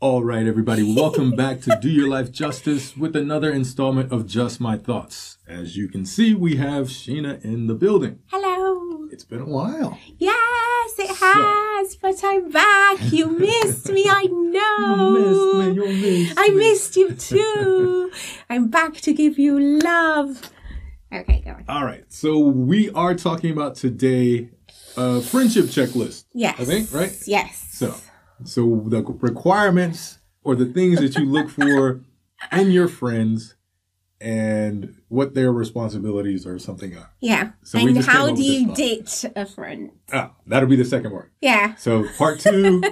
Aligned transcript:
All 0.00 0.24
right, 0.24 0.46
everybody, 0.46 0.82
welcome 0.94 1.30
back 1.36 1.60
to 1.62 1.78
Do 1.80 1.90
Your 1.90 2.08
Life 2.08 2.32
Justice 2.32 2.96
with 2.96 3.14
another 3.14 3.52
installment 3.52 4.10
of 4.10 4.26
Just 4.26 4.58
My 4.60 4.78
Thoughts. 4.78 5.36
As 5.46 5.76
you 5.76 5.88
can 5.88 6.06
see, 6.06 6.34
we 6.34 6.56
have 6.56 6.86
Sheena 6.86 7.44
in 7.44 7.66
the 7.66 7.74
building. 7.74 8.20
Hello. 8.28 9.08
It's 9.12 9.24
been 9.24 9.42
a 9.42 9.46
while. 9.46 9.98
Yes, 10.18 10.98
it 10.98 11.10
has, 11.20 11.96
but 11.96 12.14
I'm 12.24 12.50
back. 12.50 13.12
You 13.12 13.26
missed 13.38 13.90
me, 13.90 14.06
I 14.08 14.22
know. 14.24 15.16
You 15.18 15.18
missed 15.18 15.68
me, 15.68 15.74
you 15.74 16.22
missed 16.24 16.38
I 16.38 16.48
me. 16.48 16.54
missed 16.54 16.96
you 16.96 17.12
too. 17.14 18.10
I'm 18.48 18.68
back 18.68 18.94
to 19.02 19.12
give 19.12 19.38
you 19.38 19.60
love. 19.60 20.50
Okay, 21.12 21.42
go 21.44 21.50
on. 21.50 21.64
All 21.68 21.84
right, 21.84 22.04
so 22.10 22.38
we 22.38 22.88
are 22.92 23.14
talking 23.14 23.50
about 23.52 23.74
today 23.74 24.48
a 24.96 25.20
friendship 25.20 25.66
checklist. 25.66 26.24
Yes. 26.32 26.58
I 26.58 26.64
think, 26.64 26.90
right? 26.92 27.14
Yes. 27.26 27.66
So, 27.72 27.94
so 28.44 28.84
the 28.86 29.02
requirements 29.02 30.18
or 30.42 30.54
the 30.54 30.66
things 30.66 31.00
that 31.00 31.16
you 31.16 31.24
look 31.24 31.48
for 31.50 32.00
in 32.52 32.70
your 32.70 32.88
friends 32.88 33.54
and 34.20 34.94
what 35.08 35.34
their 35.34 35.50
responsibilities 35.52 36.46
or 36.46 36.58
something 36.58 36.96
are. 36.96 37.10
Yeah. 37.20 37.52
So 37.62 37.78
and 37.78 37.96
how 38.04 38.34
do 38.34 38.42
you 38.42 38.74
date 38.74 39.24
a 39.34 39.46
friend? 39.46 39.90
Ah, 40.12 40.32
that'll 40.46 40.68
be 40.68 40.76
the 40.76 40.84
second 40.84 41.10
part. 41.10 41.32
Yeah. 41.40 41.74
So 41.76 42.06
part 42.18 42.40
two, 42.40 42.82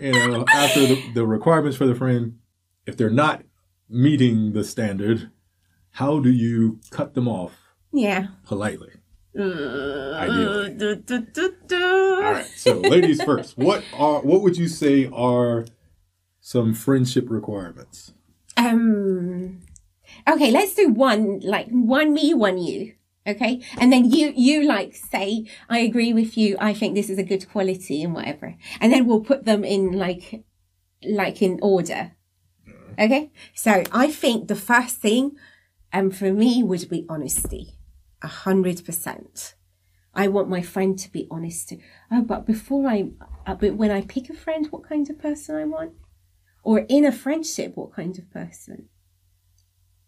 you 0.00 0.12
know, 0.12 0.44
after 0.52 0.86
the, 0.86 1.12
the 1.14 1.26
requirements 1.26 1.76
for 1.76 1.86
the 1.86 1.94
friend, 1.94 2.38
if 2.86 2.96
they're 2.96 3.10
not 3.10 3.42
meeting 3.88 4.52
the 4.52 4.62
standard, 4.62 5.30
how 5.90 6.20
do 6.20 6.30
you 6.30 6.78
cut 6.90 7.14
them 7.14 7.26
off 7.26 7.52
Yeah. 7.92 8.28
politely? 8.44 8.92
Ideally. 9.42 10.74
du- 10.74 10.96
du- 10.96 11.20
du- 11.20 11.54
du. 11.66 11.76
All 11.76 12.32
right. 12.32 12.46
So 12.56 12.74
ladies 12.80 13.22
first. 13.22 13.56
What 13.58 13.84
are 13.92 14.20
what 14.20 14.42
would 14.42 14.56
you 14.56 14.68
say 14.68 15.08
are 15.12 15.66
some 16.40 16.74
friendship 16.74 17.26
requirements? 17.28 18.12
Um. 18.56 19.60
Okay, 20.28 20.50
let's 20.50 20.74
do 20.74 20.88
one 20.88 21.40
like 21.40 21.68
one 21.68 22.12
me, 22.14 22.34
one 22.34 22.58
you. 22.58 22.94
Okay, 23.26 23.60
and 23.78 23.92
then 23.92 24.10
you 24.10 24.32
you 24.36 24.62
like 24.62 24.94
say 24.94 25.46
I 25.68 25.80
agree 25.80 26.12
with 26.12 26.38
you. 26.38 26.56
I 26.60 26.72
think 26.72 26.94
this 26.94 27.10
is 27.10 27.18
a 27.18 27.24
good 27.24 27.48
quality 27.50 28.02
and 28.02 28.14
whatever, 28.14 28.56
and 28.80 28.92
then 28.92 29.06
we'll 29.06 29.20
put 29.20 29.44
them 29.44 29.64
in 29.64 29.92
like 29.92 30.44
like 31.02 31.42
in 31.42 31.58
order. 31.60 32.12
Okay, 32.98 33.30
so 33.54 33.82
I 33.92 34.10
think 34.10 34.48
the 34.48 34.54
first 34.56 34.96
thing, 34.98 35.32
um, 35.92 36.10
for 36.10 36.32
me 36.32 36.62
would 36.62 36.88
be 36.88 37.04
honesty, 37.08 37.75
a 38.22 38.28
hundred 38.28 38.84
percent. 38.84 39.54
I 40.14 40.28
want 40.28 40.48
my 40.48 40.62
friend 40.62 40.98
to 40.98 41.12
be 41.12 41.26
honest. 41.30 41.72
Oh, 42.10 42.22
but 42.22 42.46
before 42.46 42.88
I, 42.88 43.10
uh, 43.46 43.54
but 43.54 43.74
when 43.74 43.90
I 43.90 44.00
pick 44.00 44.30
a 44.30 44.34
friend, 44.34 44.66
what 44.70 44.88
kind 44.88 45.08
of 45.10 45.18
person 45.18 45.56
I 45.56 45.64
want, 45.64 45.92
or 46.62 46.80
in 46.88 47.04
a 47.04 47.12
friendship, 47.12 47.76
what 47.76 47.92
kind 47.92 48.18
of 48.18 48.30
person? 48.30 48.88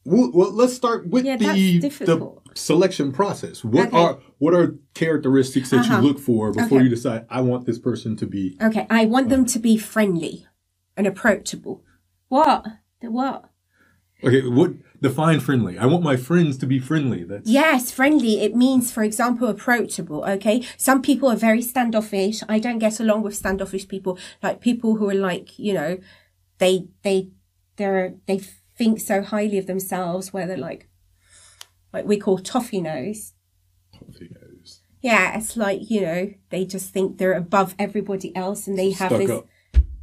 Well, 0.05 0.31
well 0.33 0.51
let's 0.51 0.73
start 0.75 1.09
with 1.09 1.27
Yeah, 1.27 1.37
the 1.37 1.81
the 1.81 2.33
selection 2.55 3.13
process. 3.13 3.63
What 3.63 3.89
Okay. 3.89 3.99
are 3.99 4.19
what 4.39 4.55
are 4.55 4.77
characteristics 4.95 5.71
that 5.71 5.81
Uh-huh. 5.81 5.97
you 5.97 6.03
look 6.03 6.19
for 6.19 6.51
before 6.53 6.79
Okay. 6.79 6.85
you 6.85 6.89
decide 6.91 7.27
I 7.29 7.43
want 7.43 7.67
this 7.67 7.79
person 7.79 8.17
to 8.17 8.27
be 8.27 8.57
Okay, 8.63 8.87
I 8.89 9.05
want 9.05 9.29
them 9.29 9.45
to 9.45 9.59
be 9.59 9.77
friendly 9.77 10.47
and 10.97 11.07
approachable. 11.07 11.85
What? 12.29 12.65
The 13.01 13.11
what? 13.11 13.51
Okay, 14.23 14.43
what 14.49 14.73
define 15.01 15.39
friendly? 15.39 15.79
I 15.79 15.87
want 15.87 16.03
my 16.03 16.17
friends 16.17 16.59
to 16.59 16.67
be 16.67 16.81
friendly. 16.81 17.23
That's 17.23 17.49
Yes, 17.49 17.93
friendly. 17.93 18.41
It 18.41 18.57
means, 18.57 18.91
for 18.91 19.05
example, 19.05 19.47
approachable. 19.49 20.25
Okay. 20.25 20.67
Some 20.77 21.03
people 21.03 21.31
are 21.31 21.37
very 21.37 21.63
standoffish. 21.63 22.43
I 22.49 22.59
don't 22.59 22.81
get 22.81 22.99
along 22.99 23.23
with 23.23 23.37
standoffish 23.37 23.87
people. 23.87 24.19
Like 24.43 24.61
people 24.61 24.97
who 24.97 25.09
are 25.09 25.15
like, 25.15 25.57
you 25.59 25.73
know, 25.73 25.99
they, 26.59 26.89
they, 27.03 27.29
they're, 27.77 28.15
they 28.27 28.41
think 28.77 28.99
so 29.01 29.23
highly 29.23 29.57
of 29.59 29.67
themselves 29.67 30.33
where 30.33 30.47
they're 30.49 30.57
like, 30.57 30.89
like 31.93 32.05
we 32.05 32.17
call 32.19 32.39
toffee 32.39 32.81
nose. 32.81 33.35
Who 34.19 34.25
knows? 34.31 34.81
Yeah. 35.01 35.39
It's 35.39 35.57
like, 35.57 35.89
you 35.89 36.01
know, 36.01 36.33
they 36.51 36.65
just 36.65 36.91
think 36.91 37.19
they're 37.19 37.35
above 37.35 37.77
everybody 37.79 38.35
else 38.35 38.67
and 38.67 38.77
they 38.77 38.91
have 38.91 39.11
Stuck 39.11 39.21
this. 39.21 39.31
up. 39.31 39.47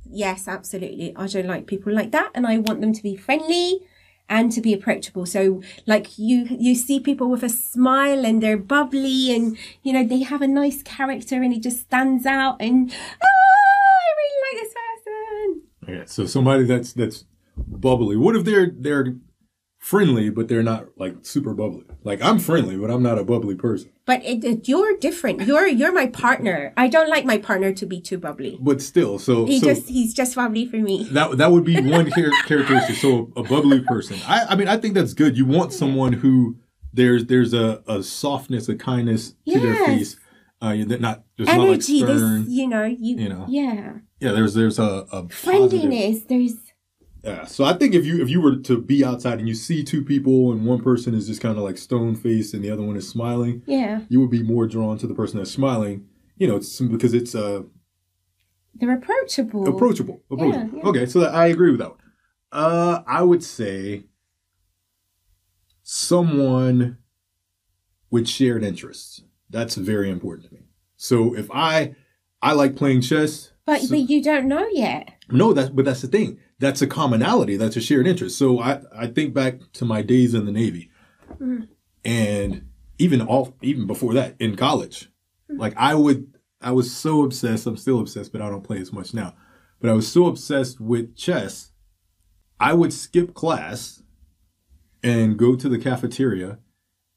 Yes, 0.09 0.47
absolutely. 0.47 1.13
I 1.17 1.27
don't 1.27 1.47
like 1.47 1.67
people 1.67 1.91
like 1.91 2.11
that, 2.11 2.31
and 2.35 2.47
I 2.47 2.59
want 2.59 2.79
them 2.79 2.93
to 2.93 3.03
be 3.03 3.17
friendly 3.17 3.81
and 4.29 4.51
to 4.51 4.61
be 4.61 4.73
approachable. 4.73 5.25
So, 5.25 5.61
like 5.85 6.17
you, 6.17 6.47
you 6.49 6.75
see 6.75 6.99
people 6.99 7.29
with 7.29 7.43
a 7.43 7.49
smile 7.49 8.25
and 8.25 8.41
they're 8.41 8.57
bubbly, 8.57 9.33
and 9.35 9.57
you 9.83 9.93
know 9.93 10.05
they 10.05 10.23
have 10.23 10.41
a 10.41 10.47
nice 10.47 10.81
character, 10.83 11.41
and 11.41 11.53
it 11.53 11.61
just 11.61 11.81
stands 11.81 12.25
out. 12.25 12.57
And 12.59 12.91
oh, 12.91 13.25
I 13.25 14.09
really 14.21 14.41
like 14.45 14.63
this 14.63 14.73
person. 14.73 15.61
Okay, 15.83 16.05
so 16.07 16.25
somebody 16.25 16.63
that's 16.63 16.93
that's 16.93 17.25
bubbly. 17.57 18.17
What 18.17 18.35
if 18.35 18.45
they're 18.45 18.71
they're 18.75 19.15
friendly 19.85 20.31
but 20.31 20.47
they're 20.47 20.63
not 20.63 20.87
like 20.97 21.15
super 21.21 21.53
bubbly? 21.53 21.83
Like 22.03 22.21
I'm 22.21 22.39
friendly, 22.39 22.75
but 22.75 22.89
I'm 22.89 23.03
not 23.03 23.19
a 23.19 23.23
bubbly 23.23 23.55
person. 23.55 23.91
But 24.05 24.23
it, 24.25 24.43
it, 24.43 24.67
you're 24.67 24.97
different. 24.97 25.41
You're 25.47 25.67
you're 25.67 25.91
my 25.93 26.07
partner. 26.07 26.73
I 26.75 26.87
don't 26.87 27.09
like 27.09 27.25
my 27.25 27.37
partner 27.37 27.71
to 27.73 27.85
be 27.85 28.01
too 28.01 28.17
bubbly. 28.17 28.57
But 28.59 28.81
still, 28.81 29.19
so 29.19 29.45
He 29.45 29.59
so 29.59 29.67
just 29.67 29.87
he's 29.89 30.13
just 30.13 30.35
bubbly 30.35 30.65
for 30.65 30.77
me. 30.77 31.03
that 31.11 31.37
that 31.37 31.51
would 31.51 31.63
be 31.65 31.79
one 31.81 32.09
char- 32.11 32.31
characteristic. 32.45 32.95
So 32.97 33.31
a 33.35 33.43
bubbly 33.43 33.81
person. 33.81 34.17
I 34.27 34.45
I 34.49 34.55
mean 34.55 34.67
I 34.67 34.77
think 34.77 34.95
that's 34.95 35.13
good. 35.13 35.37
You 35.37 35.45
want 35.45 35.71
someone 35.73 36.13
who 36.13 36.57
there's 36.93 37.25
there's 37.25 37.53
a, 37.53 37.83
a 37.87 38.01
softness, 38.01 38.67
a 38.69 38.75
kindness 38.75 39.35
to 39.47 39.59
their 39.59 39.75
face. 39.85 40.17
Uh, 40.61 40.75
they're 40.87 40.97
not 40.99 41.23
there's 41.37 41.49
Energy, 41.49 41.59
not 41.59 41.69
like 41.69 41.79
this 41.79 41.85
stern. 42.21 42.45
you 42.47 42.67
know, 42.67 42.85
you, 42.85 43.17
you 43.17 43.29
know. 43.29 43.45
yeah, 43.49 43.93
Yeah, 44.21 44.31
there's 44.31 44.53
there's 44.55 44.79
a, 44.79 44.83
a 45.11 45.23
positive- 45.23 45.31
friendliness. 45.33 46.23
There's 46.29 46.53
Yeah. 47.25 47.45
So 47.45 47.63
I 47.65 47.73
think 47.73 47.95
if 47.95 48.05
you 48.05 48.21
if 48.21 48.29
you 48.29 48.39
were 48.39 48.55
to 48.57 48.79
be 48.79 49.03
outside 49.03 49.39
and 49.39 49.47
you 49.47 49.55
see 49.55 49.83
two 49.83 50.03
people 50.05 50.51
and 50.51 50.63
one 50.65 50.81
person 50.81 51.15
is 51.15 51.25
just 51.25 51.41
kind 51.41 51.57
of 51.57 51.63
like 51.63 51.77
stone 51.77 52.13
faced 52.15 52.53
and 52.53 52.63
the 52.63 52.69
other 52.69 52.83
one 52.83 52.95
is 52.95 53.09
smiling, 53.09 53.63
yeah, 53.65 54.01
you 54.09 54.21
would 54.21 54.29
be 54.29 54.43
more 54.43 54.67
drawn 54.67 54.97
to 54.99 55.07
the 55.07 55.15
person 55.15 55.39
that's 55.39 55.51
smiling. 55.51 56.07
You 56.37 56.47
know, 56.47 56.55
it's 56.57 56.79
because 56.79 57.13
it's 57.15 57.33
uh 57.33 57.63
they're 58.75 58.93
approachable. 58.93 59.67
approachable. 59.67 60.21
Approachable. 60.29 60.77
yeah. 60.77 60.83
Okay, 60.89 61.05
so 61.07 61.19
that, 61.21 61.33
I 61.33 61.47
agree 61.47 61.71
with 61.71 61.79
that. 61.79 61.89
One. 61.91 61.99
Uh, 62.51 63.03
I 63.07 63.23
would 63.23 63.43
say 63.43 64.03
someone 65.81 66.97
with 68.11 68.27
shared 68.27 68.63
interests. 68.63 69.21
That's 69.49 69.75
very 69.75 70.09
important 70.09 70.49
to 70.49 70.53
me. 70.55 70.61
So 70.97 71.35
if 71.35 71.49
I 71.51 71.95
I 72.41 72.51
like 72.53 72.75
playing 72.75 73.01
chess, 73.01 73.51
But 73.65 73.81
so- 73.81 73.89
but 73.89 74.09
you 74.09 74.21
don't 74.21 74.47
know 74.47 74.67
yet. 74.71 75.09
No, 75.29 75.53
that's 75.53 75.69
but 75.69 75.85
that's 75.85 76.01
the 76.01 76.07
thing. 76.07 76.39
That's 76.59 76.81
a 76.81 76.87
commonality. 76.87 77.57
That's 77.57 77.75
a 77.75 77.81
shared 77.81 78.07
interest. 78.07 78.37
So 78.37 78.59
I 78.59 78.81
I 78.95 79.07
think 79.07 79.33
back 79.33 79.59
to 79.73 79.85
my 79.85 80.01
days 80.01 80.33
in 80.33 80.45
the 80.45 80.51
Navy, 80.51 80.89
Mm. 81.39 81.67
and 82.05 82.67
even 82.97 83.21
off 83.21 83.51
even 83.61 83.87
before 83.87 84.13
that 84.13 84.35
in 84.39 84.55
college, 84.55 85.09
like 85.49 85.73
I 85.77 85.95
would 85.95 86.33
I 86.61 86.71
was 86.71 86.95
so 86.95 87.23
obsessed. 87.23 87.67
I'm 87.67 87.77
still 87.77 87.99
obsessed, 87.99 88.31
but 88.31 88.41
I 88.41 88.49
don't 88.49 88.63
play 88.63 88.79
as 88.79 88.93
much 88.93 89.13
now. 89.13 89.35
But 89.81 89.89
I 89.89 89.93
was 89.93 90.07
so 90.11 90.27
obsessed 90.27 90.79
with 90.79 91.15
chess, 91.15 91.71
I 92.59 92.73
would 92.73 92.93
skip 92.93 93.33
class 93.33 94.01
and 95.03 95.37
go 95.37 95.55
to 95.55 95.67
the 95.69 95.77
cafeteria, 95.77 96.59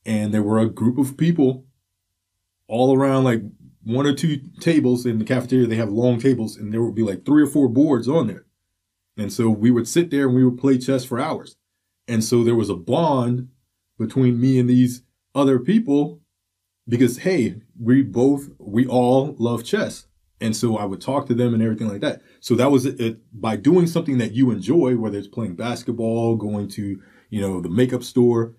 and 0.05 0.35
there 0.35 0.43
were 0.43 0.59
a 0.59 0.69
group 0.69 0.99
of 0.99 1.17
people 1.17 1.65
all 2.67 2.95
around 2.95 3.25
like 3.25 3.43
one 3.85 4.07
or 4.07 4.13
two 4.13 4.39
tables 4.61 5.07
in 5.07 5.19
the 5.19 5.25
cafeteria. 5.25 5.67
They 5.69 5.77
have 5.77 5.91
long 5.91 6.19
tables, 6.19 6.57
and 6.57 6.73
there 6.75 6.83
would 6.83 6.97
be 6.97 7.05
like 7.05 7.25
three 7.25 7.43
or 7.43 7.47
four 7.47 7.69
boards 7.69 8.09
on 8.09 8.27
there. 8.27 8.45
And 9.19 9.33
so 9.33 9.51
we 9.51 9.71
would 9.71 9.89
sit 9.89 10.11
there 10.11 10.27
and 10.27 10.35
we 10.35 10.45
would 10.45 10.59
play 10.59 10.79
chess 10.79 11.05
for 11.05 11.19
hours. 11.21 11.57
And 12.07 12.25
so 12.25 12.45
there 12.45 12.55
was 12.55 12.71
a 12.71 12.77
bond 12.77 13.49
between 13.99 14.41
me 14.41 14.59
and 14.59 14.71
these 14.71 15.03
other 15.35 15.59
people 15.59 16.21
because, 16.89 17.19
hey, 17.19 17.57
we 17.79 18.03
both, 18.03 18.49
we 18.59 18.87
all 18.87 19.35
love 19.39 19.65
chess. 19.65 20.07
And 20.41 20.57
so 20.57 20.79
I 20.79 20.85
would 20.85 21.01
talk 21.01 21.27
to 21.27 21.35
them 21.35 21.53
and 21.53 21.63
everything 21.63 21.89
like 21.89 22.01
that. 22.01 22.23
So 22.39 22.55
that 22.55 22.71
was 22.71 22.87
it, 22.87 23.19
by 23.33 23.57
doing 23.57 23.89
something 23.89 24.19
that 24.19 24.33
you 24.33 24.53
enjoy, 24.53 24.97
whether 24.97 25.19
it's 25.19 25.27
playing 25.27 25.57
basketball, 25.57 26.37
going 26.37 26.69
to, 26.69 27.03
you 27.29 27.41
know, 27.41 27.61
the 27.61 27.69
makeup 27.69 28.05
store, 28.05 28.55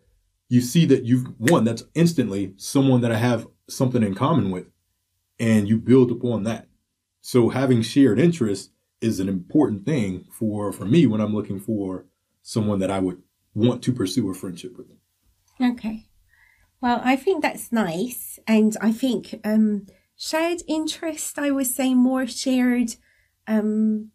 you 0.49 0.59
see 0.59 0.85
that 0.87 1.05
you've 1.05 1.25
one, 1.37 1.63
that's 1.63 1.83
instantly 1.95 2.53
someone 2.57 3.01
that 3.01 3.13
I 3.13 3.17
have 3.17 3.47
something 3.69 4.03
in 4.03 4.13
common 4.13 4.51
with 4.51 4.67
and 5.39 5.69
you 5.69 5.77
build 5.77 6.11
upon 6.11 6.43
that. 6.43 6.67
So 7.21 7.49
having 7.49 7.81
shared 7.81 8.19
interests 8.19 8.71
is 9.01 9.19
an 9.19 9.29
important 9.29 9.85
thing 9.85 10.25
for 10.31 10.71
for 10.71 10.85
me 10.85 11.07
when 11.07 11.21
I'm 11.21 11.33
looking 11.33 11.59
for 11.59 12.05
someone 12.41 12.79
that 12.79 12.91
I 12.91 12.99
would 12.99 13.21
want 13.53 13.81
to 13.83 13.93
pursue 13.93 14.29
a 14.29 14.33
friendship 14.33 14.77
with. 14.77 14.87
Okay. 15.61 16.07
Well, 16.81 17.01
I 17.03 17.15
think 17.17 17.41
that's 17.41 17.71
nice, 17.71 18.39
and 18.47 18.77
I 18.79 18.93
think 18.93 19.39
um, 19.43 19.87
shared 20.15 20.61
interest. 20.67 21.37
I 21.37 21.51
would 21.51 21.67
say 21.67 21.93
more 21.93 22.25
shared 22.25 22.95
um, 23.47 24.11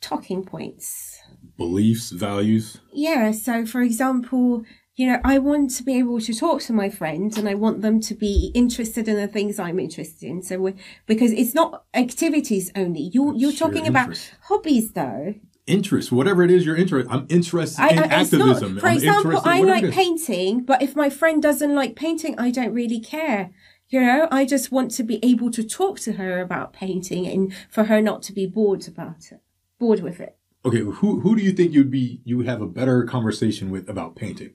talking 0.00 0.44
points. 0.44 1.18
Beliefs, 1.56 2.10
values. 2.10 2.78
Yeah. 2.92 3.32
So, 3.32 3.66
for 3.66 3.82
example, 3.82 4.64
you 4.94 5.06
know, 5.06 5.20
I 5.24 5.38
want 5.38 5.70
to 5.76 5.82
be 5.82 5.98
able 5.98 6.20
to 6.20 6.34
talk 6.34 6.60
to 6.62 6.72
my 6.72 6.90
friends 6.90 7.38
and 7.38 7.48
I 7.48 7.54
want 7.54 7.80
them 7.80 8.00
to 8.00 8.14
be 8.14 8.50
interested 8.54 9.08
in 9.08 9.16
the 9.16 9.26
things 9.26 9.58
I'm 9.58 9.78
interested 9.78 10.28
in. 10.28 10.42
So, 10.42 10.58
we 10.58 10.74
because 11.06 11.32
it's 11.32 11.54
not 11.54 11.84
activities 11.94 12.70
only. 12.76 13.10
You're, 13.12 13.34
you're 13.34 13.52
talking 13.52 13.86
about 13.86 14.30
hobbies 14.42 14.92
though. 14.92 15.34
Interest, 15.66 16.10
whatever 16.10 16.42
it 16.42 16.50
is 16.50 16.66
you're 16.66 16.76
interested. 16.76 17.10
I'm 17.10 17.26
interested 17.30 17.80
I, 17.80 17.88
in 17.90 17.98
I, 18.00 18.20
it's 18.20 18.32
not, 18.32 18.48
activism. 18.48 18.80
for 18.80 18.88
I'm 18.88 18.96
example, 18.96 19.40
I 19.44 19.60
like 19.62 19.90
painting, 19.92 20.64
but 20.64 20.82
if 20.82 20.96
my 20.96 21.08
friend 21.08 21.40
doesn't 21.40 21.74
like 21.74 21.94
painting, 21.94 22.38
I 22.38 22.50
don't 22.50 22.74
really 22.74 23.00
care. 23.00 23.50
You 23.88 24.00
know, 24.00 24.28
I 24.30 24.44
just 24.44 24.72
want 24.72 24.90
to 24.92 25.02
be 25.02 25.20
able 25.22 25.50
to 25.52 25.62
talk 25.62 26.00
to 26.00 26.14
her 26.14 26.40
about 26.40 26.72
painting 26.72 27.26
and 27.26 27.54
for 27.70 27.84
her 27.84 28.02
not 28.02 28.22
to 28.24 28.32
be 28.32 28.46
bored 28.46 28.88
about 28.88 29.30
it, 29.30 29.40
bored 29.78 30.00
with 30.00 30.18
it. 30.18 30.36
Okay, 30.64 30.80
who 30.80 31.20
who 31.20 31.36
do 31.36 31.42
you 31.42 31.52
think 31.52 31.72
you'd 31.72 31.90
be 31.90 32.20
you 32.24 32.36
would 32.36 32.46
have 32.46 32.60
a 32.60 32.66
better 32.66 33.04
conversation 33.04 33.70
with 33.70 33.88
about 33.88 34.16
painting? 34.16 34.54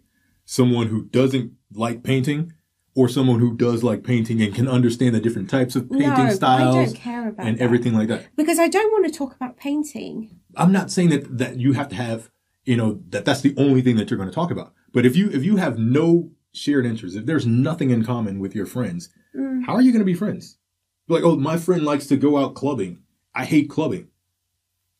Someone 0.50 0.88
who 0.88 1.04
doesn't 1.04 1.52
like 1.74 2.04
painting, 2.04 2.54
or 2.96 3.10
someone 3.10 3.40
who 3.42 3.56
does 3.58 3.84
like 3.84 4.04
painting 4.04 4.42
and 4.42 4.56
can 4.56 4.68
understand 4.68 5.14
the 5.14 5.20
different 5.20 5.50
types 5.50 5.76
of 5.76 5.90
painting 5.92 6.08
no, 6.28 6.30
styles 6.34 6.74
don't 6.74 6.96
care 6.96 7.28
about 7.28 7.46
and 7.46 7.58
that. 7.58 7.64
everything 7.64 7.94
like 7.94 8.08
that. 8.08 8.28
because 8.38 8.58
I 8.58 8.70
don't 8.70 8.92
want 8.94 9.06
to 9.06 9.12
talk 9.12 9.36
about 9.36 9.58
painting. 9.58 10.40
I'm 10.56 10.72
not 10.72 10.90
saying 10.90 11.10
that 11.10 11.38
that 11.38 11.60
you 11.60 11.74
have 11.74 11.90
to 11.90 11.96
have 11.96 12.32
you 12.64 12.78
know 12.78 13.02
that 13.10 13.26
that's 13.26 13.42
the 13.42 13.54
only 13.58 13.82
thing 13.82 13.98
that 13.98 14.10
you're 14.10 14.18
going 14.18 14.30
to 14.30 14.34
talk 14.36 14.50
about. 14.50 14.74
But 14.94 15.06
if 15.06 15.16
you 15.18 15.30
if 15.32 15.44
you 15.44 15.58
have 15.58 15.78
no 15.78 16.32
shared 16.54 16.86
interests, 16.86 17.18
if 17.18 17.26
there's 17.26 17.46
nothing 17.46 17.90
in 17.92 18.04
common 18.06 18.40
with 18.40 18.56
your 18.56 18.66
friends, 18.66 19.10
Mm. 19.36 19.66
how 19.66 19.74
are 19.76 19.82
you 19.82 19.92
going 19.92 20.00
to 20.00 20.06
be 20.06 20.16
friends? 20.16 20.58
Like, 21.10 21.24
oh, 21.24 21.36
my 21.36 21.58
friend 21.58 21.84
likes 21.84 22.08
to 22.08 22.18
go 22.18 22.38
out 22.38 22.56
clubbing. 22.56 23.04
I 23.36 23.46
hate 23.46 23.70
clubbing, 23.70 24.08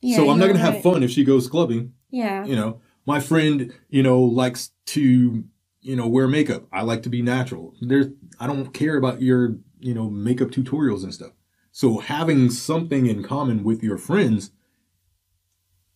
Yeah, 0.02 0.18
so 0.18 0.30
I'm 0.30 0.38
not 0.38 0.46
going 0.46 0.58
to 0.58 0.72
have 0.72 0.84
fun 0.84 1.02
if 1.02 1.10
she 1.10 1.24
goes 1.24 1.48
clubbing. 1.48 1.94
Yeah. 2.12 2.46
You 2.46 2.56
know, 2.56 2.82
my 3.08 3.22
friend, 3.22 3.74
you 3.90 4.04
know, 4.04 4.22
likes 4.22 4.72
to, 4.88 5.44
you 5.82 5.96
know, 5.96 6.08
wear 6.08 6.28
makeup. 6.28 6.68
I 6.72 6.82
like 6.82 7.04
to 7.04 7.10
be 7.10 7.22
natural. 7.22 7.74
There's, 7.82 8.08
I 8.40 8.46
don't 8.46 8.74
care 8.74 8.98
about 8.98 9.22
your, 9.22 9.56
you 9.80 9.94
know, 9.94 10.10
makeup 10.10 10.50
tutorials 10.50 11.04
and 11.04 11.14
stuff. 11.14 11.32
So 11.72 12.00
having 12.00 12.50
something 12.50 13.08
in 13.08 13.24
common 13.24 13.64
with 13.64 13.82
your 13.82 13.98
friends 13.98 14.52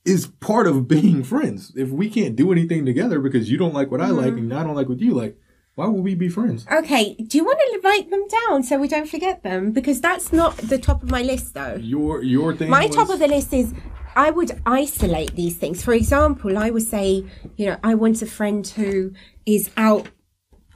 is 0.06 0.28
part 0.28 0.68
of 0.68 0.88
being 0.88 1.24
friends. 1.24 1.74
If 1.76 1.90
we 1.90 2.10
can't 2.10 2.38
do 2.38 2.52
anything 2.52 2.86
together 2.86 3.20
because 3.20 3.52
you 3.52 3.58
don't 3.58 3.74
like 3.74 3.92
what 3.92 4.02
I 4.02 4.06
mm-hmm. 4.06 4.18
like 4.18 4.34
and 4.34 4.54
I 4.54 4.64
don't 4.64 4.76
like 4.76 4.88
what 4.88 5.02
you 5.02 5.14
like, 5.14 5.38
why 5.76 5.88
would 5.88 6.04
we 6.04 6.16
be 6.16 6.30
friends? 6.30 6.66
Okay, 6.72 7.16
do 7.16 7.38
you 7.38 7.46
want 7.46 7.60
to 7.60 7.82
write 7.84 8.10
them 8.10 8.26
down 8.28 8.64
so 8.64 8.78
we 8.78 8.88
don't 8.88 9.10
forget 9.10 9.44
them? 9.44 9.72
Because 9.72 10.00
that's 10.00 10.32
not 10.32 10.58
the 10.58 10.78
top 10.78 11.02
of 11.02 11.10
my 11.10 11.24
list, 11.24 11.54
though. 11.54 11.76
Your 11.76 12.22
your 12.24 12.54
thing. 12.54 12.70
My 12.70 12.88
was- 12.88 12.96
top 12.96 13.10
of 13.10 13.20
the 13.20 13.28
list 13.28 13.54
is 13.54 13.74
I 14.16 14.32
would 14.32 14.62
isolate 14.66 15.36
these 15.36 15.58
things. 15.58 15.84
For 15.84 15.94
example, 15.94 16.58
I 16.58 16.70
would 16.70 16.84
say, 16.84 17.26
you 17.56 17.66
know, 17.66 17.78
I 17.84 17.96
want 17.96 18.22
a 18.22 18.26
friend 18.26 18.66
who 18.68 19.14
is 19.46 19.70
out, 19.78 20.08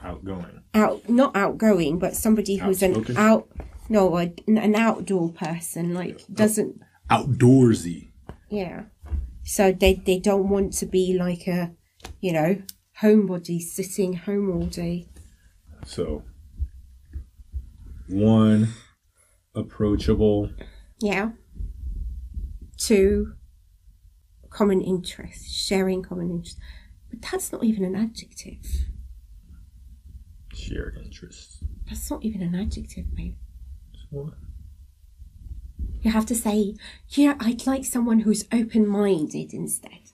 outgoing. 0.03 0.61
out, 0.73 1.09
not 1.09 1.35
outgoing, 1.35 1.99
but 1.99 2.15
somebody 2.15 2.57
who's 2.57 2.81
Outspoken? 2.81 3.17
an 3.17 3.21
out, 3.21 3.47
no, 3.89 4.17
a, 4.17 4.33
an 4.47 4.75
outdoor 4.75 5.29
person, 5.29 5.93
like 5.93 6.21
doesn't, 6.33 6.79
Outdoorsy. 7.09 8.11
yeah. 8.49 8.83
So 9.43 9.71
they 9.71 9.93
they 9.93 10.17
don't 10.17 10.49
want 10.49 10.73
to 10.73 10.88
be 10.88 11.15
like 11.17 11.45
a, 11.47 11.71
you 12.19 12.33
know, 12.33 12.61
homebody 13.01 13.59
sitting 13.61 14.13
home 14.13 14.49
all 14.51 14.65
day. 14.65 15.07
So 15.85 16.23
one 18.07 18.69
approachable. 19.53 20.49
Yeah. 20.99 21.31
Two, 22.85 23.33
common 24.49 24.81
interests, 24.81 25.51
sharing 25.51 26.03
common 26.03 26.29
interests. 26.29 26.59
But 27.09 27.21
that's 27.21 27.51
not 27.51 27.63
even 27.63 27.83
an 27.83 27.95
adjective. 27.95 28.63
Shared 30.53 30.99
interests. 31.03 31.63
That's 31.89 32.11
not 32.11 32.23
even 32.23 32.43
an 32.43 32.53
adjective, 32.53 33.15
babe. 33.15 33.35
You 34.11 36.11
have 36.11 36.27
to 36.27 36.35
say, 36.35 36.75
yeah, 37.09 37.35
I'd 37.39 37.65
like 37.65 37.85
someone 37.85 38.19
who's 38.19 38.45
open 38.51 38.88
minded 38.88 39.53
instead. 39.53 40.11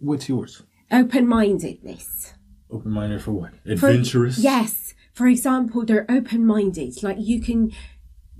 What's 0.00 0.28
yours? 0.28 0.64
Open 0.92 1.26
mindedness. 1.26 2.34
Open 2.70 2.90
minded 2.90 3.22
for 3.22 3.32
what? 3.32 3.52
Adventurous? 3.64 4.38
Yes. 4.38 4.94
For 5.14 5.26
example, 5.26 5.86
they're 5.86 6.10
open 6.10 6.44
minded. 6.44 7.02
Like 7.02 7.16
you 7.18 7.40
can 7.40 7.72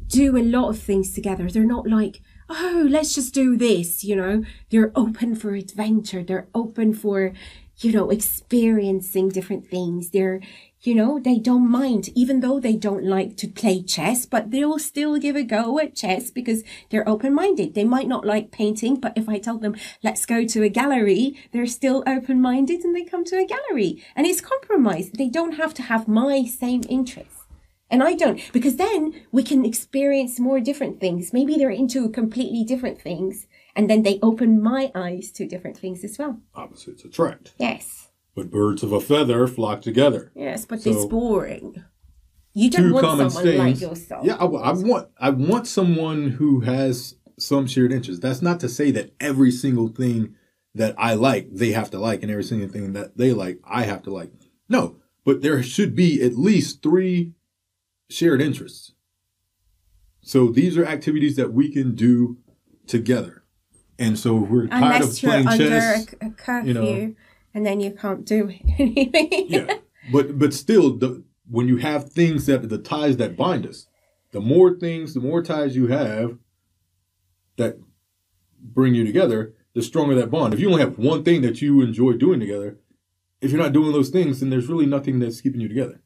do 0.06 0.36
a 0.36 0.42
lot 0.42 0.68
of 0.68 0.78
things 0.78 1.14
together. 1.14 1.50
They're 1.50 1.64
not 1.64 1.88
like, 1.88 2.20
oh, 2.48 2.86
let's 2.88 3.14
just 3.14 3.34
do 3.34 3.56
this, 3.56 4.04
you 4.04 4.16
know. 4.16 4.44
They're 4.70 4.92
open 4.94 5.34
for 5.34 5.54
adventure. 5.54 6.22
They're 6.22 6.48
open 6.54 6.94
for, 6.94 7.32
you 7.78 7.92
know, 7.92 8.10
experiencing 8.10 9.30
different 9.30 9.68
things. 9.68 10.10
They're, 10.10 10.40
you 10.82 10.94
know, 10.94 11.18
they 11.18 11.38
don't 11.38 11.68
mind, 11.68 12.10
even 12.14 12.40
though 12.40 12.60
they 12.60 12.76
don't 12.76 13.04
like 13.04 13.36
to 13.38 13.48
play 13.48 13.82
chess, 13.82 14.26
but 14.26 14.50
they'll 14.50 14.78
still 14.78 15.18
give 15.18 15.34
a 15.34 15.42
go 15.42 15.78
at 15.78 15.96
chess 15.96 16.30
because 16.30 16.62
they're 16.90 17.08
open 17.08 17.34
minded. 17.34 17.74
They 17.74 17.84
might 17.84 18.08
not 18.08 18.24
like 18.24 18.52
painting, 18.52 18.96
but 19.00 19.12
if 19.16 19.28
I 19.28 19.38
tell 19.38 19.58
them, 19.58 19.74
let's 20.02 20.24
go 20.26 20.44
to 20.44 20.62
a 20.62 20.68
gallery, 20.68 21.36
they're 21.52 21.66
still 21.66 22.04
open 22.06 22.40
minded 22.40 22.84
and 22.84 22.94
they 22.94 23.04
come 23.04 23.24
to 23.24 23.36
a 23.36 23.46
gallery. 23.46 24.04
And 24.14 24.26
it's 24.26 24.40
compromise. 24.40 25.10
They 25.10 25.28
don't 25.28 25.56
have 25.56 25.74
to 25.74 25.82
have 25.82 26.06
my 26.06 26.44
same 26.44 26.82
interests. 26.88 27.35
And 27.90 28.02
I 28.02 28.14
don't, 28.14 28.40
because 28.52 28.76
then 28.76 29.22
we 29.30 29.42
can 29.42 29.64
experience 29.64 30.40
more 30.40 30.58
different 30.60 31.00
things. 31.00 31.32
Maybe 31.32 31.54
they're 31.56 31.70
into 31.70 32.08
completely 32.08 32.64
different 32.64 33.00
things. 33.00 33.46
And 33.76 33.88
then 33.88 34.02
they 34.02 34.18
open 34.22 34.60
my 34.62 34.90
eyes 34.94 35.30
to 35.32 35.46
different 35.46 35.76
things 35.76 36.02
as 36.02 36.18
well. 36.18 36.40
Opposites 36.54 37.04
attract. 37.04 37.54
Yes. 37.58 38.08
But 38.34 38.50
birds 38.50 38.82
of 38.82 38.92
a 38.92 39.00
feather 39.00 39.46
flock 39.46 39.82
together. 39.82 40.32
Yes, 40.34 40.64
but 40.64 40.80
So- 40.82 40.90
it's 40.90 41.04
boring. 41.06 41.84
You 42.54 42.70
don't 42.70 42.90
want 42.90 43.32
someone 43.32 43.58
like 43.58 43.80
yourself. 43.82 44.24
Yeah, 44.24 44.36
I, 44.36 44.46
I 44.46 44.72
want 44.72 45.08
I 45.18 45.28
want 45.28 45.66
someone 45.66 46.30
who 46.30 46.60
has 46.60 47.14
some 47.38 47.66
shared 47.66 47.92
interest. 47.92 48.22
That's 48.22 48.40
not 48.40 48.60
to 48.60 48.68
say 48.70 48.90
that 48.92 49.10
every 49.20 49.50
single 49.50 49.88
thing 49.88 50.34
that 50.74 50.94
I 50.96 51.12
like 51.12 51.50
they 51.52 51.72
have 51.72 51.90
to 51.90 51.98
like, 51.98 52.22
and 52.22 52.30
every 52.30 52.44
single 52.44 52.68
thing 52.70 52.94
that 52.94 53.18
they 53.18 53.34
like 53.34 53.58
I 53.62 53.82
have 53.82 54.02
to 54.04 54.10
like. 54.10 54.30
No, 54.70 54.96
but 55.22 55.42
there 55.42 55.62
should 55.62 55.94
be 55.94 56.22
at 56.22 56.38
least 56.38 56.82
three 56.82 57.34
shared 58.08 58.40
interests. 58.40 58.92
So 60.22 60.48
these 60.48 60.76
are 60.76 60.84
activities 60.84 61.36
that 61.36 61.52
we 61.52 61.70
can 61.70 61.94
do 61.94 62.38
together. 62.86 63.44
And 63.98 64.18
so 64.18 64.34
we're 64.36 64.66
tired 64.66 64.82
Unless 65.02 65.16
of 65.18 65.22
you're 65.22 65.32
playing 65.32 65.48
under 65.48 65.68
chess. 65.68 66.06
a, 66.20 66.26
a 66.26 66.30
curfew, 66.30 66.68
you 66.68 66.74
know. 66.74 67.14
and 67.54 67.64
then 67.66 67.80
you 67.80 67.92
can't 67.92 68.24
do 68.24 68.50
anything. 68.78 69.46
yeah 69.48 69.74
but 70.12 70.38
but 70.38 70.52
still 70.54 70.96
the 70.96 71.24
when 71.50 71.66
you 71.68 71.78
have 71.78 72.10
things 72.12 72.46
that 72.46 72.68
the 72.68 72.78
ties 72.78 73.16
that 73.16 73.36
bind 73.36 73.66
us 73.66 73.86
the 74.32 74.40
more 74.40 74.74
things 74.76 75.14
the 75.14 75.20
more 75.20 75.42
ties 75.42 75.74
you 75.74 75.86
have 75.88 76.38
that 77.56 77.78
bring 78.60 78.94
you 78.94 79.04
together 79.04 79.54
the 79.74 79.82
stronger 79.82 80.14
that 80.14 80.30
bond 80.30 80.52
if 80.54 80.60
you 80.60 80.68
only 80.68 80.80
have 80.80 80.98
one 80.98 81.24
thing 81.24 81.40
that 81.42 81.60
you 81.62 81.80
enjoy 81.80 82.12
doing 82.12 82.38
together 82.38 82.78
if 83.40 83.50
you're 83.50 83.62
not 83.62 83.72
doing 83.72 83.90
those 83.92 84.10
things 84.10 84.38
then 84.40 84.50
there's 84.50 84.68
really 84.68 84.86
nothing 84.86 85.18
that's 85.18 85.40
keeping 85.40 85.60
you 85.60 85.68
together 85.68 86.00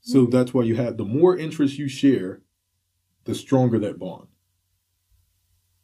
so 0.00 0.26
that's 0.26 0.54
why 0.54 0.62
you 0.62 0.76
have 0.76 0.96
the 0.96 1.04
more 1.04 1.36
interests 1.36 1.78
you 1.78 1.88
share 1.88 2.40
the 3.24 3.34
stronger 3.34 3.78
that 3.78 3.98
bond 3.98 4.26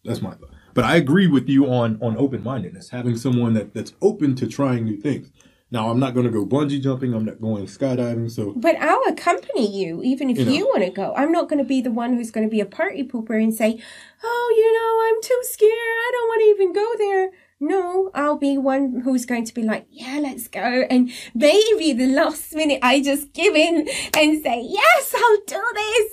that's 0.05 0.23
my 0.23 0.31
thought 0.31 0.51
but 0.75 0.85
i 0.85 0.97
agree 0.97 1.27
with 1.27 1.49
you 1.49 1.67
on 1.67 1.99
on 2.03 2.17
open-mindedness 2.17 2.91
having 2.91 3.17
someone 3.17 3.55
that 3.55 3.75
that's 3.75 3.93
open 4.01 4.35
to 4.35 4.47
trying 4.47 4.85
new 4.85 4.97
things 4.97 5.31
now 5.71 5.91
i'm 5.91 5.99
not 5.99 6.15
going 6.15 6.27
to 6.27 6.33
go 6.33 6.47
bungee 6.47 6.81
jumping 6.81 7.13
i'm 7.13 7.25
not 7.25 7.41
going 7.41 7.67
skydiving 7.67 8.31
so 8.31 8.53
But 8.57 8.77
I'll 8.81 9.03
accompany 9.09 9.67
you, 9.77 10.03
even 10.03 10.31
if 10.31 10.39
You 10.39 10.51
you, 10.51 10.65
want 10.67 10.85
to 10.85 10.91
go. 10.91 11.13
I'm 11.17 11.33
not 11.33 11.49
going 11.49 11.59
to 11.59 11.65
be 11.65 11.81
the 11.81 11.91
one 11.91 12.15
who's 12.15 12.31
going 12.31 12.47
to 12.47 12.51
be 12.51 12.61
a 12.61 12.67
party 12.67 13.03
pooper 13.03 13.43
and 13.43 13.53
say, 13.55 13.81
"Oh, 14.23 14.55
you 14.57 14.73
know, 14.73 14.93
I'm 15.09 15.23
too 15.23 15.41
scared. 15.43 15.73
I 15.73 16.11
don't 16.13 16.29
want 16.29 16.41
to 16.41 16.47
even 16.55 16.73
go 16.73 16.89
there." 16.99 17.31
No, 17.59 18.11
I'll 18.15 18.37
be 18.37 18.59
one 18.59 19.01
who's 19.05 19.25
going 19.25 19.45
to 19.47 19.55
be 19.55 19.63
like, 19.63 19.87
"Yeah, 19.91 20.19
let's 20.23 20.47
go." 20.49 20.61
And 20.91 21.11
maybe 21.35 21.93
the 21.95 22.07
last 22.07 22.55
minute, 22.55 22.81
I 22.83 23.01
just 23.01 23.33
give 23.33 23.55
in 23.55 23.89
and 24.17 24.43
say, 24.43 24.63
"Yes, 24.69 25.15
I'll 25.17 25.39
do 25.47 25.63
this." 25.75 26.13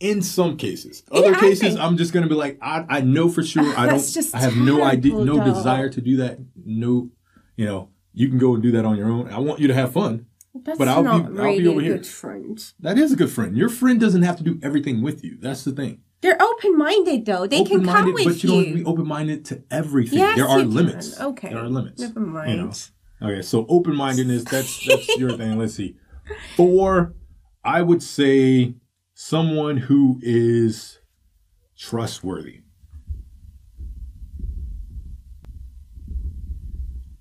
in 0.00 0.22
some 0.22 0.56
cases 0.56 1.02
other 1.10 1.32
Yeah, 1.32 1.40
cases 1.40 1.60
think- 1.60 1.80
i'm 1.80 1.96
just 1.96 2.12
going 2.12 2.22
to 2.22 2.28
be 2.28 2.36
like 2.36 2.56
i 2.62 2.84
i 2.88 3.00
know 3.00 3.28
for 3.28 3.42
sure 3.42 3.64
i 3.76 3.84
don't 3.84 4.16
i 4.32 4.38
have 4.38 4.54
no 4.56 4.84
idea 4.84 5.12
no 5.12 5.38
though. 5.38 5.44
desire 5.52 5.88
to 5.88 6.00
do 6.00 6.18
that 6.18 6.38
no 6.64 7.10
you 7.56 7.64
know 7.66 7.88
you 8.14 8.28
can 8.28 8.38
go 8.38 8.54
and 8.54 8.62
do 8.62 8.70
that 8.70 8.84
on 8.84 8.96
your 8.96 9.10
own 9.10 9.26
i 9.32 9.40
want 9.40 9.58
you 9.58 9.66
to 9.66 9.74
have 9.74 9.92
fun 9.92 10.26
That's 10.54 10.78
But 10.78 10.86
I'll 10.86 11.02
be- 11.02 11.08
not 11.08 11.24
I'll 11.24 11.30
be 11.32 11.64
really 11.64 11.66
over 11.66 11.80
a 11.80 11.82
here. 11.82 11.94
good 11.96 12.06
friend. 12.06 12.64
that 12.78 12.96
is 12.96 13.10
a 13.12 13.16
good 13.16 13.32
friend 13.32 13.56
your 13.56 13.68
friend 13.68 13.98
doesn't 13.98 14.22
have 14.22 14.36
to 14.36 14.44
do 14.44 14.60
everything 14.62 15.02
with 15.02 15.24
you 15.24 15.36
that's 15.40 15.64
the 15.64 15.72
thing 15.72 16.00
They're 16.20 16.40
open-minded 16.42 17.26
though. 17.26 17.46
They 17.46 17.62
can 17.64 17.84
come 17.84 18.12
with 18.12 18.24
but 18.24 18.42
you, 18.42 18.50
you. 18.50 18.54
don't 18.56 18.64
have 18.64 18.72
to 18.72 18.78
be 18.80 18.84
open-minded 18.84 19.44
to 19.46 19.62
everything 19.70 20.18
Yes, 20.18 20.36
there 20.36 20.48
are 20.48 20.58
you 20.60 20.64
can. 20.66 20.74
limits 20.74 21.20
Okay. 21.20 21.48
there 21.50 21.58
are 21.58 21.68
limits 21.68 22.00
Never 22.00 22.20
mind. 22.20 22.50
you 22.50 22.56
know 22.56 22.72
okay 23.30 23.42
so 23.42 23.66
open-mindedness 23.68 24.44
that's 24.44 24.86
that's 24.86 25.16
your 25.16 25.36
thing 25.36 25.58
let's 25.58 25.74
see 25.74 25.96
four 26.56 27.14
i 27.64 27.82
would 27.82 28.02
say 28.02 28.74
someone 29.14 29.76
who 29.76 30.18
is 30.22 30.98
trustworthy 31.76 32.60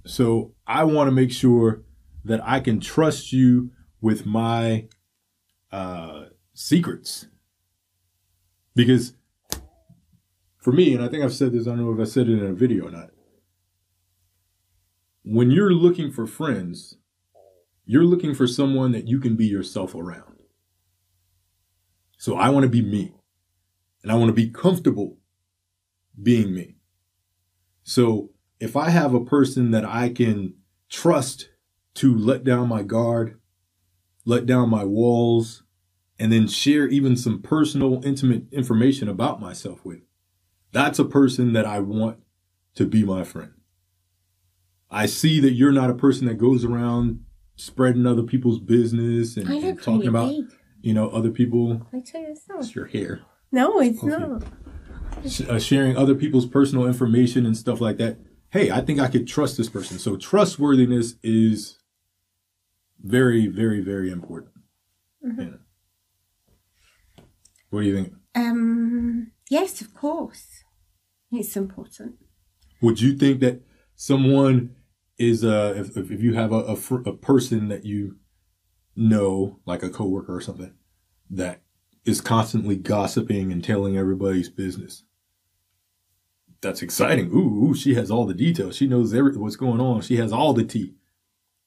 so 0.05 0.53
i 0.65 0.83
want 0.83 1.07
to 1.07 1.11
make 1.11 1.31
sure 1.31 1.83
that 2.25 2.41
I 2.45 2.59
can 2.59 2.81
trust 2.81 3.31
you 3.31 3.71
with 4.01 4.25
my 4.25 4.87
uh, 5.71 6.25
secrets. 6.53 7.27
Because 8.77 9.15
for 10.59 10.71
me, 10.71 10.93
and 10.93 11.03
I 11.03 11.07
think 11.07 11.23
I've 11.23 11.33
said 11.33 11.51
this, 11.51 11.65
I 11.65 11.71
don't 11.71 11.79
know 11.79 11.91
if 11.91 11.99
I 11.99 12.09
said 12.09 12.29
it 12.29 12.37
in 12.37 12.45
a 12.45 12.53
video 12.53 12.85
or 12.85 12.91
not. 12.91 13.09
When 15.23 15.49
you're 15.49 15.73
looking 15.73 16.11
for 16.11 16.27
friends, 16.27 16.95
you're 17.85 18.03
looking 18.03 18.35
for 18.35 18.45
someone 18.45 18.91
that 18.91 19.07
you 19.07 19.19
can 19.19 19.35
be 19.35 19.47
yourself 19.47 19.95
around. 19.95 20.43
So 22.19 22.37
I 22.37 22.49
want 22.49 22.65
to 22.65 22.69
be 22.69 22.83
me. 22.83 23.15
And 24.03 24.11
I 24.11 24.15
want 24.15 24.29
to 24.29 24.33
be 24.33 24.49
comfortable 24.49 25.17
being 26.21 26.53
me. 26.53 26.75
So 27.81 28.29
if 28.59 28.75
I 28.75 28.91
have 28.91 29.15
a 29.15 29.25
person 29.25 29.71
that 29.71 29.85
I 29.85 30.09
can 30.09 30.53
trust 30.87 31.49
to 31.95 32.15
let 32.15 32.43
down 32.43 32.67
my 32.67 32.83
guard, 32.83 33.39
let 34.23 34.45
down 34.45 34.69
my 34.69 34.83
walls, 34.83 35.63
and 36.19 36.31
then 36.31 36.47
share 36.47 36.87
even 36.87 37.15
some 37.15 37.41
personal, 37.41 38.03
intimate 38.05 38.43
information 38.51 39.07
about 39.07 39.39
myself 39.39 39.83
with, 39.85 39.99
that's 40.71 40.99
a 40.99 41.05
person 41.05 41.53
that 41.53 41.65
I 41.65 41.79
want 41.79 42.19
to 42.75 42.85
be 42.85 43.03
my 43.03 43.23
friend. 43.23 43.51
I 44.89 45.05
see 45.05 45.39
that 45.41 45.51
you're 45.53 45.71
not 45.71 45.89
a 45.89 45.95
person 45.95 46.27
that 46.27 46.35
goes 46.35 46.63
around 46.63 47.23
spreading 47.55 48.05
other 48.05 48.23
people's 48.23 48.59
business 48.59 49.35
and, 49.37 49.49
and 49.49 49.81
talking 49.81 50.07
about, 50.07 50.29
big. 50.29 50.45
you 50.81 50.93
know, 50.93 51.09
other 51.09 51.29
people. 51.31 51.85
I 51.93 51.99
tell 51.99 52.21
you 52.21 52.35
so. 52.35 52.59
It's 52.59 52.73
your 52.75 52.85
hair. 52.85 53.21
No, 53.51 53.79
it's 53.81 53.99
Okay. 54.03 54.07
not. 54.07 54.43
Sh- 55.27 55.41
uh, 55.49 55.59
sharing 55.59 55.97
other 55.97 56.13
people's 56.15 56.45
personal 56.45 56.85
information 56.85 57.45
and 57.45 57.57
stuff 57.57 57.81
like 57.81 57.97
that. 57.97 58.17
Hey, 58.49 58.71
I 58.71 58.81
think 58.81 58.99
I 58.99 59.07
could 59.07 59.27
trust 59.27 59.57
this 59.57 59.67
person. 59.69 59.99
So 59.99 60.15
trustworthiness 60.15 61.15
is 61.23 61.79
very, 63.03 63.47
very, 63.47 63.81
very 63.81 64.09
important. 64.11 64.53
Mm-hmm. 65.25 65.41
Yeah. 65.41 65.47
What 67.69 67.81
do 67.81 67.87
you 67.87 67.95
think? 67.95 68.13
Um. 68.35 69.31
Yes, 69.49 69.81
of 69.81 69.93
course. 69.93 70.63
It's 71.31 71.55
important. 71.57 72.15
Would 72.81 73.01
you 73.01 73.15
think 73.17 73.39
that 73.41 73.61
someone 73.95 74.75
is 75.17 75.43
uh 75.43 75.73
if 75.75 75.97
if 75.97 76.21
you 76.21 76.33
have 76.35 76.51
a 76.51 76.57
a, 76.57 76.75
fr- 76.75 77.07
a 77.07 77.13
person 77.13 77.67
that 77.69 77.85
you 77.85 78.17
know, 78.95 79.59
like 79.65 79.83
a 79.83 79.89
coworker 79.89 80.35
or 80.35 80.41
something, 80.41 80.73
that 81.29 81.61
is 82.05 82.21
constantly 82.21 82.75
gossiping 82.75 83.51
and 83.51 83.63
telling 83.63 83.97
everybody's 83.97 84.49
business? 84.49 85.03
That's 86.61 86.81
exciting. 86.81 87.27
Ooh, 87.31 87.67
ooh, 87.69 87.73
she 87.75 87.93
has 87.95 88.09
all 88.09 88.25
the 88.25 88.33
details. 88.33 88.75
She 88.75 88.87
knows 88.87 89.13
every, 89.13 89.37
what's 89.37 89.55
going 89.55 89.79
on. 89.79 90.01
She 90.01 90.17
has 90.17 90.31
all 90.33 90.53
the 90.53 90.63
tea. 90.63 90.95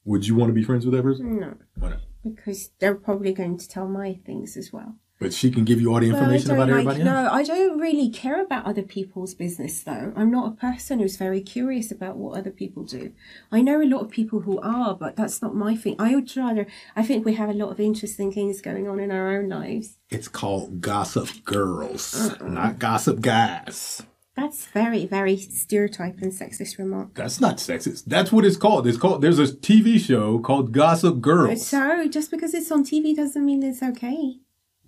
Would 0.05 0.27
you 0.27 0.35
want 0.35 0.49
to 0.51 0.55
be 0.55 0.65
friends 0.65 0.85
with 0.85 0.95
that 0.95 1.03
person? 1.03 1.39
No, 1.39 1.55
Why 1.77 1.91
not? 1.91 2.01
because 2.25 2.71
they're 2.81 2.97
probably 2.97 3.33
going 3.33 3.57
to 3.59 3.69
tell 3.69 3.87
my 3.87 4.19
things 4.27 4.57
as 4.57 4.73
well. 4.73 4.97
But 5.21 5.35
she 5.35 5.51
can 5.51 5.65
give 5.67 5.83
you 5.83 5.93
all 5.93 6.01
the 6.01 6.09
information 6.09 6.51
about 6.51 6.69
like- 6.69 6.71
everybody 6.71 7.01
else. 7.03 7.05
No, 7.05 7.29
I 7.31 7.43
don't 7.45 7.79
really 7.79 8.09
care 8.09 8.43
about 8.43 8.65
other 8.65 8.83
people's 8.83 9.35
business 9.35 9.83
though. 9.83 10.15
I'm 10.17 10.31
not 10.31 10.53
a 10.53 10.57
person 10.57 10.99
who's 10.99 11.17
very 11.19 11.43
curious 11.43 11.93
about 11.93 12.17
what 12.17 12.39
other 12.39 12.51
people 12.51 12.85
do. 12.85 13.13
I 13.53 13.61
know 13.61 13.83
a 13.83 13.85
lot 13.85 14.01
of 14.01 14.11
people 14.11 14.41
who 14.41 14.59
are, 14.61 14.95
but 14.95 15.17
that's 15.17 15.43
not 15.43 15.55
my 15.55 15.77
thing. 15.77 15.95
I 15.99 16.15
would 16.15 16.35
rather, 16.37 16.67
I 16.97 17.03
think 17.03 17.27
we 17.27 17.35
have 17.35 17.51
a 17.51 17.53
lot 17.53 17.71
of 17.71 17.79
interesting 17.79 18.33
things 18.33 18.63
going 18.63 18.89
on 18.89 18.99
in 18.99 19.11
our 19.11 19.37
own 19.37 19.51
lives. 19.51 19.99
It's 20.09 20.27
called 20.27 20.81
Gossip 20.81 21.45
Girls, 21.45 22.15
uh-uh. 22.15 22.49
not 22.49 22.79
Gossip 22.79 23.21
Guys. 23.21 24.03
That's 24.37 24.69
very, 24.69 25.05
very 25.05 25.37
stereotype 25.37 26.23
and 26.23 26.33
sexist 26.33 26.79
remark. 26.79 27.15
That's 27.15 27.43
not 27.43 27.59
sexist. 27.59 28.05
That's 28.07 28.33
what 28.33 28.47
it's 28.47 28.57
called. 28.57 28.87
It's 28.87 28.97
called. 28.97 29.21
There's 29.21 29.39
a 29.39 29.49
TV 29.49 30.01
show 30.01 30.39
called 30.39 30.73
Gossip 30.73 31.21
Girls. 31.21 31.67
So 31.67 32.09
just 32.09 32.31
because 32.31 32.55
it's 32.55 32.73
on 32.73 32.85
TV 32.85 33.15
doesn't 33.15 33.45
mean 33.45 33.63
it's 33.63 33.83
okay. 33.83 34.39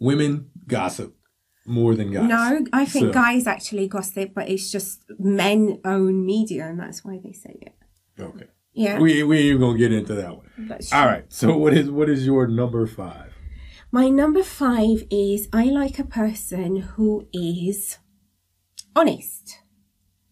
Women 0.08 0.50
gossip 0.66 1.10
more 1.66 1.94
than 1.94 2.08
guys. 2.12 2.28
No, 2.28 2.64
I 2.72 2.84
think 2.92 3.06
So- 3.06 3.12
guys 3.12 3.46
actually 3.46 3.86
gossip, 3.88 4.28
but 4.34 4.48
it's 4.52 4.70
just 4.76 5.04
men 5.18 5.60
own 5.84 6.26
media, 6.26 6.66
and 6.68 6.78
that's 6.80 7.04
why 7.04 7.20
they 7.24 7.32
say 7.44 7.56
it. 7.68 7.74
Okay. 8.28 8.46
Yeah, 8.74 8.98
We 8.98 9.22
we 9.22 9.36
ain't 9.38 9.44
even 9.50 9.60
gonna 9.60 9.78
get 9.78 9.92
into 9.92 10.14
that 10.14 10.32
one. 10.36 10.48
that's 10.70 10.92
All 10.92 11.02
true. 11.02 11.10
right. 11.12 11.24
So 11.32 11.56
what 11.62 11.72
is 11.80 11.86
what 11.98 12.08
is 12.14 12.20
your 12.30 12.46
number 12.46 12.86
five? 12.86 13.30
My 14.00 14.08
number 14.08 14.42
five 14.42 14.98
is 15.10 15.48
I 15.52 15.64
like 15.82 15.98
a 15.98 16.04
person 16.22 16.68
who 16.92 17.28
is 17.32 17.98
honest 18.96 19.58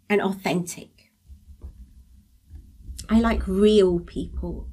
and 0.08 0.20
authentic. 0.22 0.90
I 3.08 3.20
like 3.20 3.46
real 3.46 4.00
people. 4.00 4.68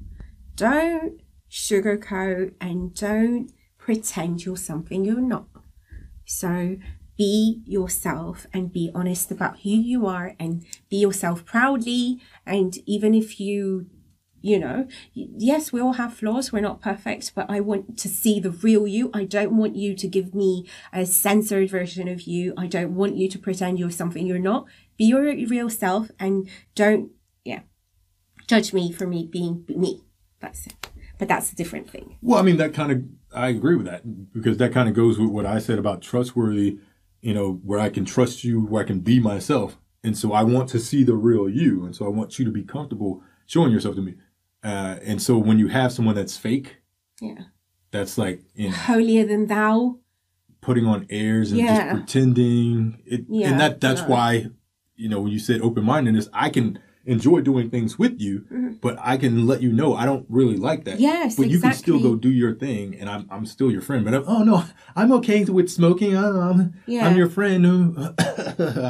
Don't 0.56 1.20
sugarcoat 1.50 2.54
and 2.60 2.94
don't 2.94 3.50
pretend 3.88 4.44
you're 4.44 4.54
something 4.54 5.02
you're 5.02 5.18
not. 5.18 5.46
So 6.26 6.76
be 7.16 7.62
yourself 7.64 8.46
and 8.52 8.70
be 8.70 8.90
honest 8.94 9.30
about 9.30 9.60
who 9.60 9.70
you 9.70 10.06
are 10.06 10.34
and 10.38 10.62
be 10.90 10.98
yourself 10.98 11.46
proudly. 11.46 12.20
And 12.44 12.76
even 12.84 13.14
if 13.14 13.40
you 13.40 13.86
you 14.42 14.58
know, 14.58 14.86
yes, 15.14 15.72
we 15.72 15.80
all 15.80 15.94
have 15.94 16.12
flaws. 16.12 16.52
We're 16.52 16.60
not 16.60 16.82
perfect, 16.82 17.32
but 17.34 17.46
I 17.48 17.60
want 17.60 17.98
to 17.98 18.08
see 18.08 18.38
the 18.38 18.50
real 18.50 18.86
you. 18.86 19.10
I 19.14 19.24
don't 19.24 19.56
want 19.56 19.74
you 19.74 19.96
to 19.96 20.06
give 20.06 20.34
me 20.34 20.68
a 20.92 21.06
censored 21.06 21.70
version 21.70 22.08
of 22.08 22.20
you. 22.20 22.52
I 22.58 22.66
don't 22.66 22.94
want 22.94 23.16
you 23.16 23.28
to 23.30 23.38
pretend 23.38 23.78
you're 23.78 23.90
something 23.90 24.26
you're 24.26 24.38
not. 24.38 24.66
Be 24.98 25.06
your 25.06 25.22
real 25.22 25.70
self 25.70 26.10
and 26.20 26.46
don't, 26.74 27.10
yeah, 27.42 27.62
judge 28.46 28.74
me 28.74 28.92
for 28.92 29.06
me 29.06 29.26
being 29.26 29.64
me. 29.66 30.04
That's 30.40 30.66
it. 30.66 30.87
But 31.18 31.28
that's 31.28 31.52
a 31.52 31.56
different 31.56 31.90
thing. 31.90 32.16
Well, 32.22 32.38
I 32.38 32.42
mean 32.42 32.56
that 32.58 32.72
kind 32.74 32.92
of 32.92 33.02
I 33.34 33.48
agree 33.48 33.76
with 33.76 33.86
that 33.86 34.32
because 34.32 34.56
that 34.58 34.72
kind 34.72 34.88
of 34.88 34.94
goes 34.94 35.18
with 35.18 35.30
what 35.30 35.46
I 35.46 35.58
said 35.58 35.78
about 35.78 36.00
trustworthy. 36.02 36.78
You 37.20 37.34
know, 37.34 37.54
where 37.64 37.80
I 37.80 37.88
can 37.88 38.04
trust 38.04 38.44
you, 38.44 38.60
where 38.64 38.84
I 38.84 38.86
can 38.86 39.00
be 39.00 39.18
myself, 39.18 39.76
and 40.04 40.16
so 40.16 40.32
I 40.32 40.44
want 40.44 40.68
to 40.70 40.78
see 40.78 41.02
the 41.02 41.14
real 41.16 41.48
you, 41.48 41.84
and 41.84 41.94
so 41.96 42.06
I 42.06 42.08
want 42.08 42.38
you 42.38 42.44
to 42.44 42.52
be 42.52 42.62
comfortable 42.62 43.22
showing 43.46 43.72
yourself 43.72 43.96
to 43.96 44.02
me. 44.02 44.14
Uh, 44.62 44.98
and 45.02 45.20
so 45.20 45.36
when 45.36 45.58
you 45.58 45.66
have 45.66 45.90
someone 45.92 46.14
that's 46.14 46.36
fake, 46.36 46.76
Yeah. 47.20 47.42
that's 47.90 48.18
like 48.18 48.42
you 48.54 48.68
know 48.70 48.76
Holier 48.76 49.26
than 49.26 49.48
thou. 49.48 49.98
putting 50.60 50.86
on 50.86 51.06
airs 51.10 51.50
and 51.50 51.58
Yeah. 51.60 51.92
just 51.94 51.96
pretending. 51.96 53.02
It, 53.04 53.24
Yeah, 53.28 53.50
and 53.50 53.60
that 53.60 53.80
that's 53.80 54.02
no. 54.02 54.08
why 54.08 54.46
you 54.94 55.08
know 55.08 55.20
when 55.20 55.32
you 55.32 55.40
said 55.40 55.60
open 55.60 55.82
mindedness, 55.84 56.28
I 56.32 56.50
can 56.50 56.78
enjoy 57.08 57.40
doing 57.40 57.70
things 57.70 57.98
with 57.98 58.20
you, 58.20 58.76
but 58.80 58.96
I 59.00 59.16
can 59.16 59.46
let 59.46 59.62
you 59.62 59.72
know 59.72 59.94
I 59.94 60.04
don't 60.04 60.26
really 60.28 60.56
like 60.56 60.84
that. 60.84 60.94
Mm-hmm. 60.94 61.02
Yes, 61.02 61.36
but 61.36 61.48
you 61.48 61.60
can 61.60 61.72
still 61.74 62.00
go 62.00 62.14
do 62.14 62.30
your 62.30 62.54
thing, 62.54 62.94
and 62.94 63.08
I'm 63.10 63.26
I'm 63.30 63.46
still 63.46 63.70
your 63.70 63.82
friend. 63.82 64.04
But 64.04 64.14
I'm, 64.14 64.24
oh 64.26 64.44
no, 64.44 64.64
I'm 64.94 65.12
okay 65.12 65.44
with 65.44 65.68
smoking. 65.70 66.16
I'm 66.16 66.36
I'm, 66.36 66.74
Yeah. 66.86 67.06
I'm 67.06 67.16
your 67.16 67.28
friend 67.28 67.66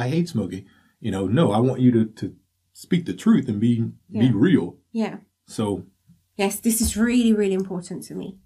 I 0.03 0.07
hate 0.09 0.29
smoking. 0.29 0.65
You 0.99 1.11
know, 1.11 1.27
no, 1.27 1.51
I 1.51 1.59
want 1.59 1.79
you 1.79 1.91
to 1.91 2.05
to 2.05 2.35
speak 2.73 3.05
the 3.05 3.13
truth 3.13 3.47
and 3.49 3.59
be 3.59 3.85
be 4.11 4.31
real. 4.31 4.77
Yeah. 4.91 5.17
So 5.47 5.85
Yes, 6.35 6.59
this 6.61 6.79
is 6.79 6.95
really, 6.95 7.33
really 7.33 7.53
important 7.53 8.03
to 8.03 8.15
me. 8.15 8.37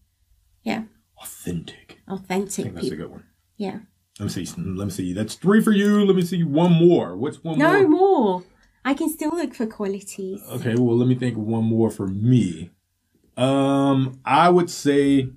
Yeah. 0.63 0.83
authentic. 1.21 1.99
I 2.07 2.13
Authentic 2.13 2.63
think 2.65 2.75
that's 2.75 2.87
a 2.91 2.95
good 2.95 3.11
one. 3.11 3.23
Yeah. 3.57 3.79
Let 4.19 4.25
me 4.25 4.45
see. 4.45 4.61
Let 4.61 4.85
me 4.85 4.91
see. 4.91 5.13
That's 5.13 5.35
three 5.35 5.61
for 5.61 5.71
you. 5.71 6.05
Let 6.05 6.15
me 6.15 6.21
see 6.21 6.43
one 6.43 6.73
more. 6.73 7.15
What's 7.17 7.43
one 7.43 7.57
No 7.57 7.87
more? 7.87 7.89
more. 7.89 8.43
I 8.85 8.93
can 8.93 9.09
still 9.09 9.31
look 9.31 9.53
for 9.53 9.65
qualities. 9.65 10.41
Okay, 10.51 10.75
well, 10.75 10.97
let 10.97 11.07
me 11.07 11.15
think 11.15 11.37
one 11.37 11.63
more 11.63 11.89
for 11.89 12.07
me. 12.07 12.71
Um, 13.37 14.19
I 14.25 14.49
would 14.49 14.69
say 14.69 15.29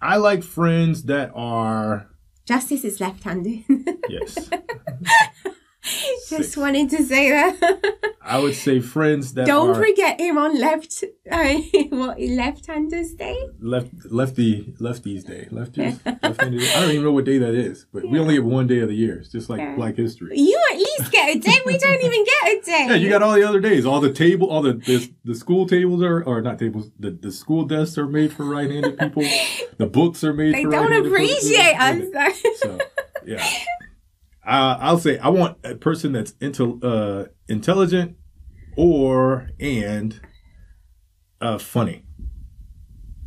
I 0.00 0.16
like 0.16 0.42
friends 0.42 1.04
that 1.04 1.32
are 1.34 2.10
Justice 2.44 2.84
is 2.84 3.00
left-handed. 3.00 3.64
yes. 4.08 4.50
Just 6.28 6.56
wanted 6.56 6.88
to 6.90 7.02
say 7.04 7.30
that. 7.30 8.14
I 8.22 8.38
would 8.38 8.54
say 8.54 8.80
friends 8.80 9.34
that 9.34 9.46
Don't 9.46 9.70
are 9.70 9.74
forget 9.74 10.18
him 10.18 10.38
on 10.38 10.58
left. 10.58 11.04
Uh, 11.30 11.54
what 11.90 12.18
left-handers 12.18 13.12
day? 13.12 13.36
left 13.60 13.90
lefty 14.10 14.74
lefties 14.80 15.26
day. 15.26 15.46
Lefties. 15.52 16.00
left-handed. 16.22 16.62
I 16.62 16.80
don't 16.80 16.90
even 16.90 17.04
know 17.04 17.12
what 17.12 17.26
day 17.26 17.36
that 17.38 17.54
is, 17.54 17.84
but 17.92 18.08
we 18.08 18.18
only 18.18 18.34
get 18.36 18.44
one 18.44 18.66
day 18.66 18.78
of 18.80 18.88
the 18.88 18.94
year. 18.94 19.18
It's 19.18 19.28
just 19.30 19.50
like 19.50 19.60
Yeah. 19.60 19.74
Black 19.76 19.96
History. 19.96 20.38
You 20.38 20.58
at 20.72 20.78
least 20.78 21.12
get 21.12 21.36
a 21.36 21.38
day. 21.38 21.58
We 21.66 21.76
don't 21.76 22.02
even 22.02 22.24
get 22.24 22.48
a 22.48 22.60
day. 22.64 22.86
Yeah, 22.88 22.94
you 22.94 23.10
got 23.10 23.22
all 23.22 23.34
the 23.34 23.44
other 23.44 23.60
days. 23.60 23.84
All 23.84 24.00
the 24.00 24.12
table, 24.12 24.48
all 24.48 24.62
the 24.62 24.72
the, 24.72 25.12
the 25.24 25.34
school 25.34 25.66
tables 25.66 26.02
are, 26.02 26.22
or 26.24 26.40
not 26.40 26.58
tables. 26.58 26.90
The, 26.98 27.10
the 27.10 27.30
school 27.30 27.64
desks 27.66 27.98
are 27.98 28.06
made 28.06 28.32
for 28.32 28.44
right-handed 28.44 28.98
people. 28.98 29.24
The 29.76 29.86
books 29.86 30.24
are 30.24 30.32
made 30.32 30.54
they 30.54 30.64
for 30.64 30.70
don't 30.70 30.92
appreciate 31.06 31.76
people. 31.78 32.18
us. 32.18 32.42
So 32.60 32.78
yeah, 33.26 33.46
uh, 34.46 34.76
I'll 34.80 34.98
say 34.98 35.18
I 35.18 35.28
want 35.28 35.58
a 35.64 35.74
person 35.74 36.12
that's 36.12 36.32
intel, 36.34 36.82
uh, 36.82 37.28
intelligent 37.48 38.16
or 38.76 39.48
and 39.60 40.20
uh, 41.40 41.58
funny. 41.58 42.04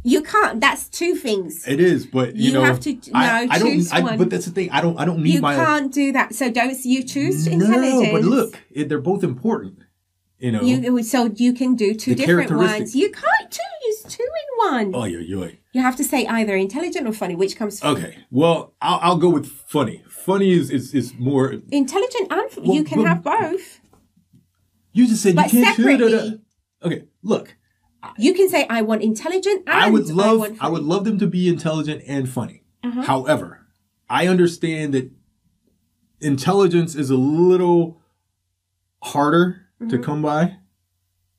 You 0.03 0.21
can't. 0.23 0.61
That's 0.61 0.87
two 0.87 1.15
things. 1.15 1.67
It 1.67 1.81
is, 1.81 2.05
but 2.05 2.35
you, 2.35 2.47
You 2.47 2.53
know, 2.53 2.63
have 2.63 2.79
to- 2.81 2.93
no, 2.93 2.99
I, 3.13 3.47
I 3.49 3.59
don't. 3.59 3.73
choose 3.73 3.91
I, 3.91 3.99
one. 3.99 4.17
but 4.17 4.29
that's 4.29 4.45
the 4.45 4.51
thing. 4.51 4.69
I 4.71 4.79
don't. 4.79 4.97
I 4.97 5.03
don't 5.05 5.21
need 5.21 5.33
You 5.35 5.41
my. 5.41 5.55
can't 5.55 5.91
do 5.93 6.13
that. 6.13 6.33
So 6.33 6.49
don't 6.49 6.77
you 6.85 7.03
choose 7.03 7.45
no, 7.47 7.53
intelligence? 7.53 8.09
but 8.13 8.21
look, 8.23 8.59
it, 8.71 8.87
they're 8.87 9.01
both 9.01 9.23
important. 9.23 9.79
You 10.39 10.51
know, 10.51 10.61
You 10.61 11.03
so 11.03 11.25
you 11.35 11.51
can 11.51 11.75
do 11.75 11.93
two 11.95 12.13
different 12.15 12.51
ones. 12.51 12.95
You 12.95 13.11
can't 13.11 13.51
choose. 13.51 14.13
two 14.13 14.23
in 14.23 14.71
one. 14.71 14.91
Oh, 14.95 15.05
yeah, 15.05 15.19
yeah. 15.19 15.49
You 15.73 15.81
have 15.81 15.95
to 15.95 16.03
say 16.03 16.25
either 16.27 16.55
intelligent 16.55 17.07
or 17.07 17.11
funny. 17.13 17.35
Which 17.35 17.55
comes 17.57 17.79
first? 17.79 17.97
Okay. 17.97 18.17
Well, 18.31 18.75
I'll, 18.81 18.99
I'll 19.01 19.17
go 19.17 19.29
with 19.29 19.47
funny. 19.47 20.03
Funny 20.27 20.51
is 20.51 20.69
is, 20.69 20.93
is 20.93 21.13
more. 21.17 21.53
Intelligent 21.71 22.27
and 22.29 22.49
Well, 22.57 22.75
you 22.75 22.83
can 22.83 22.97
well, 22.99 23.07
have 23.07 23.23
both. 23.23 23.79
You 24.91 25.07
just 25.07 25.23
said 25.23 25.35
But 25.37 25.53
you 25.53 25.63
can't. 25.63 25.77
separately. 25.77 26.41
Okay. 26.83 27.03
Look, 27.23 27.55
You 28.17 28.33
can 28.33 28.49
say 28.49 28.67
I 28.69 28.81
want 28.81 29.03
intelligent 29.03 29.63
and 29.65 29.79
I 29.85 29.89
would 29.89 30.09
love 30.09 30.39
want 30.39 30.57
I, 30.61 30.67
would 30.67 30.83
love 30.83 31.05
them 31.05 31.17
to 31.19 31.27
be 31.27 31.47
intelligent 31.47 32.03
and 32.07 32.27
funny. 32.29 32.63
Uh-huh. 32.83 33.03
However, 33.03 33.65
I 34.09 34.27
understand 34.27 34.93
that 34.95 35.09
intelligence 36.19 36.93
is 36.95 37.09
a 37.09 37.17
little 37.17 38.01
harder 39.03 39.63
Mm-hmm. 39.79 39.89
to 39.91 39.99
come 39.99 40.23
by. 40.23 40.57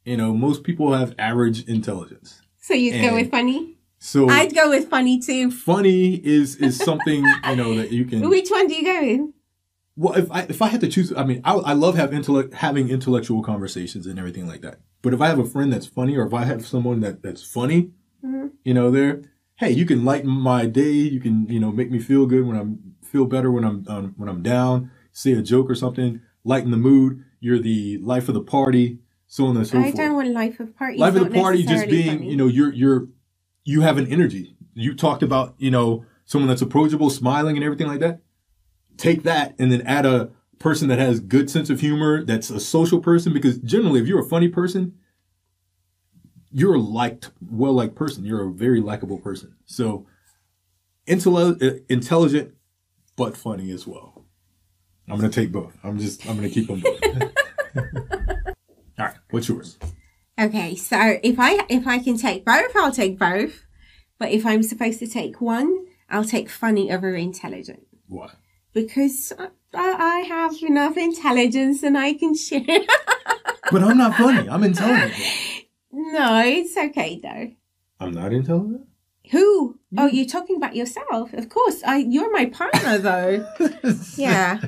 You 0.05 0.17
know, 0.17 0.33
most 0.33 0.63
people 0.63 0.93
have 0.93 1.13
average 1.19 1.65
intelligence. 1.67 2.41
So 2.61 2.73
you 2.73 2.93
go 3.03 3.17
with 3.17 3.33
funny. 3.33 3.78
So 3.99 4.29
I'd 4.29 4.55
go 4.55 4.71
with 4.71 4.89
funny 4.89 5.19
too. 5.21 5.51
funny 5.51 6.15
is 6.25 6.57
is 6.57 6.77
something, 6.77 7.25
you 7.49 7.57
know, 7.57 7.75
that 7.77 7.91
you 7.93 8.05
can 8.05 8.29
Which 8.31 8.49
one 8.49 8.67
do 8.69 8.75
you 8.75 8.85
go 8.85 9.01
with? 9.01 9.31
Well, 9.97 10.15
if 10.15 10.31
I 10.31 10.43
if 10.43 10.63
I 10.63 10.69
had 10.69 10.81
to 10.83 10.89
choose, 10.89 11.13
I 11.17 11.25
mean, 11.25 11.41
I, 11.45 11.55
I 11.55 11.73
love 11.73 11.97
have 11.97 12.15
intellect 12.15 12.55
having 12.55 12.89
intellectual 12.89 13.43
conversations 13.43 14.07
and 14.07 14.19
everything 14.19 14.47
like 14.47 14.61
that. 14.63 14.79
But 15.03 15.15
if 15.15 15.21
I 15.21 15.27
have 15.27 15.41
a 15.41 15.45
friend 15.45 15.73
that's 15.73 15.87
funny, 15.87 16.17
or 16.17 16.25
if 16.27 16.33
I 16.33 16.45
have 16.45 16.65
someone 16.65 17.01
that 17.01 17.23
that's 17.23 17.43
funny, 17.43 17.91
Mhm. 18.25 18.51
you 18.65 18.75
know, 18.75 18.91
there, 18.91 19.23
hey, 19.57 19.71
you 19.73 19.85
can 19.87 20.05
lighten 20.05 20.31
my 20.31 20.67
day. 20.67 20.93
You 20.93 21.21
can 21.21 21.49
you 21.49 21.59
know 21.59 21.73
make 21.73 21.91
me 21.91 21.99
feel 21.99 22.27
good 22.27 22.47
when 22.47 22.57
I'm 22.57 22.95
feel 23.03 23.25
better 23.27 23.51
when 23.51 23.65
I'm 23.65 23.85
um, 23.89 24.15
when 24.17 24.29
I'm 24.29 24.43
down. 24.43 24.91
Say 25.13 25.33
a 25.33 25.43
joke 25.43 25.69
or 25.69 25.75
something, 25.75 26.21
lighten 26.45 26.71
the 26.71 26.77
mood. 26.77 27.25
You're 27.41 27.59
the 27.59 27.99
life 27.99 28.29
of 28.29 28.35
the 28.35 28.43
party, 28.43 29.01
so 29.27 29.47
on 29.47 29.57
and 29.57 29.67
so 29.67 29.79
I 29.79 29.91
forth. 29.91 29.95
I 29.95 30.05
don't 30.07 30.15
want 30.15 30.29
life 30.31 30.61
of 30.61 30.77
party. 30.77 30.99
life 30.99 31.17
of 31.17 31.25
the 31.25 31.31
party 31.41 31.65
just 31.65 31.89
being, 31.89 32.23
you 32.23 32.37
know, 32.37 32.47
you're 32.47 32.73
you're 32.73 33.09
you 33.69 33.83
have 33.83 33.99
an 33.99 34.07
energy. 34.07 34.57
You 34.73 34.95
talked 34.95 35.23
about, 35.23 35.55
you 35.59 35.71
know, 35.71 36.07
someone 36.25 36.49
that's 36.49 36.63
approachable, 36.63 37.11
smiling 37.11 37.55
and 37.55 37.63
everything 37.63 37.87
like 37.87 38.01
that. 38.01 38.21
Take 38.97 39.25
that 39.25 39.55
and 39.59 39.71
then 39.71 39.83
add 39.83 40.07
a 40.07 40.31
person 40.59 40.89
that 40.89 40.99
has 40.99 41.21
good 41.21 41.51
sense 41.51 41.69
of 41.69 41.81
humor, 41.81 42.25
that's 42.25 42.49
a 42.49 42.61
social 42.61 42.99
person, 42.99 43.35
because 43.35 43.59
generally 43.59 44.01
if 44.01 44.07
you're 44.07 44.25
a 44.25 44.29
funny 44.29 44.49
person, 44.49 44.95
you're 46.51 46.77
a 46.77 46.81
liked, 46.81 47.31
well 47.43 47.75
liked 47.75 47.95
person. 47.95 48.25
You're 48.25 48.49
a 48.49 48.51
very 48.51 48.81
likable 48.81 49.19
person. 49.19 49.55
So 49.67 50.07
intelli- 51.07 51.63
uh, 51.63 51.81
intelligent, 51.91 52.55
but 53.17 53.37
funny 53.37 53.71
as 53.71 53.87
well. 53.87 54.25
I'm 55.09 55.17
gonna 55.17 55.29
take 55.29 55.53
both. 55.53 55.77
I'm 55.85 55.99
just 55.99 56.27
I'm 56.27 56.37
gonna 56.37 56.49
keep 56.49 56.69
them 56.69 56.81
both. 56.81 57.01
All 58.99 59.05
right, 59.07 59.15
what's 59.31 59.47
yours? 59.47 59.79
Okay, 60.39 60.77
so 60.77 61.19
if 61.23 61.37
I 61.39 61.65
if 61.69 61.87
I 61.87 61.99
can 61.99 62.17
take 62.17 62.45
both, 62.45 62.77
I'll 62.77 62.93
take 62.93 63.19
both. 63.19 63.65
But 64.19 64.31
if 64.31 64.47
I'm 64.47 64.63
supposed 64.63 64.99
to 65.01 65.07
take 65.07 65.41
one, 65.41 65.87
I'll 66.09 66.25
take 66.25 66.49
funny 66.49 66.93
over 66.93 67.15
intelligent 67.15 67.87
Why? 68.07 68.31
because 68.73 69.33
I, 69.39 69.49
I 69.75 70.19
have 70.29 70.55
enough 70.63 70.97
intelligence 70.97 71.83
and 71.83 71.97
I 71.99 72.15
can 72.15 72.35
share. 72.35 72.65
But 73.71 73.83
I'm 73.83 73.99
not 73.99 74.15
funny. 74.15 74.49
I'm 74.49 74.65
intelligent. 74.65 75.13
no, 75.93 76.43
it's 76.43 76.75
okay 76.75 77.21
though. 77.23 77.53
I'm 78.01 78.13
not 78.13 78.33
intelligent. 78.33 78.87
Who? 79.31 79.79
Oh, 79.99 80.07
you're 80.07 80.25
talking 80.25 80.57
about 80.57 80.75
yourself. 80.75 81.35
Of 81.35 81.51
course, 81.51 81.83
I. 81.87 81.99
You're 81.99 82.33
my 82.33 82.47
partner 82.47 82.97
though. 82.97 83.47
yeah. 84.17 84.61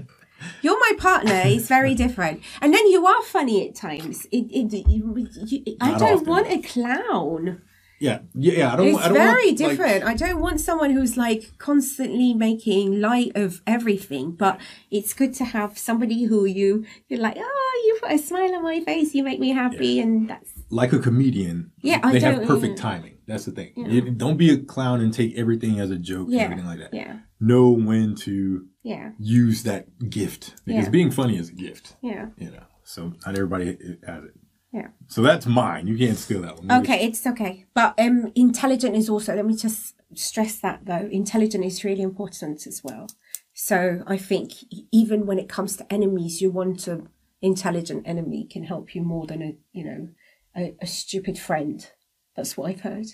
You're 0.62 0.78
my 0.78 0.92
partner. 0.98 1.42
It's 1.44 1.68
very 1.68 1.94
different. 1.94 2.42
And 2.60 2.72
then 2.74 2.86
you 2.88 3.06
are 3.06 3.22
funny 3.22 3.68
at 3.68 3.74
times. 3.74 4.26
It, 4.32 4.46
it, 4.50 4.86
you, 4.88 5.26
you, 5.46 5.76
I 5.80 5.98
don't 5.98 6.14
often. 6.14 6.26
want 6.26 6.46
a 6.48 6.58
clown. 6.62 7.62
Yeah, 7.98 8.20
yeah, 8.34 8.52
yeah. 8.54 8.72
I 8.72 8.76
don't. 8.76 8.86
It's 8.88 8.98
I 8.98 9.08
don't 9.08 9.16
very 9.18 9.46
want, 9.48 9.60
like- 9.60 9.70
different. 9.70 10.04
I 10.04 10.14
don't 10.14 10.40
want 10.40 10.60
someone 10.60 10.90
who's 10.90 11.18
like 11.18 11.50
constantly 11.58 12.32
making 12.32 12.98
light 12.98 13.32
of 13.34 13.60
everything, 13.66 14.32
but 14.32 14.58
it's 14.90 15.12
good 15.12 15.34
to 15.34 15.44
have 15.44 15.76
somebody 15.78 16.24
who 16.24 16.46
you 16.46 16.86
you're 17.08 17.20
like, 17.20 17.36
oh, 17.38 17.82
you 17.86 17.98
put 18.00 18.12
a 18.12 18.18
smile 18.18 18.54
on 18.54 18.62
my 18.62 18.80
face, 18.80 19.14
you 19.14 19.22
make 19.22 19.38
me 19.38 19.50
happy, 19.50 20.00
and 20.00 20.30
that's 20.30 20.50
like 20.70 20.94
a 20.94 20.98
comedian. 20.98 21.72
Yeah, 21.82 22.00
I 22.02 22.12
they 22.12 22.20
have 22.20 22.46
perfect 22.46 22.78
yeah. 22.78 22.82
timing. 22.82 23.18
That's 23.26 23.44
the 23.44 23.52
thing. 23.52 23.72
You- 23.76 24.10
don't 24.12 24.38
be 24.38 24.50
a 24.50 24.56
clown 24.56 25.02
and 25.02 25.12
take 25.12 25.36
everything 25.36 25.78
as 25.78 25.90
a 25.90 25.98
joke 25.98 26.28
Yeah, 26.30 26.44
and 26.44 26.52
everything 26.54 26.66
like 26.70 26.78
that. 26.78 26.94
yeah, 26.94 27.18
Know 27.38 27.68
when 27.68 28.14
to 28.24 28.66
yeah, 28.82 29.10
use 29.18 29.62
that 29.64 30.08
gift 30.10 30.54
because 30.64 30.84
Yeah. 30.84 30.90
being 30.90 31.10
funny 31.10 31.36
is 31.36 31.48
a 31.50 31.52
gift. 31.54 31.96
yeah, 32.02 32.28
You 32.36 32.50
know, 32.50 32.64
so 32.84 33.12
not 33.26 33.34
everybody 33.36 33.66
has 34.06 34.24
it. 34.24 34.34
yeah. 34.72 34.88
So 35.08 35.22
that's 35.22 35.46
mine. 35.46 35.86
You 35.86 35.96
can't 35.98 36.16
steal 36.18 36.42
that 36.42 36.58
one. 36.58 36.70
Okay, 36.82 37.04
it's 37.06 37.26
okay. 37.26 37.66
But 37.74 37.98
um, 37.98 38.32
intelligent 38.34 38.96
is 38.96 39.08
also. 39.08 39.34
Let 39.36 39.46
me 39.46 39.56
just 39.56 39.94
stress 40.14 40.58
that 40.60 40.86
though. 40.86 41.08
Intelligent 41.10 41.64
is 41.64 41.84
really 41.84 42.02
important 42.02 42.66
as 42.66 42.82
well. 42.82 43.06
So 43.52 44.02
I 44.06 44.16
think 44.16 44.52
even 44.92 45.26
when 45.26 45.38
it 45.38 45.48
comes 45.48 45.76
to 45.76 45.92
enemies, 45.92 46.40
you 46.40 46.50
want 46.50 46.86
a 46.88 47.02
intelligent 47.42 48.02
enemy 48.06 48.46
can 48.50 48.64
help 48.64 48.94
you 48.94 49.02
more 49.02 49.26
than 49.26 49.42
a 49.42 49.56
you 49.72 49.84
know 49.84 50.08
a, 50.56 50.74
a 50.80 50.86
stupid 50.86 51.38
friend. 51.38 51.90
That's 52.36 52.56
what 52.56 52.70
I've 52.70 52.80
heard. 52.82 53.06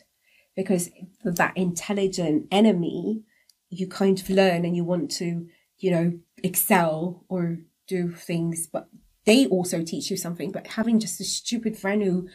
Because 0.54 0.90
that 1.24 1.56
intelligent 1.56 2.46
enemy, 2.50 3.22
you 3.70 3.86
kind 3.88 4.18
of 4.20 4.30
learn 4.30 4.64
and 4.64 4.74
you 4.76 4.84
want 4.84 5.10
to 5.12 5.46
you 5.78 5.90
know 5.90 6.18
excel 6.42 7.24
or 7.28 7.58
do 7.88 8.12
things, 8.12 8.66
but 8.72 8.88
they 9.24 9.46
also 9.46 9.82
teach 9.82 10.10
you 10.10 10.16
something. 10.16 10.50
But 10.52 10.66
having 10.68 10.98
just 11.00 11.20
a 11.20 11.24
stupid 11.24 11.76
friend 11.78 12.02
who 12.02 12.28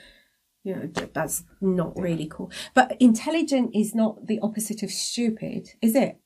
you 0.63 0.75
know 0.75 0.87
that's 1.13 1.43
not 1.59 1.99
really 1.99 2.27
cool 2.27 2.51
but 2.75 2.95
intelligent 2.99 3.71
is 3.73 3.95
not 3.95 4.27
the 4.27 4.39
opposite 4.43 4.83
of 4.83 4.91
stupid 4.91 5.69
is 5.81 5.95
it 5.95 6.19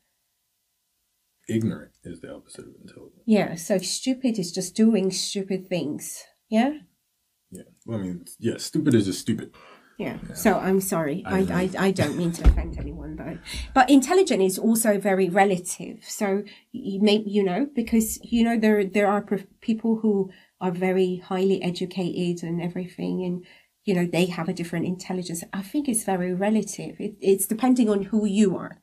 Ignorant 1.47 1.91
is 2.04 2.19
the 2.19 2.34
opposite 2.34 2.65
of 2.65 2.73
intelligent. 2.82 3.21
yeah 3.25 3.56
so 3.56 3.78
stupid 3.78 4.38
is 4.38 4.51
just 4.51 4.75
doing 4.75 5.10
stupid 5.10 5.69
things 5.69 6.21
yeah 6.49 6.80
Yeah. 7.51 7.63
Well, 7.86 7.99
I 7.99 8.01
mean, 8.01 8.25
yeah, 8.39 8.58
stupid 8.58 8.93
is 8.95 9.06
just 9.06 9.21
stupid. 9.21 9.54
Yeah. 9.97 10.17
So 10.34 10.58
i'm 10.60 10.81
sorry. 10.81 11.23
I, 11.25 11.39
I 11.39 11.62
I 11.62 11.69
i 11.88 11.91
don't 11.91 12.17
mean 12.17 12.31
to 12.34 12.47
offend 12.47 12.77
anyone 12.77 13.15
though. 13.15 13.38
But 13.73 13.89
intelligent 13.89 14.41
is 14.41 14.60
also 14.60 14.99
very 14.99 15.29
relative. 15.29 15.99
So 16.03 16.43
you 16.71 17.01
may 17.01 17.23
you 17.25 17.43
know 17.43 17.67
because 17.73 18.19
you 18.23 18.43
know 18.43 18.58
there 18.58 18.84
there 18.84 19.08
are 19.08 19.25
people 19.62 19.99
who 20.01 20.31
are 20.60 20.71
very 20.71 21.17
highly 21.17 21.62
educated 21.62 22.43
and 22.43 22.62
everything 22.62 23.23
and 23.23 23.45
you 23.84 23.93
know 23.93 24.05
they 24.05 24.25
have 24.25 24.49
a 24.49 24.53
different 24.53 24.86
intelligence. 24.86 25.43
I 25.53 25.62
think 25.62 25.88
it's 25.88 26.03
very 26.03 26.34
relative. 26.34 26.95
It, 26.99 27.15
it's 27.21 27.47
depending 27.47 27.89
on 27.89 28.03
who 28.03 28.25
you 28.25 28.58
are. 28.58 28.81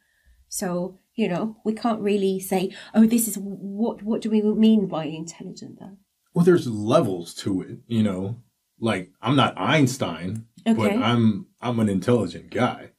So 0.48 0.98
you 1.14 1.28
know 1.28 1.56
we 1.64 1.74
can't 1.74 2.00
really 2.00 2.40
say 2.40 2.74
oh 2.94 3.06
this 3.06 3.28
is 3.28 3.36
what 3.38 4.02
what 4.02 4.22
do 4.22 4.30
we 4.30 4.40
mean 4.40 4.86
by 4.86 5.04
intelligent 5.04 5.78
though? 5.78 5.96
Well, 6.34 6.44
there's 6.44 6.66
levels 6.66 7.34
to 7.34 7.60
it, 7.60 7.78
you 7.86 8.02
know. 8.02 8.38
Like 8.82 9.12
I'm 9.22 9.36
not 9.36 9.54
Einstein, 9.56 10.46
but 10.66 10.90
I'm 11.02 11.46
I'm 11.60 11.78
an 11.78 11.88
intelligent 11.88 12.50
guy. 12.50 12.90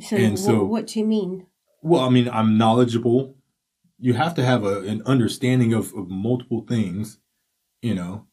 so, 0.00 0.16
And 0.16 0.32
what, 0.32 0.38
so- 0.40 0.64
what 0.64 0.86
do 0.88 0.98
you 0.98 1.06
mean 1.06 1.46
Well, 1.82 2.00
I 2.02 2.08
mean, 2.08 2.28
I'm 2.28 2.56
knowledgeable. 2.58 3.36
You 3.98 4.14
have 4.14 4.34
to 4.34 4.44
have 4.44 4.64
a, 4.64 4.80
an 4.80 5.02
understanding 5.06 5.72
of, 5.74 5.92
of 5.94 6.08
multiple 6.08 6.64
things. 6.66 7.18
You 7.82 7.94
know, 7.94 8.26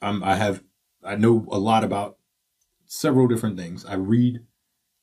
I'm, 0.00 0.22
I 0.22 0.36
have, 0.36 0.62
I 1.04 1.16
know 1.16 1.46
a 1.50 1.58
lot 1.58 1.82
about 1.84 2.16
several 2.86 3.26
different 3.26 3.58
things. 3.58 3.84
I 3.84 3.94
read 3.94 4.40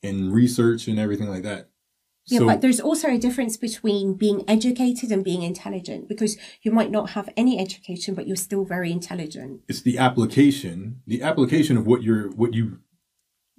and 0.02 0.32
research 0.32 0.88
and 0.88 0.98
everything 0.98 1.28
like 1.28 1.42
that. 1.44 1.68
Yeah, 2.26 2.38
so, 2.38 2.46
but 2.46 2.60
there's 2.62 2.80
also 2.80 3.08
a 3.08 3.18
difference 3.18 3.56
between 3.58 4.14
being 4.14 4.44
educated 4.48 5.12
and 5.12 5.22
being 5.22 5.42
intelligent 5.42 6.08
because 6.08 6.38
you 6.62 6.72
might 6.72 6.90
not 6.90 7.10
have 7.10 7.28
any 7.36 7.58
education, 7.58 8.14
but 8.14 8.26
you're 8.26 8.36
still 8.36 8.64
very 8.64 8.90
intelligent. 8.90 9.60
it's 9.68 9.82
the 9.82 9.98
application, 9.98 11.02
the 11.06 11.22
application 11.22 11.76
of 11.76 11.86
what 11.86 12.02
you're, 12.02 12.30
what 12.30 12.54
you 12.54 12.78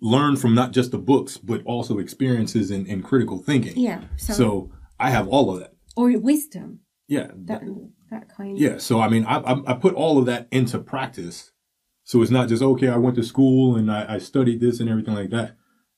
learn 0.01 0.35
from 0.35 0.55
not 0.55 0.71
just 0.71 0.91
the 0.91 0.97
books, 0.97 1.37
but 1.37 1.61
also 1.65 1.99
experiences 1.99 2.71
and, 2.71 2.87
and 2.87 3.03
critical 3.03 3.37
thinking. 3.37 3.77
Yeah. 3.77 4.01
So, 4.17 4.33
So 4.33 4.71
I 4.99 5.09
have 5.11 5.27
all 5.27 5.51
of 5.53 5.59
that. 5.59 5.73
or 5.95 6.17
wisdom, 6.19 6.79
Yeah. 7.07 7.27
that 7.45 7.61
that 8.11 8.29
kind. 8.35 8.53
Of 8.57 8.61
Yeah. 8.61 8.77
So 8.77 8.99
I 8.99 9.07
mean, 9.09 9.25
I, 9.25 9.37
I 9.39 9.71
I 9.71 9.73
put 9.73 9.93
all 9.93 10.17
of 10.17 10.25
that 10.25 10.47
into 10.51 10.79
practice. 10.79 11.51
So 12.03 12.21
it's 12.21 12.31
not 12.31 12.49
just 12.49 12.61
okay. 12.61 12.87
I 12.89 12.97
went 12.97 13.15
to 13.15 13.23
school 13.23 13.75
and 13.75 13.91
I, 13.91 14.15
I 14.15 14.17
studied 14.19 14.59
this 14.59 14.79
and 14.79 14.89
everything 14.89 15.15
like 15.15 15.29
that. 15.31 15.55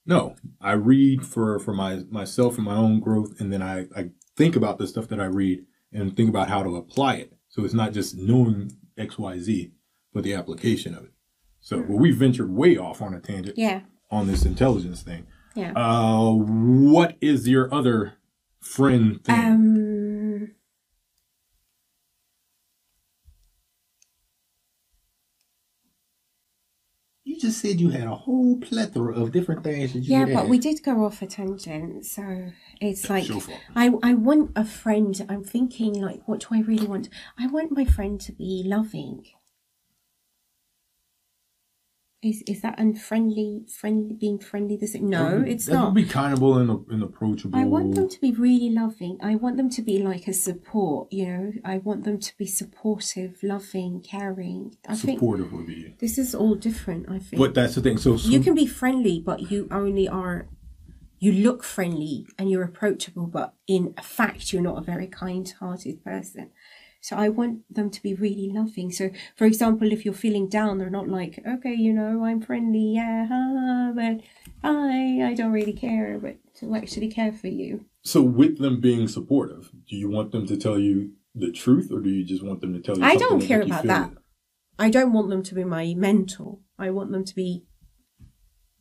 No, 0.07 0.35
I 0.61 0.71
read 0.71 1.25
for 1.25 1.59
for 1.59 1.73
my 1.73 1.97
myself 2.09 2.55
and 2.55 2.65
my 2.65 2.75
own 2.75 2.99
growth, 3.01 3.39
and 3.39 3.51
then 3.51 3.61
I 3.61 3.87
I 3.95 4.09
think 4.37 4.55
about 4.55 4.77
the 4.77 4.87
stuff 4.87 5.07
that 5.09 5.19
I 5.19 5.25
read 5.25 5.65
and 5.91 6.15
think 6.15 6.29
about 6.29 6.47
how 6.49 6.63
to 6.63 6.77
apply 6.77 7.15
it. 7.15 7.33
So 7.49 7.65
it's 7.65 7.73
not 7.73 7.91
just 7.93 8.15
knowing 8.17 8.71
X 8.97 9.17
Y 9.19 9.37
Z, 9.39 9.71
but 10.13 10.23
the 10.23 10.33
application 10.33 10.95
of 10.95 11.03
it. 11.03 11.11
So 11.59 11.79
well, 11.87 11.99
we 11.99 12.11
ventured 12.11 12.51
way 12.51 12.77
off 12.77 13.01
on 13.01 13.13
a 13.13 13.19
tangent 13.19 13.57
Yeah. 13.57 13.81
on 14.09 14.27
this 14.27 14.45
intelligence 14.45 15.01
thing. 15.01 15.27
Yeah. 15.55 15.73
Uh, 15.75 16.31
what 16.33 17.17
is 17.19 17.47
your 17.47 17.73
other 17.73 18.13
friend 18.61 19.21
thing? 19.23 19.35
Um. 19.35 20.51
you 27.23 27.35
you 27.35 27.39
just 27.39 27.46
said 27.61 27.79
you 27.81 27.89
had 27.89 28.07
a 28.07 28.15
whole 28.15 28.57
plethora 28.59 29.13
of 29.21 29.31
different 29.31 29.63
things 29.63 29.93
that 29.93 29.99
you 29.99 30.11
Yeah, 30.15 30.25
could 30.25 30.33
but 30.33 30.47
we 30.49 30.57
did 30.59 30.83
go 30.83 31.05
off 31.05 31.21
a 31.21 31.27
tangent, 31.27 32.05
so 32.05 32.51
it's 32.81 33.09
like 33.09 33.27
your 33.27 33.41
fault. 33.41 33.59
I 33.75 33.91
I 34.03 34.13
want 34.13 34.51
a 34.55 34.65
friend. 34.65 35.13
I'm 35.29 35.43
thinking 35.43 35.93
like, 36.01 36.21
what 36.27 36.39
do 36.41 36.47
I 36.51 36.61
really 36.61 36.87
want? 36.87 37.09
I 37.37 37.47
want 37.47 37.71
my 37.71 37.85
friend 37.85 38.19
to 38.21 38.31
be 38.31 38.63
loving. 38.65 39.25
Is 42.23 42.43
is 42.47 42.61
that 42.61 42.79
unfriendly? 42.79 43.65
Friendly 43.69 44.15
being 44.15 44.39
friendly? 44.39 44.75
It? 44.81 45.01
No, 45.03 45.43
it's 45.45 45.67
not. 45.67 45.93
would 45.93 45.95
be 45.95 46.05
kindable 46.05 46.59
and, 46.59 46.91
and 46.91 47.03
approachable. 47.03 47.59
I 47.59 47.63
want 47.65 47.93
them 47.93 48.09
to 48.09 48.19
be 48.19 48.31
really 48.31 48.71
loving. 48.71 49.19
I 49.21 49.35
want 49.35 49.57
them 49.57 49.69
to 49.69 49.83
be 49.83 49.99
like 49.99 50.27
a 50.27 50.33
support. 50.33 51.13
You 51.13 51.27
know, 51.27 51.51
I 51.63 51.77
want 51.77 52.05
them 52.05 52.19
to 52.19 52.37
be 52.37 52.47
supportive, 52.47 53.37
loving, 53.43 54.01
caring. 54.01 54.75
I 54.87 54.95
think 54.95 55.19
supportive 55.19 55.53
would 55.53 55.67
be. 55.67 55.95
this 55.99 56.17
is 56.17 56.33
all 56.33 56.55
different. 56.55 57.07
I 57.07 57.19
think. 57.19 57.37
But 57.37 57.53
that's 57.53 57.75
the 57.75 57.81
thing. 57.81 57.97
So, 57.99 58.17
so 58.17 58.29
you 58.29 58.39
can 58.39 58.55
be 58.55 58.65
friendly, 58.65 59.19
but 59.19 59.51
you 59.51 59.67
only 59.69 60.07
are. 60.07 60.47
You 61.19 61.31
look 61.31 61.63
friendly 61.63 62.27
and 62.37 62.49
you're 62.49 62.63
approachable, 62.63 63.25
but 63.25 63.53
in 63.67 63.93
fact, 64.01 64.53
you're 64.53 64.61
not 64.61 64.77
a 64.77 64.81
very 64.81 65.07
kind-hearted 65.07 66.03
person. 66.03 66.51
So 67.01 67.15
I 67.15 67.29
want 67.29 67.61
them 67.73 67.89
to 67.89 68.01
be 68.01 68.13
really 68.13 68.49
loving. 68.53 68.91
So, 68.91 69.09
for 69.35 69.45
example, 69.45 69.91
if 69.91 70.03
you're 70.03 70.13
feeling 70.13 70.49
down, 70.49 70.77
they're 70.77 70.89
not 70.89 71.07
like, 71.07 71.39
okay, 71.47 71.73
you 71.73 71.93
know, 71.93 72.25
I'm 72.25 72.41
friendly, 72.41 72.95
yeah, 72.95 73.27
ha, 73.27 73.91
but 73.95 74.21
I, 74.63 75.21
I 75.23 75.33
don't 75.33 75.51
really 75.51 75.73
care, 75.73 76.19
but 76.21 76.37
to 76.59 76.75
actually 76.75 77.09
care 77.09 77.31
for 77.31 77.47
you. 77.47 77.85
so 78.03 78.21
with 78.21 78.57
them 78.57 78.81
being 78.81 79.07
supportive, 79.07 79.71
do 79.89 79.95
you 79.95 80.09
want 80.09 80.31
them 80.31 80.45
to 80.47 80.57
tell 80.57 80.79
you 80.79 81.11
the 81.35 81.51
truth, 81.51 81.91
or 81.91 81.99
do 81.99 82.09
you 82.09 82.25
just 82.25 82.43
want 82.43 82.61
them 82.61 82.73
to 82.73 82.81
tell 82.81 82.97
you? 82.97 83.03
I 83.03 83.15
don't 83.15 83.41
care 83.41 83.61
about 83.61 83.85
that. 83.85 84.11
I 84.79 84.89
don't 84.89 85.13
want 85.13 85.29
them 85.29 85.43
to 85.43 85.55
be 85.55 85.63
my 85.63 85.93
mentor. 85.95 86.59
I 86.79 86.89
want 86.91 87.11
them 87.11 87.25
to 87.25 87.35
be 87.35 87.63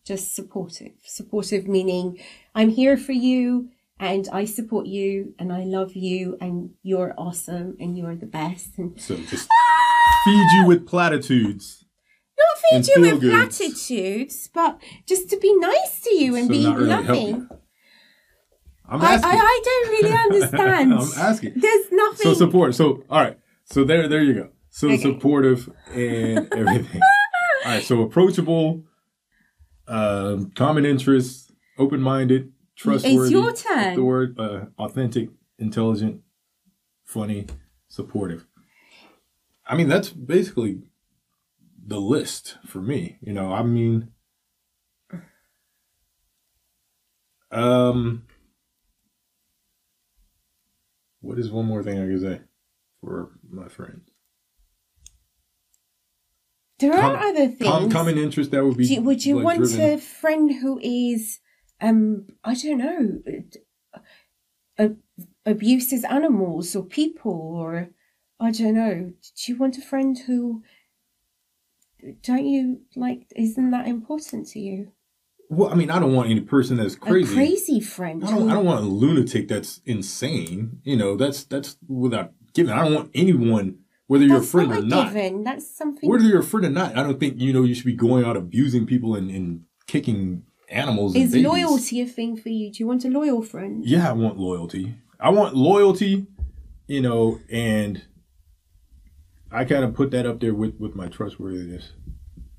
just 0.05 0.35
supportive. 0.35 0.93
Supportive 1.05 1.67
meaning 1.67 2.19
I'm 2.55 2.71
here 2.71 2.97
for 2.97 3.13
you 3.13 3.71
and 3.99 4.29
I 4.33 4.45
support 4.45 4.87
you 4.87 5.35
and 5.39 5.53
I 5.53 5.65
love 5.65 5.95
you 5.95 6.37
and 6.41 6.71
you're 6.83 7.15
awesome 7.17 7.77
and 7.81 7.97
you're 7.97 8.17
the 8.17 8.27
best 8.27 8.77
and 8.79 9.01
So 9.01 9.17
just 9.17 9.49
feed 10.25 10.47
you 10.57 10.67
with 10.67 10.87
platitudes. 10.87 11.85
not 12.39 12.59
feed 12.85 12.95
you 12.95 13.03
with 13.03 13.21
goods. 13.21 13.59
platitudes, 13.59 14.49
but 14.53 14.81
just 15.07 15.31
to 15.31 15.39
be 15.39 15.55
nice 15.59 16.01
to 16.05 16.15
you 16.15 16.37
and 16.37 16.47
So 16.49 16.53
be 16.53 16.67
really 16.67 16.87
loving. 16.87 17.49
I'm 18.89 19.01
I, 19.03 19.15
I. 19.15 19.19
I 19.25 19.61
don't 19.65 19.89
really 19.91 20.13
understand. 20.27 20.93
I'm 20.95 21.13
asking. 21.17 21.53
There's 21.57 21.87
nothing. 21.91 22.25
So 22.25 22.35
support. 22.35 22.75
So 22.75 23.03
all 23.11 23.21
right. 23.21 23.39
So 23.65 23.83
there, 23.85 24.07
there 24.09 24.23
you 24.23 24.35
go. 24.35 24.49
So 24.71 24.89
Okay. 24.89 24.99
supportive 24.99 25.69
and 25.93 26.53
everything. 26.55 27.01
all 27.65 27.73
right. 27.73 27.83
So 27.83 28.03
approachable, 28.03 28.85
um, 29.89 30.51
common 30.55 30.85
interests, 30.85 31.51
open-minded, 31.79 32.53
trustworthy. 32.77 33.31
your 33.33 33.53
turn. 33.53 33.99
author- 33.99 34.35
uh, 34.39 34.83
authentic, 34.83 35.31
intelligent, 35.59 36.23
funny, 37.05 37.47
supportive. 37.89 38.47
I 39.67 39.77
mean, 39.77 39.89
that's 39.89 40.11
basically 40.11 40.83
the 41.85 41.99
list 42.01 42.59
for 42.67 42.81
me. 42.81 43.19
You 43.21 43.33
know, 43.33 43.53
I 43.53 43.63
mean, 43.63 44.09
um, 47.51 48.25
what 51.21 51.39
is 51.39 51.51
one 51.51 51.67
more 51.67 51.83
thing 51.83 51.99
I 51.99 52.07
can 52.07 52.21
say 52.21 52.41
for 53.01 53.31
my 53.49 53.69
friends? 53.69 54.11
there 56.79 56.93
are 56.93 57.17
Com- 57.17 57.29
other 57.31 57.49
things. 57.49 57.71
Com- 57.71 57.91
common 57.91 58.19
interest 58.19 58.51
that 58.51 58.63
would 58.65 58.77
be. 58.77 58.87
Do 58.87 59.01
would 59.03 59.25
you 59.25 59.37
like, 59.37 59.45
want 59.45 59.59
driven- 59.61 59.81
a 59.95 59.99
friend 59.99 60.53
who 60.61 60.79
is, 60.83 61.41
um, 61.81 62.27
I 62.45 62.55
don't 62.55 62.79
know, 62.79 63.23
uh, 64.79 64.89
abuses 65.45 66.05
animals 66.05 66.75
or 66.75 66.85
people, 66.85 67.33
or 67.33 67.91
I 68.41 68.51
don't 68.51 68.75
know. 68.75 69.13
Do 69.37 69.53
you 69.53 69.59
want 69.59 69.79
a 69.79 69.83
friend 69.83 70.19
who? 70.27 70.63
Don't 72.23 72.47
you 72.47 72.83
like? 72.95 73.27
Isn't 73.35 73.71
that 73.71 73.89
important 73.89 74.49
to 74.49 74.61
you? 74.61 74.93
Well, 75.49 75.71
I 75.71 75.75
mean, 75.75 75.91
I 75.91 75.99
don't 75.99 76.15
want 76.15 76.31
any 76.31 76.41
person 76.41 76.77
that's 76.77 76.97
crazy. 76.97 77.33
A 77.33 77.37
crazy 77.37 77.81
friend. 77.81 78.25
I 78.25 78.31
don't. 78.31 78.51
I 78.51 78.55
don't 78.55 78.65
want 78.65 78.81
a 78.81 78.89
lunatic 78.89 79.49
that's 79.49 79.81
insane. 79.85 80.81
You 80.85 80.97
know, 80.97 81.17
that's 81.17 81.45
that's 81.45 81.77
without 81.87 82.33
giving. 82.53 82.73
I 82.73 82.85
don't 82.85 82.95
want 82.95 83.11
anyone, 83.15 83.79
whether 84.07 84.25
you're 84.25 84.39
a 84.39 84.43
friend 84.43 84.71
not 84.71 84.79
or 84.79 84.87
not, 84.87 85.13
given. 85.13 85.45
That's 85.45 85.77
something. 85.77 86.09
whether 86.09 86.25
you're 86.25 86.41
a 86.41 86.45
friend 86.45 86.67
or 86.67 86.71
not. 86.71 86.97
I 86.97 87.03
don't 87.03 87.21
think 87.21 87.41
you 87.41 87.53
know 87.53 87.63
you 87.63 87.75
should 87.75 87.87
be 87.87 87.95
going 87.95 88.25
out 88.25 88.37
abusing 88.37 88.87
people 88.87 89.15
and, 89.15 89.31
and 89.31 89.63
kicking 89.87 90.43
animals. 90.69 91.15
Is 91.17 91.35
loyalty 91.35 92.01
a 92.01 92.07
thing 92.07 92.37
for 92.37 92.49
you? 92.49 92.73
Do 92.73 92.83
you 92.83 92.87
want 92.87 93.05
a 93.05 93.09
loyal 93.09 93.43
friend? 93.43 93.85
Yeah, 93.85 94.09
I 94.09 94.13
want 94.13 94.39
loyalty. 94.39 94.95
I 95.21 95.31
want 95.31 95.55
loyalty. 95.55 96.27
You 96.87 97.01
know, 97.01 97.41
and 97.51 98.05
I 99.51 99.65
kind 99.65 99.85
of 99.85 99.95
put 99.95 100.11
that 100.13 100.27
up 100.27 100.41
there 100.41 100.55
with 100.55 100.79
with 100.79 100.95
my 100.95 101.09
trustworthiness. 101.09 101.93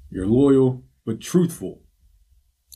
You're 0.09 0.27
loyal 0.27 0.83
but 1.05 1.21
truthful. 1.21 1.81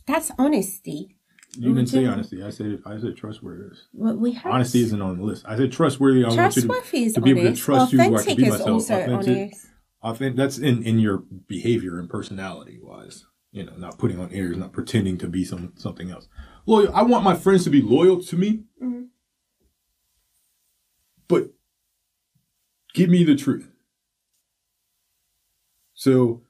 That's 0.07 0.31
honesty. 0.37 1.17
You 1.57 1.73
didn't 1.73 1.89
say 1.89 2.05
honesty. 2.05 2.41
I 2.41 2.49
said 2.49 2.81
I 2.85 2.97
said 2.97 3.17
trustworthiness. 3.17 3.87
What 3.91 4.17
we 4.17 4.31
have. 4.33 4.53
Honesty 4.53 4.81
isn't 4.83 5.01
on 5.01 5.17
the 5.17 5.23
list. 5.23 5.43
I 5.45 5.57
said 5.57 5.71
trustworthy. 5.73 6.23
I 6.23 6.29
want 6.29 6.55
you 6.55 6.61
to, 6.61 7.11
to 7.13 7.21
be 7.21 7.31
able 7.31 7.43
to 7.43 7.55
trust 7.55 7.91
you 7.91 7.99
where 7.99 8.07
I 8.07 8.09
can 8.09 8.15
Authentic 8.19 8.37
be 8.37 8.43
is 8.43 8.49
myself. 8.51 8.69
also 8.69 8.93
Authentic. 8.95 9.37
honest. 9.37 9.67
I 10.03 10.13
think 10.13 10.35
that's 10.35 10.57
in, 10.57 10.83
in 10.83 10.99
your 10.99 11.23
behavior 11.47 11.99
and 11.99 12.09
personality 12.09 12.79
wise. 12.81 13.25
You 13.51 13.65
know, 13.65 13.73
not 13.75 13.97
putting 13.97 14.19
on 14.19 14.31
airs, 14.31 14.55
not 14.55 14.71
pretending 14.71 15.17
to 15.17 15.27
be 15.27 15.43
some 15.43 15.73
something 15.75 16.09
else. 16.09 16.27
Loyal. 16.65 16.93
I 16.95 17.01
want 17.03 17.23
my 17.23 17.35
friends 17.35 17.63
to 17.65 17.69
be 17.69 17.81
loyal 17.81 18.21
to 18.23 18.37
me, 18.37 18.63
Mhm. 18.81 19.07
but 21.27 21.51
give 22.93 23.09
me 23.09 23.23
the 23.25 23.35
truth. 23.35 23.69
So 25.93 26.43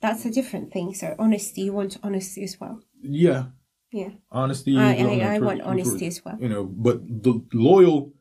That's 0.00 0.24
a 0.24 0.30
different 0.32 0.72
thing. 0.72 0.94
So 0.94 1.14
honesty, 1.18 1.62
you 1.62 1.72
want 1.72 1.96
honesty 2.02 2.42
as 2.42 2.58
well. 2.60 2.82
yeah, 3.00 3.46
Yeah. 3.92 4.10
honesty. 4.32 4.76
I, 4.76 4.94
I, 4.96 5.34
I 5.36 5.38
want 5.38 5.60
honesty 5.60 6.06
as 6.08 6.24
well. 6.24 6.36
You 6.40 6.48
know, 6.48 6.64
but 6.64 7.06
the 7.06 7.40
loyal 7.52 8.12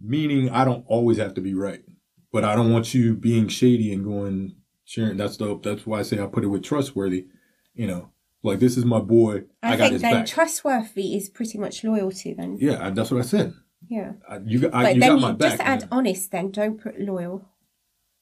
meaning 0.00 0.48
I 0.50 0.64
don't 0.64 0.84
always 0.86 1.18
have 1.18 1.34
to 1.34 1.40
be 1.40 1.54
right, 1.54 1.82
but 2.30 2.44
I 2.44 2.54
don't 2.54 2.72
want 2.72 2.94
you 2.94 3.14
being 3.16 3.48
shady 3.48 3.92
and 3.92 4.04
going 4.04 4.54
sharing. 4.84 5.16
That's 5.16 5.36
the 5.38 5.58
that's 5.60 5.84
why 5.86 5.98
I 5.98 6.02
say 6.02 6.20
I 6.20 6.26
put 6.26 6.44
it 6.44 6.48
with 6.48 6.62
trustworthy. 6.62 7.26
You 7.74 7.86
know, 7.86 8.10
like 8.42 8.58
this 8.60 8.76
is 8.76 8.84
my 8.84 9.00
boy. 9.00 9.44
I, 9.62 9.74
I, 9.74 9.76
got 9.76 9.88
think 9.90 10.02
then 10.02 10.12
back. 10.12 10.26
trustworthy 10.26 11.16
is 11.16 11.28
pretty 11.28 11.58
much 11.58 11.82
loyalty 11.84 12.32
then. 12.34 12.58
yeah, 12.60 12.86
I- 12.86 12.90
that's 12.90 13.10
what 13.10 13.20
I 13.20 13.24
said. 13.24 13.54
Yeah. 13.88 14.12
I, 14.28 14.38
you 14.38 14.60
got 14.60 14.74
I, 14.74 14.82
But 14.84 14.94
you 14.94 15.00
then 15.00 15.10
you 15.16 15.20
my 15.20 15.32
just 15.32 15.60
add 15.60 15.80
man. 15.82 15.88
honest 15.92 16.30
then, 16.30 16.50
don't 16.50 16.80
put 16.80 16.98
loyal. 17.00 17.46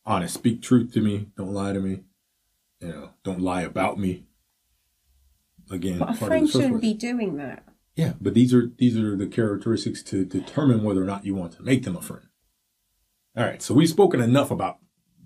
Honest, 0.05 0.35
speak 0.35 0.61
truth 0.61 0.93
to 0.95 1.01
me. 1.01 1.29
Don't 1.37 1.53
lie 1.55 1.73
to 1.73 1.79
me. 1.81 2.01
You 2.81 2.89
know, 2.89 3.11
don't 3.23 3.41
lie 3.41 3.63
about 3.63 3.97
me. 3.99 4.25
Again, 5.71 5.99
But 6.01 6.05
a 6.05 6.07
part 6.07 6.15
of 6.15 6.19
the 6.21 6.27
friend 6.27 6.51
shouldn't 6.51 6.81
be 6.81 6.95
doing 6.95 7.37
that. 7.37 7.65
Yeah, 7.95 8.15
but 8.21 8.35
these 8.35 8.53
are 8.53 8.73
these 8.79 8.97
are 8.97 9.17
the 9.17 9.27
characteristics 9.29 10.03
to 10.05 10.25
determine 10.25 10.83
whether 10.83 11.01
or 11.03 11.07
not 11.07 11.25
you 11.25 11.35
want 11.35 11.53
to 11.53 11.63
make 11.63 11.85
them 11.85 11.97
a 11.97 12.03
friend. 12.03 12.27
All 13.37 13.45
right, 13.45 13.63
so 13.63 13.73
we've 13.73 13.89
spoken 13.89 14.21
enough 14.21 14.51
about 14.51 14.79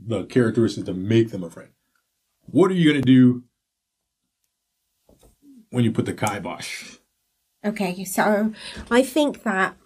the 0.05 0.25
characteristics 0.25 0.85
to 0.87 0.93
make 0.95 1.31
them 1.31 1.43
a 1.43 1.51
friend. 1.51 1.71
What 2.43 2.71
are 2.71 2.75
you 2.75 2.91
going 2.93 3.03
to 3.03 3.07
do 3.07 3.45
when 5.77 5.85
you 5.85 5.93
put 5.93 6.07
the 6.07 6.15
kibosh? 6.15 6.97
Okay, 7.63 8.03
so 8.05 8.53
I 8.91 9.03
think 9.03 9.43
that 9.43 9.77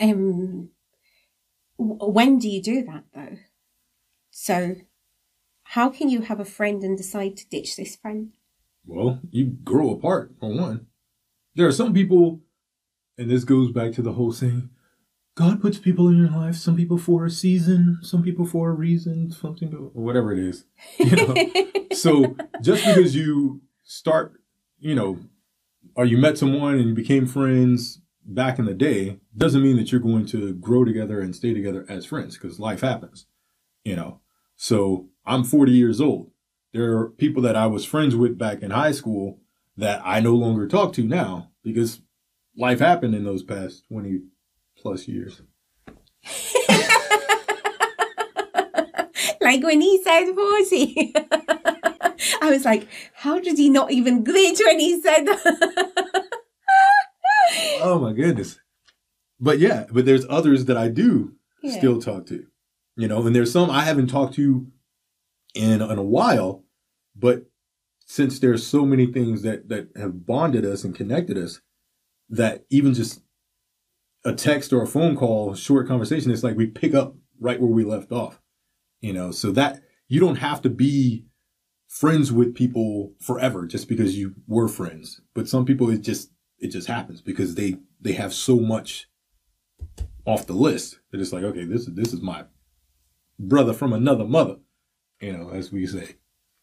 um 0.00 0.70
w- 1.76 2.10
when 2.12 2.38
do 2.38 2.48
you 2.48 2.62
do 2.62 2.84
that 2.84 3.04
though? 3.12 3.36
So 4.30 4.76
how 5.64 5.90
can 5.90 6.08
you 6.08 6.22
have 6.22 6.38
a 6.38 6.44
friend 6.44 6.84
and 6.84 6.96
decide 6.96 7.36
to 7.38 7.48
ditch 7.48 7.76
this 7.76 7.96
friend? 7.96 8.32
Well, 8.86 9.20
you 9.30 9.56
grow 9.64 9.90
apart 9.90 10.34
for 10.38 10.54
one. 10.54 10.86
There 11.56 11.66
are 11.66 11.72
some 11.72 11.92
people, 11.92 12.40
and 13.18 13.28
this 13.28 13.44
goes 13.44 13.72
back 13.72 13.92
to 13.94 14.02
the 14.02 14.12
whole 14.12 14.32
saying, 14.32 14.70
God 15.34 15.60
puts 15.60 15.78
people 15.78 16.08
in 16.08 16.16
your 16.16 16.30
life. 16.30 16.56
Some 16.56 16.76
people 16.76 16.98
for 16.98 17.24
a 17.24 17.30
season, 17.30 17.98
some 18.02 18.22
people 18.22 18.44
for 18.46 18.70
a 18.70 18.74
reason, 18.74 19.30
something, 19.30 19.68
whatever 19.94 20.32
it 20.32 20.38
is. 20.38 20.64
You 20.98 21.16
know. 21.16 21.34
so 21.92 22.36
just 22.60 22.84
because 22.84 23.14
you 23.14 23.62
start, 23.84 24.39
you 24.80 24.94
know, 24.94 25.18
or 25.94 26.04
you 26.04 26.18
met 26.18 26.38
someone 26.38 26.74
and 26.74 26.88
you 26.88 26.94
became 26.94 27.26
friends 27.26 28.00
back 28.24 28.58
in 28.58 28.64
the 28.64 28.74
day, 28.74 29.18
doesn't 29.36 29.62
mean 29.62 29.76
that 29.76 29.92
you're 29.92 30.00
going 30.00 30.26
to 30.26 30.54
grow 30.54 30.84
together 30.84 31.20
and 31.20 31.36
stay 31.36 31.54
together 31.54 31.86
as 31.88 32.06
friends 32.06 32.36
because 32.36 32.58
life 32.58 32.80
happens, 32.80 33.26
you 33.84 33.94
know. 33.94 34.20
So 34.56 35.08
I'm 35.24 35.44
40 35.44 35.72
years 35.72 36.00
old. 36.00 36.30
There 36.72 36.96
are 36.96 37.10
people 37.10 37.42
that 37.42 37.56
I 37.56 37.66
was 37.66 37.84
friends 37.84 38.14
with 38.14 38.38
back 38.38 38.62
in 38.62 38.70
high 38.70 38.92
school 38.92 39.38
that 39.76 40.00
I 40.04 40.20
no 40.20 40.34
longer 40.34 40.66
talk 40.68 40.92
to 40.94 41.02
now 41.02 41.50
because 41.62 42.00
life 42.56 42.78
happened 42.78 43.14
in 43.14 43.24
those 43.24 43.42
past 43.42 43.84
20 43.88 44.20
plus 44.76 45.08
years. 45.08 45.42
like 49.40 49.62
when 49.62 49.80
he 49.80 50.02
said 50.02 50.32
40. 50.32 51.14
I 52.42 52.50
was 52.50 52.64
like, 52.64 52.86
how 53.14 53.38
did 53.40 53.58
he 53.58 53.68
not 53.68 53.92
even 53.92 54.24
glitch 54.24 54.60
when 54.64 54.78
he 54.78 55.00
said 55.00 55.26
that? 55.26 56.24
oh 57.80 57.98
my 58.00 58.12
goodness. 58.12 58.58
But 59.38 59.58
yeah, 59.58 59.86
but 59.90 60.04
there's 60.04 60.26
others 60.28 60.66
that 60.66 60.76
I 60.76 60.88
do 60.88 61.34
Yeah. 61.62 61.78
still 61.78 62.00
talk 62.00 62.26
to, 62.26 62.46
you 62.96 63.08
know, 63.08 63.26
and 63.26 63.34
there's 63.34 63.52
some 63.52 63.70
I 63.70 63.84
haven't 63.84 64.08
talked 64.08 64.34
to 64.34 64.66
in 65.54 65.80
in 65.82 65.98
a 65.98 66.02
while, 66.02 66.64
but 67.16 67.46
since 68.06 68.38
there's 68.38 68.66
so 68.66 68.84
many 68.84 69.06
things 69.06 69.42
that 69.42 69.68
that 69.68 69.88
have 69.96 70.26
bonded 70.26 70.64
us 70.64 70.84
and 70.84 70.94
connected 70.94 71.38
us, 71.38 71.60
that 72.28 72.64
even 72.70 72.92
just 72.94 73.22
a 74.24 74.34
text 74.34 74.72
or 74.72 74.82
a 74.82 74.86
phone 74.86 75.16
call, 75.16 75.54
short 75.54 75.88
conversation, 75.88 76.30
it's 76.30 76.42
like 76.44 76.56
we 76.56 76.66
pick 76.66 76.94
up 76.94 77.14
right 77.40 77.58
where 77.60 77.70
we 77.70 77.84
left 77.84 78.12
off, 78.12 78.40
you 79.00 79.12
know. 79.14 79.30
So 79.30 79.50
that 79.52 79.80
you 80.08 80.20
don't 80.20 80.36
have 80.36 80.60
to 80.62 80.68
be 80.70 81.24
friends 81.90 82.30
with 82.30 82.54
people 82.54 83.12
forever 83.20 83.66
just 83.66 83.88
because 83.88 84.16
you 84.16 84.32
were 84.46 84.68
friends, 84.68 85.20
but 85.34 85.48
some 85.48 85.64
people 85.64 85.90
it 85.90 86.02
just 86.02 86.30
it 86.58 86.68
just 86.68 86.86
happens 86.86 87.20
because 87.20 87.56
they 87.56 87.76
they 88.00 88.12
have 88.12 88.32
so 88.32 88.60
much 88.60 89.08
off 90.24 90.46
the 90.46 90.52
list 90.52 91.00
that 91.10 91.20
it's 91.20 91.32
like 91.32 91.42
okay 91.42 91.64
this 91.64 91.82
is 91.82 91.94
this 91.94 92.12
is 92.12 92.20
my 92.20 92.44
brother 93.38 93.72
from 93.72 93.92
another 93.92 94.24
mother 94.24 94.56
you 95.20 95.32
know 95.36 95.50
as 95.50 95.72
we 95.72 95.86
say. 95.86 96.14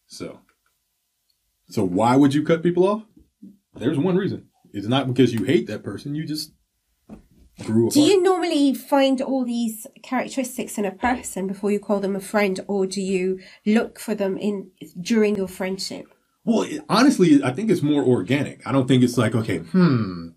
So 0.06 0.40
so 1.68 1.84
why 1.84 2.16
would 2.16 2.32
you 2.32 2.42
cut 2.42 2.62
people 2.62 2.88
off? 2.88 3.02
There's 3.74 3.98
one 3.98 4.16
reason. 4.16 4.48
It's 4.72 4.86
not 4.86 5.06
because 5.06 5.34
you 5.34 5.44
hate 5.44 5.66
that 5.66 5.84
person. 5.84 6.14
You 6.14 6.24
just 6.24 6.52
grew 7.64 7.84
apart 7.84 7.94
Do 7.94 8.00
you 8.00 8.22
normally 8.22 8.74
find 8.74 9.20
all 9.20 9.44
these 9.44 9.86
characteristics 10.02 10.78
in 10.78 10.84
a 10.84 10.90
person 10.92 11.46
before 11.46 11.70
you 11.70 11.80
call 11.80 12.00
them 12.00 12.16
a 12.16 12.20
friend, 12.20 12.60
or 12.66 12.86
do 12.86 13.00
you 13.00 13.40
look 13.66 13.98
for 13.98 14.14
them 14.14 14.36
in 14.36 14.70
during 15.00 15.36
your 15.36 15.48
friendship? 15.48 16.06
Well, 16.44 16.62
it, 16.62 16.82
honestly, 16.88 17.42
I 17.42 17.52
think 17.52 17.70
it's 17.70 17.82
more 17.82 18.02
organic. 18.02 18.66
I 18.66 18.72
don't 18.72 18.88
think 18.88 19.02
it's 19.02 19.18
like, 19.18 19.34
okay, 19.34 19.58
hmm, 19.58 20.28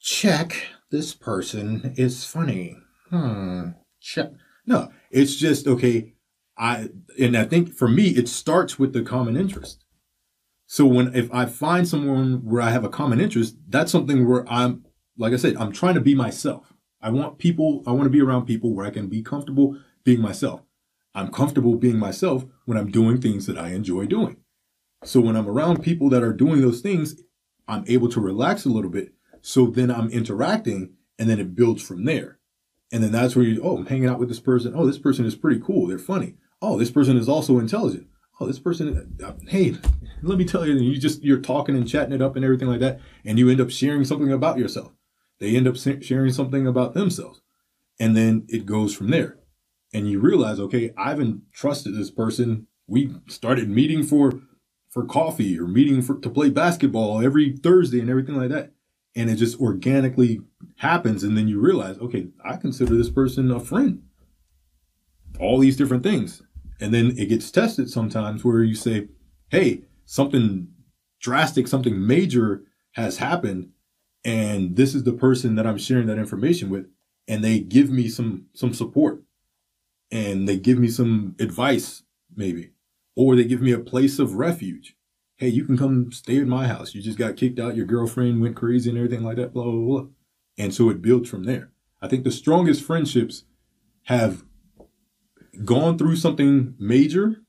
check. 0.00 0.56
This 0.90 1.14
person 1.14 1.94
is 1.96 2.24
funny. 2.24 2.76
Hmm, 3.10 3.70
check. 4.00 4.30
No, 4.66 4.90
it's 5.10 5.36
just, 5.36 5.66
okay, 5.66 6.14
I, 6.56 6.88
and 7.18 7.36
I 7.36 7.44
think 7.44 7.74
for 7.74 7.88
me, 7.88 8.08
it 8.10 8.28
starts 8.28 8.78
with 8.78 8.92
the 8.92 9.02
common 9.02 9.36
interest. 9.36 9.84
So 10.66 10.86
when, 10.86 11.14
if 11.14 11.32
I 11.32 11.46
find 11.46 11.86
someone 11.86 12.44
where 12.44 12.62
I 12.62 12.70
have 12.70 12.84
a 12.84 12.88
common 12.88 13.20
interest, 13.20 13.56
that's 13.68 13.92
something 13.92 14.26
where 14.26 14.48
I'm, 14.50 14.84
like 15.16 15.32
I 15.32 15.36
said, 15.36 15.56
I'm 15.56 15.72
trying 15.72 15.94
to 15.94 16.00
be 16.00 16.14
myself. 16.14 16.72
I 17.00 17.10
want 17.10 17.38
people, 17.38 17.82
I 17.86 17.92
want 17.92 18.04
to 18.04 18.10
be 18.10 18.22
around 18.22 18.46
people 18.46 18.74
where 18.74 18.86
I 18.86 18.90
can 18.90 19.08
be 19.08 19.22
comfortable 19.22 19.78
being 20.04 20.20
myself. 20.20 20.62
I'm 21.14 21.30
comfortable 21.30 21.76
being 21.76 21.98
myself 21.98 22.44
when 22.64 22.76
I'm 22.76 22.90
doing 22.90 23.20
things 23.20 23.46
that 23.46 23.58
I 23.58 23.70
enjoy 23.70 24.06
doing. 24.06 24.38
So 25.04 25.20
when 25.20 25.36
I'm 25.36 25.48
around 25.48 25.82
people 25.82 26.08
that 26.10 26.22
are 26.22 26.32
doing 26.32 26.60
those 26.60 26.80
things, 26.80 27.20
I'm 27.68 27.84
able 27.86 28.08
to 28.08 28.20
relax 28.20 28.64
a 28.64 28.70
little 28.70 28.90
bit. 28.90 29.12
So 29.42 29.66
then 29.66 29.90
I'm 29.90 30.10
interacting 30.10 30.94
and 31.18 31.28
then 31.28 31.38
it 31.38 31.54
builds 31.54 31.82
from 31.82 32.04
there. 32.04 32.38
And 32.90 33.02
then 33.02 33.12
that's 33.12 33.36
where 33.36 33.44
you, 33.44 33.60
oh, 33.62 33.76
I'm 33.76 33.86
hanging 33.86 34.08
out 34.08 34.18
with 34.18 34.28
this 34.28 34.40
person. 34.40 34.72
Oh, 34.74 34.86
this 34.86 34.98
person 34.98 35.24
is 35.26 35.34
pretty 35.34 35.60
cool. 35.60 35.86
They're 35.86 35.98
funny. 35.98 36.36
Oh, 36.62 36.78
this 36.78 36.90
person 36.90 37.16
is 37.16 37.28
also 37.28 37.58
intelligent. 37.58 38.06
Oh, 38.40 38.46
this 38.46 38.58
person, 38.58 39.16
uh, 39.22 39.32
hey, 39.48 39.76
let 40.22 40.38
me 40.38 40.44
tell 40.44 40.66
you, 40.66 40.74
you 40.74 40.98
just, 40.98 41.22
you're 41.22 41.40
talking 41.40 41.76
and 41.76 41.88
chatting 41.88 42.14
it 42.14 42.22
up 42.22 42.34
and 42.34 42.44
everything 42.44 42.68
like 42.68 42.80
that. 42.80 43.00
And 43.24 43.38
you 43.38 43.48
end 43.50 43.60
up 43.60 43.70
sharing 43.70 44.04
something 44.04 44.32
about 44.32 44.58
yourself. 44.58 44.92
They 45.40 45.56
end 45.56 45.68
up 45.68 45.76
sharing 45.76 46.32
something 46.32 46.66
about 46.66 46.94
themselves. 46.94 47.40
And 48.00 48.16
then 48.16 48.46
it 48.48 48.66
goes 48.66 48.94
from 48.94 49.10
there. 49.10 49.38
And 49.92 50.08
you 50.10 50.18
realize, 50.20 50.58
okay, 50.58 50.92
I've 50.96 51.20
entrusted 51.20 51.94
this 51.94 52.10
person. 52.10 52.66
We 52.86 53.14
started 53.28 53.68
meeting 53.68 54.02
for 54.02 54.40
for 54.94 55.04
coffee 55.04 55.58
or 55.58 55.66
meeting 55.66 56.00
for 56.00 56.20
to 56.20 56.30
play 56.30 56.48
basketball 56.48 57.20
every 57.20 57.56
Thursday 57.56 57.98
and 57.98 58.08
everything 58.08 58.36
like 58.36 58.50
that. 58.50 58.70
And 59.16 59.28
it 59.28 59.34
just 59.34 59.60
organically 59.60 60.40
happens. 60.76 61.24
And 61.24 61.36
then 61.36 61.48
you 61.48 61.60
realize, 61.60 61.98
okay, 61.98 62.28
I 62.44 62.56
consider 62.56 62.94
this 62.94 63.10
person 63.10 63.50
a 63.50 63.58
friend. 63.58 64.04
All 65.40 65.58
these 65.58 65.76
different 65.76 66.04
things. 66.04 66.42
And 66.80 66.94
then 66.94 67.18
it 67.18 67.28
gets 67.28 67.50
tested 67.50 67.90
sometimes 67.90 68.44
where 68.44 68.62
you 68.62 68.76
say, 68.76 69.08
hey, 69.48 69.82
something 70.04 70.68
drastic, 71.20 71.66
something 71.66 72.06
major 72.06 72.62
has 72.92 73.18
happened. 73.18 73.70
And 74.24 74.76
this 74.76 74.94
is 74.94 75.04
the 75.04 75.12
person 75.12 75.54
that 75.56 75.66
I'm 75.66 75.78
sharing 75.78 76.06
that 76.06 76.18
information 76.18 76.70
with. 76.70 76.86
And 77.28 77.44
they 77.44 77.60
give 77.60 77.90
me 77.90 78.08
some 78.08 78.46
some 78.54 78.74
support. 78.74 79.22
And 80.10 80.48
they 80.48 80.56
give 80.56 80.78
me 80.78 80.88
some 80.88 81.34
advice, 81.40 82.02
maybe 82.34 82.74
or 83.16 83.36
they 83.36 83.44
give 83.44 83.60
me 83.60 83.72
a 83.72 83.78
place 83.78 84.18
of 84.18 84.34
refuge. 84.34 84.96
Hey, 85.36 85.48
you 85.48 85.64
can 85.64 85.76
come 85.76 86.12
stay 86.12 86.40
at 86.40 86.46
my 86.46 86.66
house. 86.66 86.94
You 86.94 87.02
just 87.02 87.18
got 87.18 87.36
kicked 87.36 87.58
out. 87.58 87.76
Your 87.76 87.86
girlfriend 87.86 88.40
went 88.40 88.56
crazy 88.56 88.88
and 88.90 88.98
everything 88.98 89.24
like 89.24 89.36
that, 89.36 89.52
blah, 89.52 89.64
blah, 89.64 89.72
blah. 89.72 90.06
And 90.56 90.72
so 90.72 90.90
it 90.90 91.02
builds 91.02 91.28
from 91.28 91.44
there. 91.44 91.70
I 92.00 92.08
think 92.08 92.24
the 92.24 92.30
strongest 92.30 92.82
friendships 92.84 93.44
have 94.04 94.44
gone 95.64 95.98
through 95.98 96.16
something 96.16 96.74
major 96.78 97.42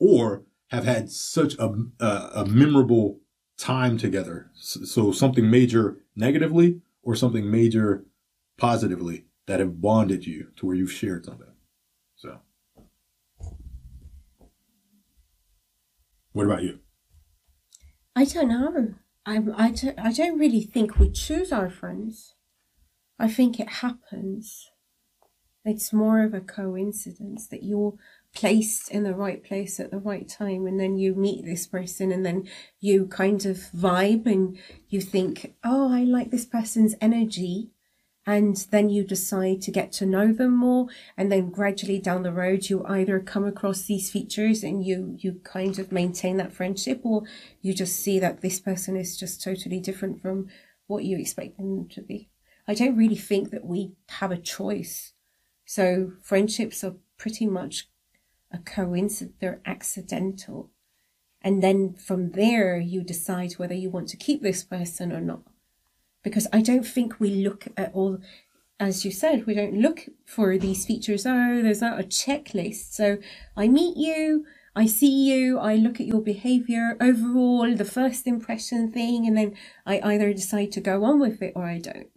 or 0.00 0.44
have 0.68 0.84
had 0.84 1.10
such 1.10 1.54
a, 1.58 1.72
a, 2.00 2.30
a 2.34 2.46
memorable 2.46 3.20
time 3.64 3.96
together. 3.96 4.50
So, 4.54 4.84
so 4.84 5.12
something 5.12 5.50
major 5.50 5.96
negatively 6.14 6.82
or 7.02 7.16
something 7.16 7.50
major 7.50 8.04
positively 8.58 9.24
that 9.46 9.58
have 9.58 9.80
bonded 9.80 10.26
you 10.26 10.48
to 10.56 10.66
where 10.66 10.76
you've 10.76 10.92
shared 10.92 11.24
something. 11.24 11.48
So. 12.14 12.40
What 16.32 16.44
about 16.44 16.62
you? 16.62 16.80
I 18.14 18.26
don't 18.26 18.48
know. 18.48 18.94
I, 19.24 19.36
I, 19.56 19.70
don't, 19.70 19.98
I 19.98 20.12
don't 20.12 20.38
really 20.38 20.60
think 20.60 20.98
we 20.98 21.10
choose 21.10 21.50
our 21.50 21.70
friends. 21.70 22.34
I 23.18 23.28
think 23.28 23.58
it 23.58 23.68
happens. 23.68 24.70
It's 25.64 25.90
more 25.90 26.22
of 26.22 26.34
a 26.34 26.40
coincidence 26.40 27.46
that 27.48 27.62
you're 27.62 27.94
placed 28.34 28.90
in 28.90 29.04
the 29.04 29.14
right 29.14 29.42
place 29.44 29.78
at 29.78 29.90
the 29.90 29.98
right 29.98 30.28
time 30.28 30.66
and 30.66 30.78
then 30.78 30.96
you 30.96 31.14
meet 31.14 31.44
this 31.44 31.66
person 31.66 32.10
and 32.10 32.26
then 32.26 32.48
you 32.80 33.06
kind 33.06 33.46
of 33.46 33.56
vibe 33.76 34.26
and 34.26 34.58
you 34.88 35.00
think, 35.00 35.54
oh, 35.64 35.92
I 35.92 36.02
like 36.04 36.30
this 36.30 36.44
person's 36.44 36.94
energy. 37.00 37.70
And 38.26 38.56
then 38.70 38.88
you 38.88 39.04
decide 39.04 39.60
to 39.62 39.70
get 39.70 39.92
to 39.92 40.06
know 40.06 40.32
them 40.32 40.56
more. 40.56 40.86
And 41.14 41.30
then 41.30 41.50
gradually 41.50 41.98
down 41.98 42.22
the 42.22 42.32
road, 42.32 42.70
you 42.70 42.82
either 42.86 43.20
come 43.20 43.44
across 43.44 43.82
these 43.82 44.10
features 44.10 44.62
and 44.62 44.84
you, 44.84 45.14
you 45.18 45.40
kind 45.44 45.78
of 45.78 45.92
maintain 45.92 46.38
that 46.38 46.52
friendship 46.52 47.02
or 47.04 47.24
you 47.60 47.74
just 47.74 47.96
see 47.96 48.18
that 48.20 48.40
this 48.40 48.60
person 48.60 48.96
is 48.96 49.18
just 49.18 49.42
totally 49.42 49.78
different 49.78 50.22
from 50.22 50.48
what 50.86 51.04
you 51.04 51.18
expect 51.18 51.58
them 51.58 51.86
to 51.90 52.00
be. 52.00 52.30
I 52.66 52.72
don't 52.72 52.96
really 52.96 53.16
think 53.16 53.50
that 53.50 53.66
we 53.66 53.92
have 54.08 54.30
a 54.30 54.38
choice. 54.38 55.12
So 55.66 56.12
friendships 56.22 56.82
are 56.82 56.94
pretty 57.18 57.46
much 57.46 57.88
a 58.54 58.58
coincidence, 58.58 59.36
they're 59.40 59.60
accidental. 59.66 60.70
And 61.42 61.62
then 61.62 61.94
from 61.94 62.30
there, 62.30 62.78
you 62.78 63.02
decide 63.02 63.54
whether 63.54 63.74
you 63.74 63.90
want 63.90 64.08
to 64.10 64.16
keep 64.16 64.42
this 64.42 64.64
person 64.64 65.12
or 65.12 65.20
not. 65.20 65.42
Because 66.22 66.46
I 66.52 66.62
don't 66.62 66.86
think 66.86 67.20
we 67.20 67.30
look 67.30 67.66
at 67.76 67.92
all, 67.92 68.18
as 68.80 69.04
you 69.04 69.10
said, 69.10 69.44
we 69.44 69.54
don't 69.54 69.82
look 69.82 70.06
for 70.24 70.56
these 70.56 70.86
features. 70.86 71.26
Oh, 71.26 71.60
there's 71.62 71.82
not 71.82 72.00
a 72.00 72.04
checklist. 72.04 72.94
So 72.94 73.18
I 73.56 73.68
meet 73.68 73.98
you, 73.98 74.46
I 74.74 74.86
see 74.86 75.30
you, 75.30 75.58
I 75.58 75.74
look 75.74 76.00
at 76.00 76.06
your 76.06 76.22
behavior 76.22 76.96
overall, 77.00 77.74
the 77.74 77.84
first 77.84 78.26
impression 78.26 78.90
thing, 78.90 79.26
and 79.26 79.36
then 79.36 79.54
I 79.84 80.00
either 80.00 80.32
decide 80.32 80.72
to 80.72 80.80
go 80.80 81.04
on 81.04 81.20
with 81.20 81.42
it 81.42 81.52
or 81.54 81.64
I 81.64 81.78
don't. 81.78 82.08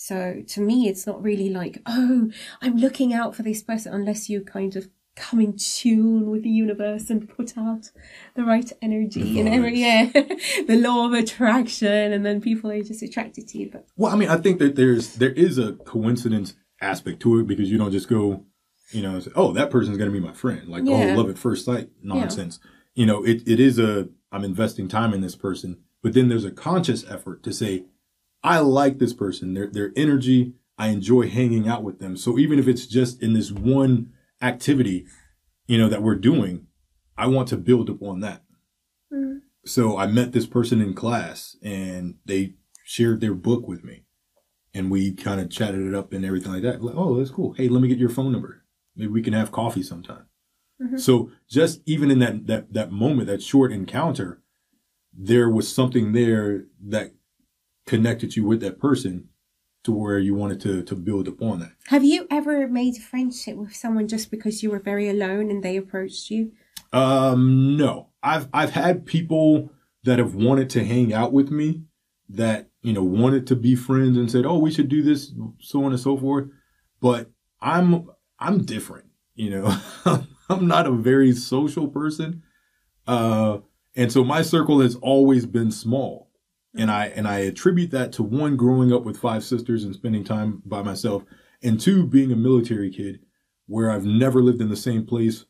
So 0.00 0.42
to 0.46 0.60
me, 0.60 0.88
it's 0.88 1.08
not 1.08 1.20
really 1.20 1.50
like, 1.50 1.82
oh, 1.84 2.30
I'm 2.62 2.76
looking 2.76 3.12
out 3.12 3.34
for 3.34 3.42
this 3.42 3.62
person 3.64 3.92
unless 3.92 4.30
you 4.30 4.42
kind 4.42 4.76
of 4.76 4.88
come 5.16 5.40
in 5.40 5.56
tune 5.56 6.30
with 6.30 6.44
the 6.44 6.48
universe 6.50 7.10
and 7.10 7.28
put 7.28 7.58
out 7.58 7.90
the 8.36 8.44
right 8.44 8.72
energy 8.80 9.34
The 9.34 9.40
and 9.40 9.48
every, 9.48 9.80
yeah, 9.80 10.04
the 10.68 10.78
law 10.80 11.06
of 11.06 11.14
attraction, 11.14 12.12
and 12.12 12.24
then 12.24 12.40
people 12.40 12.70
are 12.70 12.80
just 12.80 13.02
attracted 13.02 13.48
to 13.48 13.58
you. 13.58 13.70
But 13.72 13.86
Well, 13.96 14.12
I 14.12 14.16
mean, 14.16 14.28
I 14.28 14.36
think 14.36 14.60
that 14.60 14.76
there's 14.76 15.16
there 15.16 15.32
is 15.32 15.58
a 15.58 15.72
coincidence 15.72 16.54
aspect 16.80 17.18
to 17.22 17.40
it 17.40 17.48
because 17.48 17.68
you 17.68 17.76
don't 17.76 17.90
just 17.90 18.08
go, 18.08 18.44
you 18.92 19.02
know, 19.02 19.18
say, 19.18 19.32
oh, 19.34 19.52
that 19.54 19.70
person's 19.70 19.98
gonna 19.98 20.12
be 20.12 20.20
my 20.20 20.32
friend. 20.32 20.68
Like, 20.68 20.84
oh, 20.86 20.96
Yeah. 20.96 21.14
oh, 21.14 21.16
love 21.16 21.28
at 21.28 21.38
first 21.38 21.64
sight 21.64 21.90
nonsense. 22.04 22.60
You 22.94 23.06
know, 23.06 23.24
it, 23.24 23.42
it 23.48 23.58
is 23.58 23.80
a 23.80 24.08
I'm 24.30 24.44
investing 24.44 24.86
time 24.86 25.12
in 25.12 25.22
this 25.22 25.34
person, 25.34 25.78
but 26.04 26.12
then 26.14 26.28
there's 26.28 26.44
a 26.44 26.52
conscious 26.52 27.04
effort 27.10 27.42
to 27.42 27.52
say, 27.52 27.86
I 28.42 28.60
like 28.60 28.98
this 28.98 29.12
person, 29.12 29.54
their 29.54 29.66
their 29.66 29.92
energy, 29.96 30.54
I 30.76 30.88
enjoy 30.88 31.28
hanging 31.28 31.68
out 31.68 31.82
with 31.82 31.98
them. 31.98 32.16
So 32.16 32.38
even 32.38 32.58
if 32.58 32.68
it's 32.68 32.86
just 32.86 33.22
in 33.22 33.32
this 33.32 33.50
one 33.50 34.12
activity, 34.40 35.06
you 35.66 35.76
know, 35.76 35.88
that 35.88 36.02
we're 36.02 36.14
doing, 36.14 36.66
I 37.16 37.26
want 37.26 37.48
to 37.48 37.56
build 37.56 37.90
upon 37.90 38.20
that. 38.20 38.44
Mm. 39.12 39.40
So 39.66 39.98
I 39.98 40.06
met 40.06 40.32
this 40.32 40.46
person 40.46 40.80
in 40.80 40.94
class 40.94 41.56
and 41.62 42.14
they 42.24 42.54
shared 42.84 43.20
their 43.20 43.34
book 43.34 43.66
with 43.66 43.84
me 43.84 44.04
and 44.72 44.90
we 44.90 45.12
kind 45.12 45.40
of 45.40 45.50
chatted 45.50 45.86
it 45.86 45.94
up 45.94 46.12
and 46.12 46.24
everything 46.24 46.52
like 46.52 46.62
that. 46.62 46.82
Like, 46.82 46.94
oh, 46.96 47.18
that's 47.18 47.30
cool. 47.30 47.52
Hey, 47.52 47.68
let 47.68 47.82
me 47.82 47.88
get 47.88 47.98
your 47.98 48.08
phone 48.08 48.32
number. 48.32 48.62
Maybe 48.94 49.10
we 49.10 49.22
can 49.22 49.32
have 49.32 49.52
coffee 49.52 49.82
sometime. 49.82 50.26
So 50.96 51.32
just 51.48 51.80
even 51.86 52.10
in 52.10 52.20
that 52.20 52.46
that 52.46 52.72
that 52.72 52.92
moment, 52.92 53.26
that 53.26 53.42
short 53.42 53.72
encounter, 53.72 54.42
there 55.12 55.50
was 55.50 55.72
something 55.72 56.12
there 56.12 56.66
that 56.86 57.14
connected 57.88 58.36
you 58.36 58.44
with 58.44 58.60
that 58.60 58.78
person 58.78 59.28
to 59.82 59.92
where 59.92 60.18
you 60.18 60.34
wanted 60.34 60.60
to 60.60 60.82
to 60.82 60.94
build 60.94 61.26
upon 61.26 61.60
that. 61.60 61.72
Have 61.86 62.04
you 62.04 62.26
ever 62.30 62.68
made 62.68 62.98
a 62.98 63.00
friendship 63.00 63.56
with 63.56 63.74
someone 63.74 64.06
just 64.06 64.30
because 64.30 64.62
you 64.62 64.70
were 64.70 64.78
very 64.78 65.08
alone 65.08 65.50
and 65.50 65.62
they 65.62 65.76
approached 65.76 66.30
you? 66.30 66.52
Um, 66.92 67.76
no, 67.76 68.10
I've 68.22 68.48
I've 68.52 68.70
had 68.70 69.06
people 69.06 69.70
that 70.04 70.18
have 70.18 70.34
wanted 70.34 70.70
to 70.70 70.84
hang 70.84 71.12
out 71.12 71.32
with 71.32 71.50
me, 71.50 71.82
that 72.28 72.68
you 72.82 72.92
know 72.92 73.02
wanted 73.02 73.46
to 73.48 73.56
be 73.56 73.74
friends 73.74 74.16
and 74.16 74.30
said, 74.30 74.46
"Oh, 74.46 74.58
we 74.58 74.70
should 74.70 74.88
do 74.88 75.02
this," 75.02 75.32
so 75.60 75.84
on 75.84 75.92
and 75.92 76.00
so 76.00 76.16
forth. 76.16 76.48
But 77.00 77.30
I'm 77.60 78.08
I'm 78.38 78.64
different, 78.64 79.06
you 79.34 79.50
know. 79.50 79.76
I'm 80.50 80.66
not 80.66 80.86
a 80.86 80.92
very 80.92 81.32
social 81.34 81.88
person, 81.88 82.42
uh, 83.06 83.58
and 83.94 84.10
so 84.10 84.24
my 84.24 84.40
circle 84.40 84.80
has 84.80 84.96
always 84.96 85.44
been 85.44 85.70
small, 85.70 86.27
and 86.76 86.90
I 86.90 87.06
and 87.06 87.26
I 87.26 87.40
attribute 87.40 87.90
that 87.92 88.12
to 88.12 88.22
one 88.22 88.56
growing 88.56 88.92
up 88.92 89.04
with 89.04 89.18
five 89.18 89.44
sisters 89.44 89.84
and 89.84 89.94
spending 89.94 90.24
time 90.24 90.62
by 90.64 90.82
myself, 90.82 91.24
and 91.62 91.80
two 91.80 92.06
being 92.06 92.32
a 92.32 92.36
military 92.36 92.90
kid, 92.90 93.20
where 93.66 93.90
I've 93.90 94.04
never 94.04 94.42
lived 94.42 94.60
in 94.60 94.68
the 94.68 94.76
same 94.76 95.06
place 95.06 95.44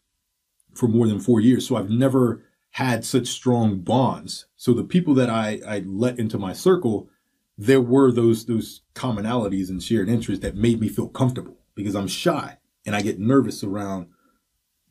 for 0.74 0.88
more 0.88 1.07
than 1.07 1.20
four 1.20 1.40
years. 1.40 1.66
So 1.66 1.76
I've 1.76 1.90
never 1.90 2.44
had 2.70 3.04
such 3.04 3.26
strong 3.26 3.81
bonds. 3.81 4.46
So 4.57 4.72
the 4.72 4.85
people 4.85 5.14
that 5.14 5.31
I, 5.31 5.61
I 5.66 5.78
let 5.81 6.18
into 6.18 6.38
my 6.38 6.52
circle, 6.52 7.09
there 7.57 7.81
were 7.81 8.12
those, 8.12 8.46
those 8.46 8.83
commonalities 8.94 9.68
and 9.68 9.83
shared 9.83 10.09
interests 10.09 10.42
that 10.42 10.54
made 10.54 10.81
me 10.81 10.88
feel 10.88 11.09
comfortable 11.09 11.57
because 11.74 11.96
I'm 11.96 12.07
shy 12.07 12.59
and 12.87 12.94
I 12.94 13.02
get 13.02 13.18
nervous 13.18 13.64
around 13.64 14.09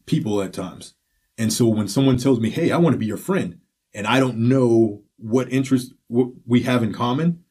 people 0.05 0.41
at 0.41 0.53
times. 0.53 0.95
And 1.37 1.53
so 1.53 1.67
when 1.67 1.87
someone 1.87 2.17
tells 2.17 2.39
me, 2.39 2.49
Hey, 2.49 2.71
I 2.71 2.77
want 2.77 2.93
to 2.93 2.99
be 2.99 3.05
your 3.05 3.17
friend 3.17 3.59
and 3.93 4.07
I 4.07 4.19
don't 4.19 4.37
know 4.37 5.03
what 5.17 5.51
interest 5.51 5.93
what 6.07 6.29
we 6.45 6.63
have 6.63 6.83
in 6.83 6.93
common, 6.93 7.43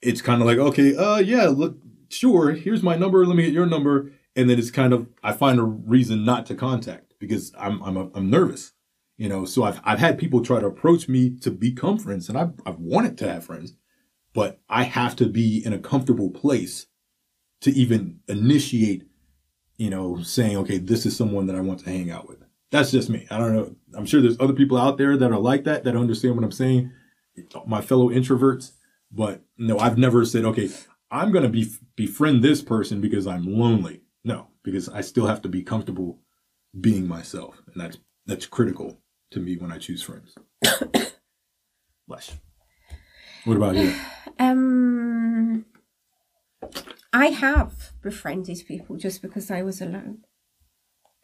it's 0.00 0.22
kind 0.22 0.40
of 0.40 0.46
like, 0.46 0.58
okay, 0.58 0.96
uh, 0.96 1.18
yeah, 1.18 1.46
look, 1.46 1.76
sure. 2.08 2.52
Here's 2.52 2.82
my 2.82 2.96
number. 2.96 3.26
Let 3.26 3.36
me 3.36 3.44
get 3.44 3.52
your 3.52 3.66
number. 3.66 4.12
And 4.36 4.48
then 4.48 4.58
it's 4.58 4.70
kind 4.70 4.92
of, 4.92 5.08
I 5.22 5.32
find 5.32 5.58
a 5.58 5.64
reason 5.64 6.24
not 6.24 6.46
to 6.46 6.54
contact 6.54 7.14
because 7.18 7.52
I'm, 7.58 7.82
I'm, 7.82 7.96
I'm 8.14 8.30
nervous, 8.30 8.72
you 9.16 9.28
know? 9.28 9.44
So 9.44 9.64
I've, 9.64 9.80
I've 9.82 9.98
had 9.98 10.18
people 10.18 10.42
try 10.42 10.60
to 10.60 10.66
approach 10.66 11.08
me 11.08 11.30
to 11.40 11.50
become 11.50 11.98
friends 11.98 12.28
and 12.28 12.38
I've, 12.38 12.52
I've 12.64 12.78
wanted 12.78 13.18
to 13.18 13.32
have 13.32 13.44
friends, 13.44 13.74
but 14.32 14.60
I 14.68 14.84
have 14.84 15.16
to 15.16 15.26
be 15.26 15.64
in 15.64 15.72
a 15.72 15.78
comfortable 15.78 16.30
place 16.30 16.86
to 17.62 17.72
even 17.72 18.20
initiate, 18.28 19.08
you 19.76 19.90
know, 19.90 20.22
saying, 20.22 20.56
okay, 20.58 20.78
this 20.78 21.04
is 21.04 21.16
someone 21.16 21.46
that 21.46 21.56
I 21.56 21.60
want 21.60 21.80
to 21.80 21.90
hang 21.90 22.12
out 22.12 22.28
with. 22.28 22.38
That's 22.70 22.92
just 22.92 23.10
me. 23.10 23.26
I 23.30 23.38
don't 23.38 23.56
know. 23.56 23.74
I'm 23.94 24.06
sure 24.06 24.20
there's 24.20 24.38
other 24.38 24.52
people 24.52 24.76
out 24.76 24.98
there 24.98 25.16
that 25.16 25.32
are 25.32 25.40
like 25.40 25.64
that, 25.64 25.82
that 25.84 25.96
understand 25.96 26.36
what 26.36 26.44
I'm 26.44 26.52
saying. 26.52 26.92
My 27.66 27.80
fellow 27.80 28.08
introverts, 28.08 28.72
but 29.10 29.42
no, 29.56 29.78
I've 29.78 29.98
never 29.98 30.24
said, 30.24 30.44
okay, 30.44 30.70
I'm 31.10 31.32
going 31.32 31.44
to 31.44 31.48
be 31.48 31.70
befriend 31.96 32.42
this 32.42 32.62
person 32.62 33.00
because 33.00 33.26
I'm 33.26 33.46
lonely. 33.46 34.02
No, 34.24 34.48
because 34.62 34.88
I 34.88 35.00
still 35.00 35.26
have 35.26 35.42
to 35.42 35.48
be 35.48 35.62
comfortable 35.62 36.18
being 36.78 37.08
myself, 37.08 37.60
and 37.66 37.80
that's 37.80 37.98
that's 38.26 38.46
critical 38.46 39.00
to 39.30 39.40
me 39.40 39.56
when 39.56 39.72
I 39.72 39.78
choose 39.78 40.02
friends. 40.02 40.34
Lush. 42.08 42.32
What 43.44 43.56
about 43.56 43.76
you? 43.76 43.94
Um, 44.40 45.64
I 47.12 47.26
have 47.26 47.90
befriended 48.02 48.62
people 48.68 48.96
just 48.96 49.20
because 49.20 49.50
I 49.50 49.62
was 49.62 49.80
alone. 49.80 50.18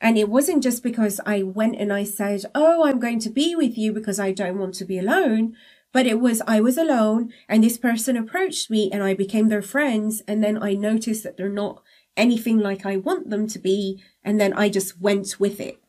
And 0.00 0.18
it 0.18 0.28
wasn't 0.28 0.62
just 0.62 0.82
because 0.82 1.20
I 1.24 1.44
went 1.44 1.76
and 1.76 1.92
I 1.92 2.02
said, 2.02 2.44
Oh, 2.54 2.84
I'm 2.84 2.98
going 2.98 3.20
to 3.20 3.30
be 3.30 3.54
with 3.54 3.78
you 3.78 3.92
because 3.92 4.18
I 4.18 4.32
don't 4.32 4.58
want 4.58 4.74
to 4.74 4.84
be 4.84 4.98
alone. 4.98 5.54
But 5.94 6.06
it 6.06 6.20
was, 6.20 6.42
I 6.46 6.60
was 6.60 6.76
alone 6.76 7.32
and 7.48 7.62
this 7.62 7.78
person 7.78 8.16
approached 8.16 8.68
me 8.68 8.90
and 8.92 9.02
I 9.02 9.14
became 9.14 9.48
their 9.48 9.62
friends. 9.62 10.22
And 10.28 10.42
then 10.44 10.62
I 10.62 10.74
noticed 10.74 11.22
that 11.22 11.36
they're 11.36 11.48
not 11.48 11.82
anything 12.16 12.58
like 12.58 12.84
I 12.84 12.96
want 12.96 13.30
them 13.30 13.46
to 13.46 13.58
be. 13.60 14.02
And 14.24 14.40
then 14.40 14.52
I 14.52 14.68
just 14.68 15.00
went 15.00 15.36
with 15.38 15.60
it. 15.60 15.80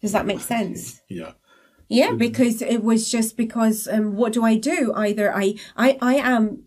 Does 0.00 0.12
that 0.12 0.26
make 0.26 0.40
sense? 0.40 1.00
Yeah. 1.08 1.32
Yeah, 1.88 2.14
because 2.14 2.60
it 2.60 2.82
was 2.82 3.10
just 3.10 3.36
because 3.36 3.86
um, 3.86 4.16
what 4.16 4.32
do 4.32 4.44
I 4.44 4.56
do? 4.56 4.92
Either 4.96 5.32
I, 5.32 5.54
I, 5.76 5.98
I 6.00 6.14
am 6.14 6.64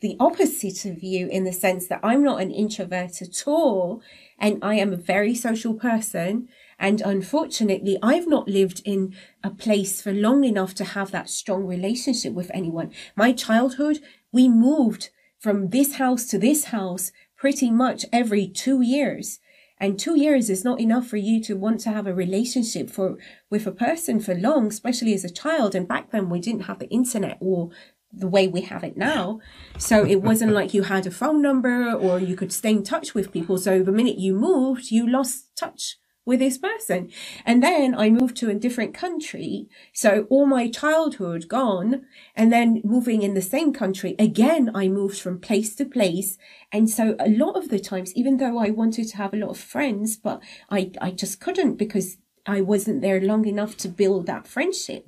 the 0.00 0.16
opposite 0.18 0.84
of 0.84 1.02
you 1.02 1.28
in 1.28 1.44
the 1.44 1.52
sense 1.52 1.86
that 1.86 2.00
I'm 2.02 2.24
not 2.24 2.40
an 2.40 2.50
introvert 2.50 3.22
at 3.22 3.46
all, 3.46 4.02
and 4.38 4.58
I 4.62 4.74
am 4.74 4.92
a 4.92 4.96
very 4.96 5.34
social 5.34 5.74
person. 5.74 6.48
And 6.82 7.00
unfortunately, 7.00 7.96
I've 8.02 8.26
not 8.26 8.48
lived 8.48 8.82
in 8.84 9.14
a 9.44 9.50
place 9.50 10.02
for 10.02 10.12
long 10.12 10.42
enough 10.42 10.74
to 10.74 10.84
have 10.84 11.12
that 11.12 11.30
strong 11.30 11.64
relationship 11.64 12.32
with 12.32 12.50
anyone. 12.52 12.90
My 13.14 13.32
childhood, 13.32 14.00
we 14.32 14.48
moved 14.48 15.10
from 15.38 15.70
this 15.70 15.94
house 15.94 16.24
to 16.26 16.40
this 16.40 16.64
house 16.66 17.12
pretty 17.36 17.70
much 17.70 18.04
every 18.12 18.48
two 18.48 18.82
years. 18.82 19.38
And 19.78 19.96
two 19.96 20.18
years 20.18 20.50
is 20.50 20.64
not 20.64 20.80
enough 20.80 21.06
for 21.06 21.18
you 21.18 21.40
to 21.44 21.54
want 21.54 21.78
to 21.82 21.90
have 21.90 22.08
a 22.08 22.14
relationship 22.14 22.90
for 22.90 23.16
with 23.48 23.64
a 23.68 23.72
person 23.72 24.18
for 24.18 24.34
long, 24.34 24.66
especially 24.66 25.14
as 25.14 25.24
a 25.24 25.30
child. 25.30 25.76
And 25.76 25.86
back 25.86 26.10
then 26.10 26.30
we 26.30 26.40
didn't 26.40 26.62
have 26.62 26.80
the 26.80 26.90
internet 26.90 27.38
or 27.40 27.70
the 28.12 28.28
way 28.28 28.48
we 28.48 28.62
have 28.62 28.82
it 28.82 28.96
now. 28.96 29.38
So 29.78 30.04
it 30.04 30.20
wasn't 30.20 30.52
like 30.52 30.74
you 30.74 30.82
had 30.82 31.06
a 31.06 31.12
phone 31.12 31.42
number 31.42 31.92
or 31.92 32.18
you 32.18 32.34
could 32.34 32.52
stay 32.52 32.70
in 32.70 32.82
touch 32.82 33.14
with 33.14 33.32
people. 33.32 33.56
So 33.56 33.84
the 33.84 33.92
minute 33.92 34.18
you 34.18 34.34
moved, 34.34 34.90
you 34.90 35.08
lost 35.08 35.54
touch 35.54 35.98
with 36.24 36.38
this 36.38 36.58
person. 36.58 37.10
And 37.44 37.62
then 37.62 37.94
I 37.94 38.10
moved 38.10 38.36
to 38.38 38.50
a 38.50 38.54
different 38.54 38.94
country. 38.94 39.68
So 39.92 40.26
all 40.30 40.46
my 40.46 40.68
childhood 40.68 41.48
gone. 41.48 42.02
And 42.36 42.52
then 42.52 42.80
moving 42.84 43.22
in 43.22 43.34
the 43.34 43.42
same 43.42 43.72
country, 43.72 44.14
again, 44.18 44.70
I 44.74 44.88
moved 44.88 45.18
from 45.20 45.40
place 45.40 45.74
to 45.76 45.84
place. 45.84 46.38
And 46.70 46.88
so 46.88 47.16
a 47.18 47.28
lot 47.28 47.56
of 47.56 47.68
the 47.68 47.80
times, 47.80 48.14
even 48.14 48.36
though 48.36 48.58
I 48.58 48.70
wanted 48.70 49.08
to 49.08 49.16
have 49.16 49.34
a 49.34 49.38
lot 49.38 49.50
of 49.50 49.58
friends, 49.58 50.16
but 50.16 50.42
I, 50.70 50.92
I 51.00 51.10
just 51.10 51.40
couldn't 51.40 51.76
because 51.76 52.18
I 52.46 52.60
wasn't 52.60 53.02
there 53.02 53.20
long 53.20 53.46
enough 53.46 53.76
to 53.78 53.88
build 53.88 54.26
that 54.26 54.46
friendship. 54.46 55.06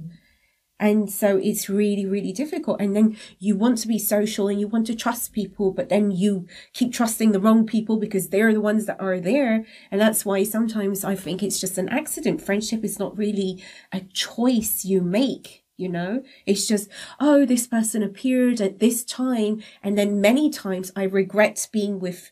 And 0.80 1.10
so 1.10 1.36
it's 1.36 1.68
really, 1.68 2.04
really 2.04 2.32
difficult. 2.32 2.80
And 2.80 2.96
then 2.96 3.16
you 3.38 3.56
want 3.56 3.78
to 3.78 3.88
be 3.88 3.98
social 3.98 4.48
and 4.48 4.58
you 4.58 4.66
want 4.66 4.86
to 4.88 4.94
trust 4.94 5.32
people, 5.32 5.70
but 5.70 5.88
then 5.88 6.10
you 6.10 6.46
keep 6.72 6.92
trusting 6.92 7.32
the 7.32 7.40
wrong 7.40 7.64
people 7.64 7.96
because 7.96 8.28
they're 8.28 8.52
the 8.52 8.60
ones 8.60 8.86
that 8.86 9.00
are 9.00 9.20
there. 9.20 9.64
And 9.90 10.00
that's 10.00 10.24
why 10.24 10.42
sometimes 10.42 11.04
I 11.04 11.14
think 11.14 11.42
it's 11.42 11.60
just 11.60 11.78
an 11.78 11.88
accident. 11.88 12.42
Friendship 12.42 12.84
is 12.84 12.98
not 12.98 13.16
really 13.16 13.62
a 13.92 14.00
choice 14.00 14.84
you 14.84 15.00
make. 15.00 15.62
You 15.76 15.88
know, 15.88 16.22
it's 16.46 16.68
just, 16.68 16.88
oh, 17.18 17.44
this 17.44 17.66
person 17.66 18.02
appeared 18.02 18.60
at 18.60 18.78
this 18.78 19.04
time. 19.04 19.60
And 19.82 19.98
then 19.98 20.20
many 20.20 20.48
times 20.48 20.92
I 20.94 21.02
regret 21.04 21.68
being 21.72 21.98
with 21.98 22.30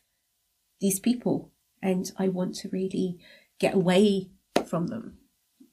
these 0.80 1.00
people 1.00 1.50
and 1.82 2.12
I 2.18 2.28
want 2.28 2.54
to 2.56 2.68
really 2.68 3.18
get 3.58 3.74
away 3.74 4.30
from 4.64 4.88
them. 4.88 5.18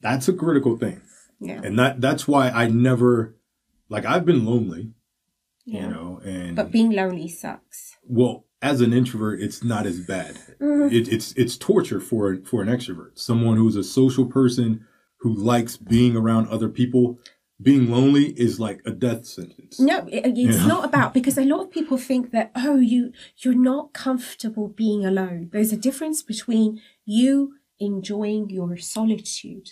That's 0.00 0.28
a 0.28 0.32
critical 0.32 0.76
thing. 0.76 1.00
Yeah. 1.40 1.60
And 1.64 1.78
that 1.78 2.00
that's 2.00 2.28
why 2.28 2.50
I 2.50 2.68
never 2.68 3.36
like 3.88 4.04
I've 4.04 4.24
been 4.26 4.44
lonely, 4.44 4.92
Yeah. 5.64 5.82
you 5.84 5.88
know, 5.94 6.20
and 6.24 6.54
But 6.56 6.70
being 6.70 6.90
lonely 6.92 7.28
sucks. 7.28 7.96
well, 8.04 8.44
as 8.62 8.80
an 8.82 8.92
introvert, 8.92 9.40
it's 9.40 9.64
not 9.64 9.86
as 9.86 10.00
bad. 10.00 10.34
Mm-hmm. 10.60 10.94
It, 10.94 11.08
it's 11.08 11.32
it's 11.32 11.56
torture 11.56 12.00
for 12.00 12.36
for 12.44 12.62
an 12.62 12.68
extrovert, 12.68 13.18
someone 13.18 13.56
who's 13.56 13.76
a 13.76 13.82
social 13.84 14.26
person 14.26 14.84
who 15.20 15.34
likes 15.34 15.76
being 15.76 16.16
around 16.16 16.48
other 16.48 16.68
people. 16.68 17.18
Being 17.62 17.90
lonely 17.90 18.28
is 18.40 18.58
like 18.58 18.80
a 18.86 18.90
death 18.90 19.26
sentence. 19.26 19.78
No, 19.78 19.98
it- 20.08 20.24
it's 20.38 20.58
Yeah. 20.60 20.66
not 20.66 20.84
about 20.86 21.12
because 21.12 21.36
a 21.36 21.44
lot 21.44 21.60
of 21.64 21.70
people 21.70 21.98
think 21.98 22.30
that 22.32 22.50
oh 22.54 22.76
you 22.92 23.12
you're 23.42 23.62
not 23.72 23.92
comfortable 23.92 24.68
being 24.68 25.04
alone. 25.04 25.50
There's 25.52 25.72
a 25.72 25.76
difference 25.76 26.22
between 26.22 26.80
you 27.04 27.32
enjoying 27.78 28.48
your 28.50 28.76
solitude, 28.78 29.66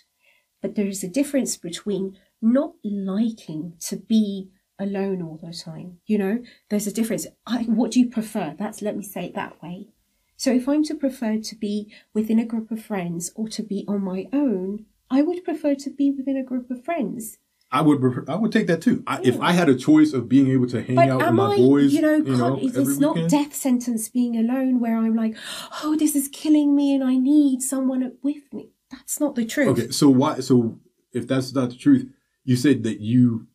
but 0.61 0.75
there's 0.75 1.03
a 1.03 1.09
difference 1.09 1.57
between 1.57 2.19
not 2.41 2.73
liking 2.85 3.75
to 3.81 3.97
be 3.97 4.51
alone 4.79 5.23
all 5.23 5.39
the 5.43 5.53
time. 5.53 5.99
You 6.07 6.19
know, 6.19 6.43
there's 6.69 6.87
a 6.87 6.93
difference. 6.93 7.27
I, 7.47 7.63
what 7.65 7.91
do 7.91 8.01
you 8.01 8.09
prefer? 8.09 8.55
That's 8.59 8.83
let 8.83 8.97
me 8.97 9.03
say 9.03 9.27
it 9.27 9.35
that 9.35 9.63
way. 9.63 9.89
So 10.37 10.53
if 10.53 10.69
I'm 10.69 10.85
to 10.85 10.95
prefer 10.95 11.39
to 11.39 11.57
be 11.57 11.93
within 12.15 12.39
a 12.39 12.45
group 12.45 12.71
of 12.71 12.83
friends 12.83 13.33
or 13.35 13.49
to 13.49 13.63
be 13.63 13.85
on 13.89 14.03
my 14.03 14.29
own, 14.33 14.87
I 15.11 15.23
would 15.23 15.43
prefer 15.45 15.75
to 15.75 15.91
be 15.91 16.13
within 16.13 16.37
a 16.37 16.45
group 16.45 16.71
of 16.71 16.85
friends. 16.85 17.39
I 17.71 17.83
would 17.83 18.01
prefer, 18.01 18.25
I 18.29 18.37
would 18.37 18.53
take 18.53 18.67
that 18.69 18.81
too. 18.81 19.03
I, 19.07 19.21
if 19.23 19.39
I 19.41 19.53
had 19.53 19.69
a 19.69 19.75
choice 19.75 20.13
of 20.15 20.29
being 20.29 20.49
able 20.49 20.69
to 20.69 20.83
hang 20.83 20.97
But 20.97 21.11
out 21.11 21.19
with 21.19 21.35
my 21.35 21.53
I, 21.53 21.57
boys, 21.57 21.93
you 21.93 22.01
know, 22.01 22.17
you 22.17 22.37
know, 22.37 22.59
it's 22.63 22.99
not 22.99 23.29
death 23.29 23.55
sentence 23.55 24.09
being 24.09 24.39
alone 24.39 24.81
where 24.81 24.97
I'm 24.97 25.15
like, 25.15 25.37
oh, 25.83 25.97
this 25.97 26.15
is 26.17 26.29
killing 26.29 26.75
me 26.75 26.95
and 26.95 27.05
I 27.05 27.17
need 27.17 27.61
someone 27.63 28.13
with 28.23 28.53
me. 28.53 28.71
That's 28.91 29.21
not 29.21 29.35
the 29.35 29.45
truth. 29.45 29.69
Okay, 29.69 29.91
so 29.91 30.09
why? 30.09 30.41
So 30.41 30.79
if 31.13 31.27
that's 31.27 31.53
not 31.55 31.71
the 31.71 31.77
truth, 31.77 32.09
you 32.45 32.57
said 32.57 32.83
that 32.85 33.01
you 33.01 33.47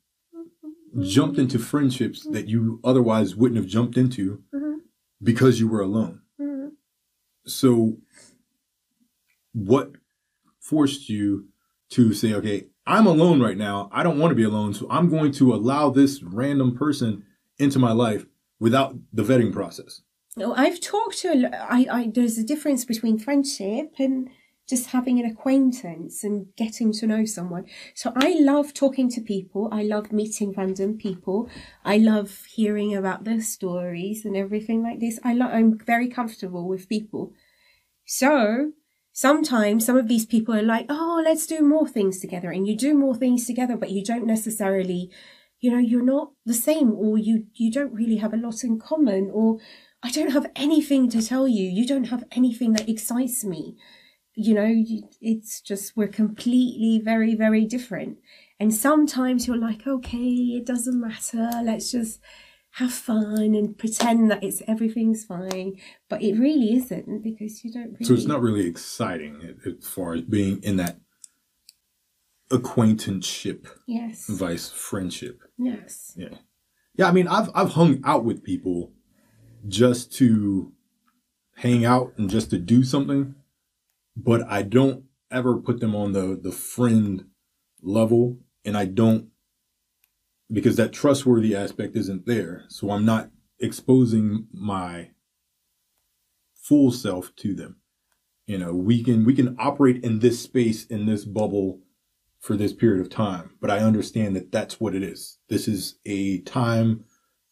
jumped 1.02 1.40
into 1.40 1.58
friendships 1.58 2.24
that 2.32 2.48
you 2.48 2.80
otherwise 2.84 3.36
wouldn't 3.36 3.58
have 3.58 3.66
jumped 3.68 3.98
into 3.98 4.44
Mhm. 4.54 4.82
because 5.22 5.60
you 5.60 5.68
were 5.68 5.82
alone. 5.82 6.22
Mhm. 6.40 6.74
So 7.48 7.98
what 9.54 9.92
forced 10.60 11.10
you 11.10 11.48
to 11.90 12.14
say, 12.14 12.34
okay, 12.34 12.68
I'm 12.86 13.08
alone 13.08 13.42
right 13.42 13.58
now. 13.58 13.90
I 13.92 14.04
don't 14.04 14.20
want 14.20 14.32
to 14.32 14.36
be 14.36 14.44
alone. 14.44 14.74
So 14.74 14.88
I'm 14.90 15.10
going 15.10 15.32
to 15.34 15.54
allow 15.54 15.90
this 15.90 16.22
random 16.22 16.76
person 16.76 17.24
into 17.58 17.80
my 17.80 17.92
life 17.92 18.26
without 18.60 18.96
the 19.12 19.24
vetting 19.24 19.52
process. 19.52 20.02
No, 20.36 20.54
I've 20.54 20.80
talked 20.80 21.18
to, 21.20 21.30
a 21.30 21.72
I, 21.72 21.88
I, 21.92 22.08
there's 22.14 22.38
a 22.38 22.44
difference 22.44 22.86
between 22.86 23.20
friendship 23.20 23.94
and 24.00 24.30
just 24.68 24.88
having 24.88 25.20
an 25.20 25.26
acquaintance 25.26 26.24
and 26.24 26.48
getting 26.56 26.94
to 26.94 27.08
know 27.08 27.26
someone. 27.26 27.66
So 27.94 28.14
I 28.16 28.36
love 28.40 28.74
talking 28.74 29.10
to 29.12 29.22
people. 29.22 29.70
I 29.72 29.84
love 29.84 30.12
meeting 30.12 30.54
random 30.56 30.98
people. 30.98 31.50
I 31.84 31.98
love 31.98 32.46
hearing 32.54 32.96
about 32.96 33.26
their 33.26 33.42
stories 33.42 34.24
and 34.24 34.38
everything 34.38 34.82
like 34.82 35.00
this. 35.00 35.20
I 35.24 35.34
lo- 35.34 35.48
I'm 35.48 35.78
very 35.78 36.08
comfortable 36.08 36.68
with 36.68 36.88
people. 36.88 37.34
So 38.06 38.72
sometimes 39.12 39.86
some 39.86 39.98
of 39.98 40.08
these 40.08 40.26
people 40.26 40.56
are 40.56 40.64
like, 40.64 40.86
oh, 40.90 41.22
let's 41.24 41.46
do 41.46 41.62
more 41.62 41.88
things 41.88 42.20
together. 42.20 42.50
And 42.50 42.66
you 42.66 42.78
do 42.78 42.94
more 42.94 43.16
things 43.16 43.46
together, 43.46 43.76
but 43.76 43.92
you 43.92 44.04
don't 44.04 44.26
necessarily, 44.26 45.12
you 45.60 45.72
know, 45.72 45.78
you're 45.78 46.04
not 46.04 46.32
the 46.46 46.54
same 46.54 46.94
or 46.94 47.18
you, 47.18 47.48
you 47.54 47.70
don't 47.70 47.94
really 47.94 48.18
have 48.18 48.34
a 48.34 48.38
lot 48.38 48.64
in 48.64 48.80
common 48.80 49.30
or 49.34 49.60
I 50.02 50.10
don't 50.10 50.32
have 50.32 50.52
anything 50.56 51.10
to 51.12 51.22
tell 51.22 51.48
you. 51.48 51.70
You 51.70 51.86
don't 51.86 52.06
have 52.06 52.24
anything 52.32 52.74
that 52.74 52.90
excites 52.90 53.44
me. 53.44 53.76
You 54.36 54.54
know, 54.56 54.84
it's 55.22 55.62
just, 55.62 55.96
we're 55.96 56.08
completely 56.08 57.02
very, 57.04 57.36
very 57.36 57.66
different. 57.66 58.18
And 58.60 58.74
sometimes 58.74 59.48
you're 59.48 59.58
like, 59.58 59.86
okay, 59.86 60.18
it 60.58 60.66
doesn't 60.66 61.00
matter. 61.00 61.50
Let's 61.64 61.92
just 61.92 62.20
have 62.72 62.92
fun 62.92 63.54
and 63.54 63.78
pretend 63.78 64.32
that 64.32 64.44
it's 64.44 64.64
everything's 64.68 65.24
fine. 65.26 65.80
But 66.10 66.24
it 66.24 66.40
really 66.40 66.74
isn't 66.76 67.24
because 67.24 67.64
you 67.64 67.72
don't 67.72 67.94
really. 67.94 68.06
So 68.06 68.14
it's 68.16 68.26
not 68.26 68.42
really 68.42 68.66
exciting 68.66 69.56
as 69.66 69.88
far 69.88 70.16
as 70.16 70.22
being 70.22 70.64
in 70.64 70.78
that 70.78 70.98
acquaintanceship 72.52 73.68
Yes. 73.88 74.28
vice 74.28 74.70
friendship. 74.70 75.42
Yes. 75.58 76.14
Yeah. 76.16 76.30
Yeah, 76.96 77.08
I 77.08 77.12
mean, 77.12 77.28
I've 77.28 77.50
I've 77.56 77.72
hung 77.72 78.02
out 78.06 78.24
with 78.24 78.44
people 78.44 78.92
just 79.68 80.14
to 80.18 80.72
hang 81.56 81.86
out 81.86 82.14
and 82.18 82.30
just 82.30 82.50
to 82.52 82.60
do 82.60 82.84
something, 82.84 83.36
but 84.16 84.44
I 84.50 84.62
don't 84.62 85.06
ever 85.32 85.58
put 85.58 85.80
them 85.80 85.96
on 85.96 86.14
the 86.14 86.40
the 86.42 86.52
friend 86.52 87.26
level 87.82 88.40
and 88.64 88.78
I 88.78 88.86
don't 88.86 89.30
because 90.52 90.76
that 90.76 90.94
trustworthy 90.94 91.56
aspect 91.56 91.96
isn't 91.96 92.26
there. 92.26 92.66
So 92.68 92.92
I'm 92.92 93.06
not 93.06 93.32
exposing 93.60 94.48
my 94.54 95.10
full 96.54 96.92
self 96.92 97.36
to 97.38 97.56
them. 97.56 97.78
You 98.46 98.58
know, 98.58 98.74
we 98.74 99.04
can 99.04 99.26
we 99.26 99.34
can 99.34 99.56
operate 99.58 100.04
in 100.04 100.20
this 100.20 100.42
space 100.42 100.86
in 100.86 101.06
this 101.06 101.26
bubble 101.26 101.80
for 102.40 102.58
this 102.58 102.74
period 102.74 103.00
of 103.00 103.10
time, 103.10 103.52
but 103.62 103.72
I 103.72 103.80
understand 103.80 104.36
that 104.36 104.52
that's 104.52 104.80
what 104.80 104.94
it 104.94 105.02
is. 105.02 105.40
This 105.48 105.68
is 105.68 105.98
a 106.06 106.42
time 106.42 107.06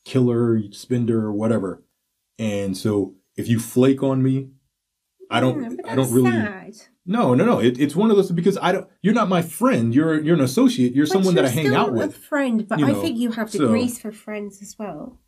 killer, 0.04 0.62
spender, 0.72 1.32
whatever. 1.32 1.84
And 2.38 2.76
so 2.76 3.16
if 3.38 3.48
you 3.48 3.60
flake 3.60 4.04
on 4.04 4.22
me, 4.22 4.50
I 5.32 5.40
don't 5.40 5.78
but 5.78 5.90
I 5.90 5.96
don't 5.96 6.12
really 6.14 6.32
sad. 6.32 6.76
no, 7.06 7.34
no, 7.34 7.46
no. 7.46 7.60
It, 7.60 7.80
it's 7.80 7.96
one 7.96 8.10
of 8.12 8.18
those 8.18 8.32
because 8.32 8.58
I 8.62 8.72
don't. 8.72 8.88
You're 9.02 9.14
not 9.14 9.30
my 9.30 9.42
friend. 9.42 9.94
You're 9.96 10.20
you're 10.22 10.36
an 10.36 10.42
associate. 10.42 10.94
You're 10.94 11.06
But 11.08 11.14
someone 11.14 11.36
that 11.36 11.46
I 11.46 11.50
hang 11.50 11.74
out 11.74 11.90
A 11.90 11.92
with. 11.94 12.16
friend, 12.18 12.68
but 12.68 12.80
you 12.80 12.88
I 12.88 12.94
think 12.94 13.18
you 13.18 13.32
have 13.32 13.50
so- 13.50 13.60
degrees 13.60 14.00
for 14.00 14.12
friends 14.12 14.62
as 14.62 14.76
well. 14.78 15.20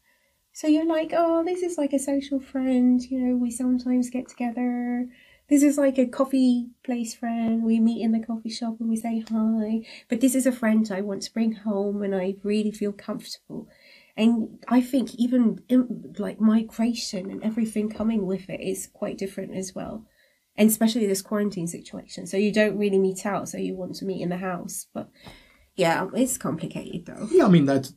So 0.56 0.68
you're 0.68 0.86
like, 0.86 1.12
oh, 1.18 1.43
this 1.43 1.64
is 1.64 1.78
like 1.80 1.93
a 1.93 1.99
social 1.99 2.39
friend. 2.39 3.01
You 3.01 3.20
know, 3.20 3.36
we 3.36 3.49
sometimes 3.49 4.12
get 4.12 4.28
together. 4.30 5.08
This 5.49 5.64
is 5.64 5.78
like 5.78 5.97
a 5.97 6.06
coffee 6.06 6.70
place 6.86 7.16
friend. 7.16 7.64
We 7.64 7.80
meet 7.80 8.04
in 8.04 8.12
the 8.12 8.20
coffee 8.26 8.49
shop 8.51 8.76
and 8.80 8.88
we 8.89 8.95
say 8.95 9.24
hi. 9.30 9.82
But 10.10 10.22
this 10.22 10.36
is 10.36 10.45
a 10.45 10.51
friend 10.51 10.88
I 10.91 11.01
want 11.01 11.24
to 11.24 11.34
bring 11.34 11.54
home 11.54 12.04
and 12.04 12.14
I 12.16 12.36
really 12.43 12.72
feel 12.72 12.91
comfortable. 12.91 13.68
And 14.16 14.64
I 14.68 14.82
think 14.82 15.16
even 15.16 15.64
in, 15.70 16.14
like 16.20 16.39
migration 16.39 17.32
and 17.32 17.43
everything 17.43 17.89
coming 17.89 18.26
with 18.26 18.49
it 18.49 18.61
is 18.61 18.88
quite 18.93 19.18
different 19.18 19.55
as 19.55 19.74
well. 19.74 20.05
And 20.55 20.70
especially 20.70 21.07
this 21.07 21.24
quarantine 21.24 21.66
situation. 21.68 22.28
So 22.28 22.38
you 22.38 22.51
don't 22.53 22.78
really 22.78 22.99
meet 22.99 23.26
out, 23.26 23.49
so 23.49 23.57
you 23.57 23.76
want 23.76 23.95
to 23.95 24.05
meet 24.05 24.22
in 24.22 24.30
the 24.30 24.38
house. 24.38 24.86
But 24.93 25.09
yeah, 25.76 26.07
it's 26.14 26.38
complicated 26.38 27.07
though. 27.07 27.28
Yeah, 27.32 27.45
I 27.45 27.49
mean 27.49 27.66
that's. 27.66 27.93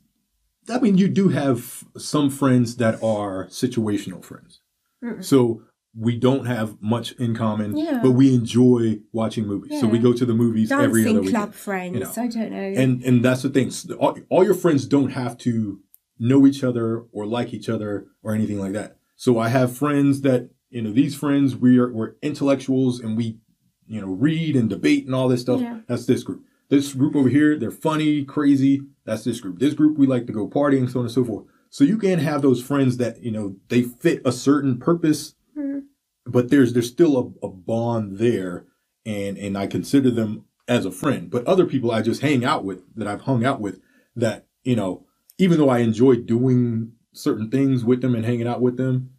I 0.68 0.80
mean, 0.80 0.96
you 0.98 1.06
do 1.06 1.28
have 1.28 1.84
some 1.96 2.28
friends 2.28 2.76
that 2.76 2.94
are 3.02 3.46
situational 3.48 4.24
friends. 4.24 4.60
Mm. 5.04 5.22
So 5.24 5.62
we 5.96 6.18
don't 6.18 6.46
have 6.46 6.76
much 6.82 7.12
in 7.12 7.34
common, 7.36 7.76
Yeah. 7.76 8.00
but 8.02 8.12
we 8.12 8.34
enjoy 8.34 8.98
watching 9.12 9.46
movies. 9.46 9.80
So 9.80 9.86
we 9.86 9.98
go 9.98 10.12
to 10.12 10.26
the 10.26 10.34
movies 10.34 10.72
every 10.72 10.84
other 10.84 10.94
Dancing 11.04 11.14
weekend. 11.16 11.34
club 11.36 11.54
friends. 11.54 11.94
you 11.94 12.00
know. 12.00 12.10
I 12.16 12.26
don't 12.28 12.50
know. 12.50 12.82
and 12.82 13.02
and 13.04 13.24
that's 13.24 13.42
the 13.42 13.50
thing 13.50 13.70
all, 13.98 14.18
all 14.28 14.44
your 14.44 14.54
friends 14.54 14.86
don't 14.86 15.10
have 15.10 15.38
to 15.38 15.80
know 16.18 16.46
each 16.46 16.62
other 16.64 17.04
or 17.12 17.26
like 17.26 17.52
each 17.52 17.68
other 17.68 18.06
or 18.22 18.34
anything 18.34 18.58
like 18.58 18.72
that 18.72 18.96
so 19.16 19.38
i 19.38 19.48
have 19.48 19.76
friends 19.76 20.22
that 20.22 20.50
you 20.70 20.82
know 20.82 20.92
these 20.92 21.14
friends 21.14 21.54
we 21.56 21.78
are 21.78 21.92
we're 21.92 22.14
intellectuals 22.22 23.00
and 23.00 23.16
we 23.16 23.38
you 23.86 24.00
know 24.00 24.08
read 24.08 24.56
and 24.56 24.68
debate 24.70 25.06
and 25.06 25.14
all 25.14 25.28
this 25.28 25.42
stuff 25.42 25.60
Yeah. 25.60 25.80
that's 25.88 26.06
this 26.06 26.22
group 26.22 26.42
this 26.68 26.92
group 26.94 27.14
over 27.14 27.28
here 27.28 27.58
they're 27.58 27.70
funny 27.70 28.24
crazy 28.24 28.82
that's 29.04 29.24
this 29.24 29.40
group 29.40 29.58
this 29.58 29.74
group 29.74 29.96
we 29.98 30.06
like 30.06 30.26
to 30.26 30.32
go 30.32 30.48
partying 30.48 30.90
so 30.90 31.00
on 31.00 31.06
and 31.06 31.14
so 31.14 31.24
forth 31.24 31.46
so 31.70 31.84
you 31.84 31.98
can 31.98 32.18
have 32.18 32.42
those 32.42 32.62
friends 32.62 32.96
that 32.96 33.22
you 33.22 33.30
know 33.30 33.56
they 33.68 33.82
fit 33.82 34.20
a 34.24 34.32
certain 34.32 34.78
purpose 34.78 35.34
Hmm. 35.54 35.78
but 36.26 36.50
there's 36.50 36.74
there's 36.74 36.88
still 36.90 37.16
a, 37.42 37.46
a 37.46 37.48
bond 37.50 38.18
there 38.18 38.66
and 39.06 39.38
and 39.38 39.56
I 39.56 39.66
consider 39.68 40.10
them 40.10 40.44
as 40.68 40.84
a 40.84 40.90
friend. 40.90 41.30
But 41.30 41.46
other 41.46 41.64
people 41.64 41.90
I 41.92 42.02
just 42.02 42.20
hang 42.20 42.44
out 42.44 42.62
with 42.62 42.82
that 42.94 43.06
I've 43.08 43.22
hung 43.22 43.46
out 43.46 43.58
with 43.60 43.80
that, 44.16 44.46
you 44.64 44.76
know, 44.76 45.05
even 45.38 45.58
though 45.58 45.68
I 45.68 45.78
enjoy 45.78 46.16
doing 46.16 46.92
certain 47.12 47.50
things 47.50 47.84
with 47.84 48.00
them 48.00 48.14
and 48.14 48.24
hanging 48.24 48.46
out 48.46 48.60
with 48.60 48.76
them, 48.76 49.10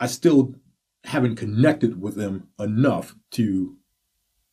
I 0.00 0.06
still 0.06 0.54
haven't 1.04 1.36
connected 1.36 2.00
with 2.00 2.16
them 2.16 2.48
enough 2.58 3.14
to 3.32 3.76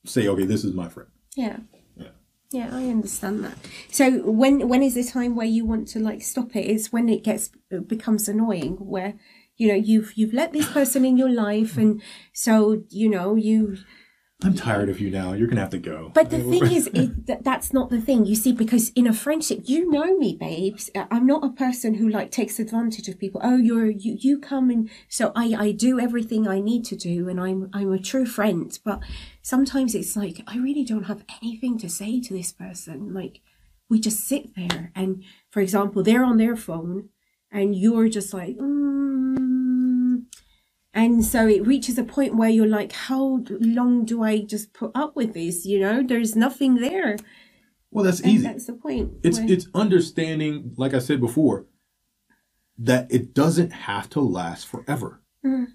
say, 0.05 0.27
okay, 0.27 0.45
this 0.45 0.63
is 0.63 0.73
my 0.73 0.89
friend. 0.89 1.09
yeah. 1.35 1.57
Yeah. 1.95 2.07
Yeah, 2.51 2.69
I 2.73 2.87
understand 2.87 3.43
that. 3.45 3.57
So 3.89 4.29
when 4.29 4.67
when 4.67 4.83
is 4.83 4.95
the 4.95 5.03
time 5.03 5.35
where 5.35 5.47
you 5.47 5.65
want 5.65 5.87
to 5.89 5.99
like 5.99 6.21
stop 6.21 6.55
it? 6.55 6.65
Is 6.65 6.91
when 6.91 7.07
it 7.07 7.23
gets 7.23 7.51
it 7.69 7.87
becomes 7.87 8.27
annoying 8.27 8.73
where 8.77 9.13
you 9.55 9.67
know 9.67 9.75
you've 9.75 10.13
you've 10.17 10.33
let 10.33 10.51
this 10.51 10.69
person 10.69 11.05
in 11.05 11.17
your 11.17 11.29
life 11.29 11.77
and 11.77 12.01
so 12.33 12.83
you 12.89 13.09
know 13.09 13.35
you 13.35 13.77
I'm 14.43 14.55
tired 14.55 14.89
of 14.89 14.99
you 14.99 15.11
now. 15.11 15.33
You're 15.33 15.47
gonna 15.47 15.61
have 15.61 15.69
to 15.69 15.77
go. 15.77 16.11
But 16.13 16.31
the 16.31 16.39
thing 16.39 16.71
is, 16.71 16.87
it, 16.87 17.27
that, 17.27 17.43
that's 17.43 17.71
not 17.73 17.91
the 17.91 18.01
thing. 18.01 18.25
You 18.25 18.35
see, 18.35 18.51
because 18.51 18.89
in 18.95 19.05
a 19.05 19.13
friendship, 19.13 19.61
you 19.65 19.89
know 19.89 20.17
me, 20.17 20.35
babes. 20.35 20.89
Uh, 20.95 21.05
I'm 21.11 21.27
not 21.27 21.43
a 21.43 21.49
person 21.49 21.95
who 21.95 22.09
like 22.09 22.31
takes 22.31 22.59
advantage 22.59 23.07
of 23.07 23.19
people. 23.19 23.39
Oh, 23.43 23.57
you're 23.57 23.89
you 23.89 24.17
you 24.19 24.39
come 24.39 24.69
and 24.71 24.89
so 25.09 25.31
I 25.35 25.53
I 25.53 25.71
do 25.71 25.99
everything 25.99 26.47
I 26.47 26.59
need 26.59 26.85
to 26.85 26.95
do, 26.95 27.29
and 27.29 27.39
I'm 27.39 27.69
I'm 27.71 27.91
a 27.93 27.99
true 27.99 28.25
friend. 28.25 28.77
But 28.83 29.01
sometimes 29.43 29.93
it's 29.93 30.15
like 30.15 30.41
I 30.47 30.57
really 30.57 30.83
don't 30.83 31.03
have 31.03 31.23
anything 31.41 31.77
to 31.79 31.89
say 31.89 32.19
to 32.21 32.33
this 32.33 32.51
person. 32.51 33.13
Like 33.13 33.41
we 33.89 33.99
just 33.99 34.21
sit 34.21 34.55
there, 34.55 34.91
and 34.95 35.23
for 35.51 35.59
example, 35.59 36.01
they're 36.01 36.25
on 36.25 36.37
their 36.37 36.55
phone, 36.55 37.09
and 37.51 37.75
you're 37.75 38.09
just 38.09 38.33
like. 38.33 38.57
Mm, 38.57 39.50
and 40.93 41.23
so 41.23 41.47
it 41.47 41.65
reaches 41.65 41.97
a 41.97 42.03
point 42.03 42.35
where 42.35 42.49
you're 42.49 42.67
like, 42.67 42.91
how 42.91 43.43
long 43.49 44.05
do 44.05 44.23
I 44.23 44.41
just 44.41 44.73
put 44.73 44.91
up 44.95 45.15
with 45.15 45.33
this? 45.33 45.65
You 45.65 45.79
know, 45.79 46.03
there's 46.03 46.35
nothing 46.35 46.75
there. 46.75 47.17
well, 47.91 48.05
that's 48.05 48.19
And 48.21 48.31
easy. 48.31 48.43
that's 48.43 48.65
the 48.67 48.73
point. 48.73 49.13
It's 49.23 49.39
where- 49.39 49.49
it's 49.51 49.67
understanding, 49.73 50.73
like 50.77 50.93
I 50.93 50.99
said 50.99 51.19
before, 51.19 51.65
that 52.77 53.11
it 53.11 53.33
doesn't 53.33 53.71
have 53.71 54.09
to 54.11 54.21
last 54.21 54.65
forever. 54.67 55.21
Mm. 55.45 55.67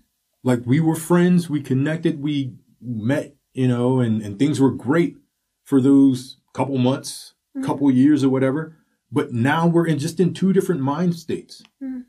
Like 0.42 0.62
we 0.64 0.80
were 0.80 0.96
friends, 0.96 1.48
we 1.50 1.60
connected, 1.60 2.20
we 2.22 2.54
met, 2.80 3.36
you 3.52 3.68
know, 3.68 4.00
and, 4.00 4.22
and 4.22 4.38
things 4.38 4.60
were 4.60 4.70
great 4.70 5.16
for 5.64 5.80
those 5.80 6.38
couple 6.52 6.78
months, 6.78 7.32
Mm. 7.56 7.64
couple 7.64 7.90
years 7.90 8.22
or 8.22 8.28
whatever. 8.28 8.76
But 9.10 9.32
now 9.32 9.66
we're 9.66 9.86
in 9.86 9.98
just 9.98 10.20
in 10.20 10.34
two 10.34 10.52
different 10.52 10.82
mind 10.82 11.14
states. 11.14 11.62
Mm. 11.82 12.04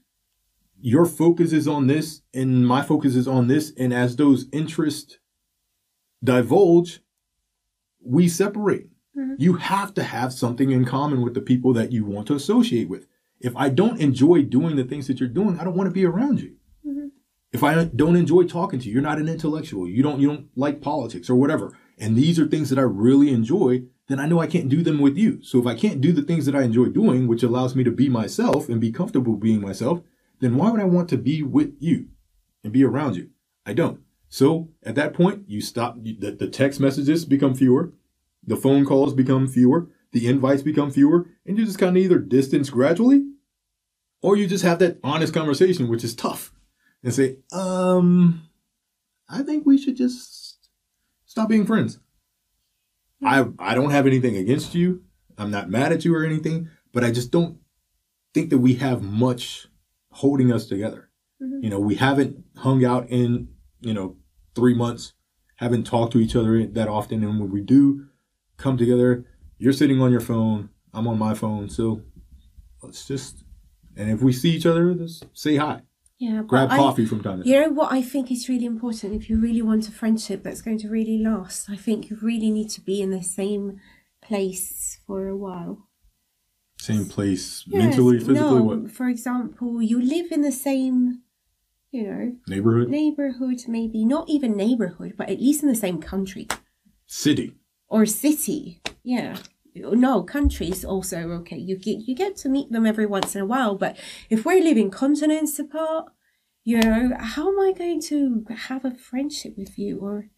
Your 0.80 1.06
focus 1.06 1.54
is 1.54 1.68
on 1.68 1.88
this 1.88 2.22
and 2.34 2.68
my 2.68 2.82
focus 2.82 3.16
is 3.16 3.28
on 3.28 3.48
this. 3.48 3.74
And 3.78 3.94
as 3.94 4.16
those 4.16 4.48
interests 4.52 5.18
divulge, 6.24 7.00
we 8.04 8.28
separate. 8.28 8.90
Mhm. 9.18 9.36
You 9.40 9.54
have 9.54 9.94
to 9.96 10.04
have 10.04 10.34
something 10.34 10.72
in 10.72 10.86
common 10.86 11.22
with 11.22 11.34
the 11.34 11.42
people 11.42 11.74
that 11.74 11.92
you 11.92 12.06
want 12.06 12.28
to 12.28 12.36
associate 12.36 12.90
with. 12.90 13.08
If 13.40 13.56
I 13.56 13.70
don't 13.70 14.00
enjoy 14.00 14.44
doing 14.44 14.76
the 14.76 14.84
things 14.84 15.08
that 15.08 15.20
you're 15.20 15.30
doing, 15.30 15.60
I 15.60 15.64
don't 15.64 15.76
want 15.76 15.90
to 15.90 15.94
be 15.94 16.06
around 16.06 16.42
you. 16.42 16.56
Mhm. 16.86 17.12
If 17.52 17.64
I 17.64 17.86
don't 17.86 18.16
enjoy 18.16 18.44
talking 18.44 18.80
to 18.80 18.88
you, 18.88 18.94
you're 18.94 19.02
not 19.02 19.20
an 19.20 19.28
intellectual. 19.28 19.88
You 19.88 20.04
don't 20.04 20.20
you 20.20 20.28
don't 20.28 20.48
like 20.56 20.82
politics 20.82 21.30
or 21.30 21.36
whatever. 21.36 21.74
And 21.98 22.16
these 22.16 22.40
are 22.40 22.46
things 22.46 22.70
that 22.70 22.80
I 22.80 22.84
really 22.84 23.32
enjoy, 23.32 23.84
then 24.08 24.20
I 24.20 24.28
know 24.28 24.40
I 24.40 24.48
can't 24.48 24.70
do 24.70 24.84
them 24.84 25.00
with 25.00 25.18
you. 25.18 25.42
So 25.42 25.60
if 25.60 25.66
I 25.66 25.76
can't 25.76 26.02
do 26.02 26.12
the 26.12 26.22
things 26.22 26.46
that 26.46 26.56
I 26.56 26.62
enjoy 26.64 26.86
doing, 26.86 27.28
which 27.28 27.44
allows 27.44 27.76
me 27.76 27.84
to 27.84 27.92
be 27.92 28.10
myself 28.10 28.70
and 28.70 28.80
be 28.80 28.92
comfortable 28.92 29.36
being 29.36 29.60
myself, 29.62 30.02
then 30.40 30.56
why 30.56 30.70
would 30.72 30.82
I 30.82 30.86
want 30.86 31.10
to 31.10 31.18
be 31.18 31.44
with 31.44 31.76
you 31.80 32.08
and 32.64 32.74
be 32.74 32.84
around 32.84 33.16
you? 33.16 33.30
I 33.66 33.74
don't. 33.74 34.02
So 34.30 34.70
at 34.84 34.96
that 34.96 35.14
point, 35.14 35.44
you 35.48 35.62
stop. 35.62 35.98
The, 36.02 36.32
the 36.32 36.48
text 36.48 36.80
messages 36.80 37.26
become 37.26 37.56
fewer, 37.56 37.94
the 38.46 38.58
phone 38.58 38.86
calls 38.86 39.14
become 39.14 39.48
fewer, 39.48 39.88
the 40.12 40.28
invites 40.28 40.62
become 40.62 40.92
fewer, 40.92 41.28
and 41.46 41.58
you 41.58 41.66
just 41.66 41.80
kind 41.80 41.96
of 41.98 42.04
either 42.04 42.20
distance 42.20 42.70
gradually, 42.70 43.26
or 44.22 44.36
you 44.36 44.48
just 44.48 44.64
have 44.64 44.80
that 44.80 45.00
honest 45.04 45.34
conversation, 45.34 45.88
which 45.88 46.04
is 46.04 46.16
tough, 46.16 46.54
and 47.04 47.14
say, 47.14 47.38
um, 47.52 48.50
I 49.30 49.44
think 49.44 49.66
we 49.66 49.78
should 49.78 49.98
just 49.98 50.70
stop 51.26 51.50
being 51.50 51.66
friends. 51.66 52.00
I 53.24 53.46
I 53.60 53.76
don't 53.76 53.92
have 53.92 54.08
anything 54.08 54.38
against 54.38 54.76
you. 54.76 55.04
I'm 55.38 55.52
not 55.52 55.70
mad 55.70 55.92
at 55.92 56.06
you 56.06 56.16
or 56.16 56.26
anything, 56.26 56.70
but 56.92 57.04
I 57.04 57.12
just 57.12 57.32
don't 57.32 57.60
think 58.34 58.50
that 58.50 58.58
we 58.60 58.76
have 58.76 59.02
much 59.02 59.68
holding 60.22 60.52
us 60.52 60.66
together. 60.68 61.10
Mhm. 61.42 61.64
You 61.64 61.70
know, 61.70 61.80
we 61.80 61.96
haven't 61.96 62.44
hung 62.66 62.84
out 62.84 63.10
in, 63.10 63.50
you 63.82 63.94
know, 63.94 64.16
three 64.56 64.74
months, 64.74 65.14
haven't 65.56 65.84
talked 65.86 66.12
to 66.14 66.20
each 66.20 66.36
other 66.36 66.66
that 66.66 66.88
often. 66.88 67.24
And 67.24 67.40
when 67.40 67.52
we 67.52 67.62
do 67.62 68.08
come 68.58 68.78
together, 68.78 69.26
you're 69.60 69.74
sitting 69.82 70.02
on 70.02 70.12
your 70.12 70.20
phone, 70.32 70.70
I'm 70.94 71.08
on 71.08 71.20
my 71.20 71.34
phone. 71.36 71.70
So 71.70 72.02
let's 72.84 73.08
just, 73.08 73.44
and 73.96 74.10
if 74.10 74.22
we 74.22 74.34
see 74.34 74.52
each 74.58 74.66
other, 74.66 74.94
just 74.96 75.26
say 75.34 75.56
hi, 75.58 75.82
Yeah, 76.18 76.42
grab 76.52 76.70
I- 76.72 76.78
coffee 76.78 77.06
from 77.06 77.22
time 77.22 77.38
to 77.38 77.44
time. 77.44 77.52
You 77.52 77.62
know 77.62 77.70
what 77.80 77.92
I 77.92 78.02
think 78.02 78.32
is 78.32 78.50
really 78.50 78.66
important 78.66 79.14
if 79.14 79.30
you 79.30 79.40
really 79.40 79.62
want 79.62 79.88
a 79.88 79.92
friendship 79.92 80.42
that's 80.44 80.62
going 80.64 80.80
to 80.80 80.90
really 80.90 81.20
last? 81.20 81.70
I 81.70 81.76
think 81.76 82.10
you 82.10 82.18
really 82.22 82.50
need 82.50 82.70
to 82.70 82.82
be 82.82 83.02
in 83.02 83.12
the 83.12 83.22
same 83.22 83.80
place 84.22 85.00
for 85.06 85.28
a 85.28 85.38
while. 85.38 85.87
Same 86.80 87.06
place, 87.06 87.64
Yes, 87.68 87.84
mentally, 87.84 88.20
physically, 88.20 88.40
no, 88.40 88.64
what? 88.64 88.92
For 88.92 89.08
example, 89.10 89.82
you 89.82 90.00
live 90.02 90.32
in 90.32 90.42
the 90.42 90.52
same, 90.52 91.22
you 91.92 92.04
know, 92.04 92.36
Neighborhood, 92.48 92.90
neighborhood, 92.90 93.62
maybe 93.68 94.06
not 94.06 94.30
even 94.30 94.56
neighborhood, 94.56 95.14
but 95.18 95.30
at 95.30 95.40
least 95.40 95.64
in 95.64 95.70
the 95.70 95.76
same 95.76 96.00
country 96.00 96.48
city. 97.08 97.56
or 97.88 98.06
city. 98.06 98.82
Yeah. 99.04 99.38
No, 99.76 100.24
countries 100.24 100.84
also 100.84 101.18
okay. 101.42 101.58
You 101.58 101.78
get 101.78 102.08
you 102.08 102.16
get 102.16 102.36
to 102.38 102.50
meet 102.50 102.72
them 102.72 102.86
every 102.86 103.06
once 103.06 103.36
in 103.36 103.42
a 103.42 103.46
while, 103.46 103.76
but 103.76 103.96
if 104.30 104.44
we're 104.46 104.64
living 104.64 104.90
continents 104.90 105.60
apart, 105.60 106.06
you 106.64 106.80
know, 106.80 107.12
how 107.20 107.48
am 107.50 107.60
I 107.60 107.74
going 107.74 108.02
to 108.04 108.46
have 108.68 108.84
a 108.86 108.96
friendship 108.96 109.54
with 109.56 109.78
you 109.78 110.00
or 110.00 110.30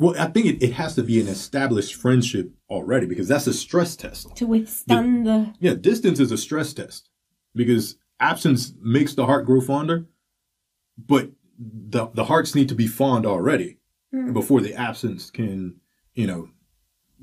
Well, 0.00 0.14
I 0.18 0.26
think 0.26 0.46
it, 0.46 0.62
it 0.62 0.72
has 0.74 0.94
to 0.96 1.02
be 1.04 1.20
an 1.20 1.28
established 1.28 1.94
friendship 1.94 2.50
already 2.68 3.06
because 3.06 3.28
that's 3.28 3.46
a 3.46 3.52
stress 3.52 3.94
test. 3.96 4.34
to 4.36 4.46
withstand 4.46 5.26
the 5.26 5.54
Yeah, 5.60 5.74
distance 5.74 6.18
is 6.20 6.32
a 6.32 6.38
stress 6.38 6.72
test 6.74 7.08
because 7.54 7.96
absence 8.18 8.72
makes 8.80 9.14
the 9.14 9.26
heart 9.26 9.46
grow 9.46 9.60
fonder, 9.60 10.06
but 10.98 11.30
the 11.58 12.08
the 12.14 12.24
hearts 12.24 12.54
need 12.54 12.68
to 12.68 12.74
be 12.74 12.86
fond 12.86 13.24
already 13.26 13.78
Mm. 14.12 14.32
before 14.32 14.60
the 14.60 14.74
absence 14.74 15.28
can, 15.28 15.80
you 16.14 16.24
know, 16.26 16.48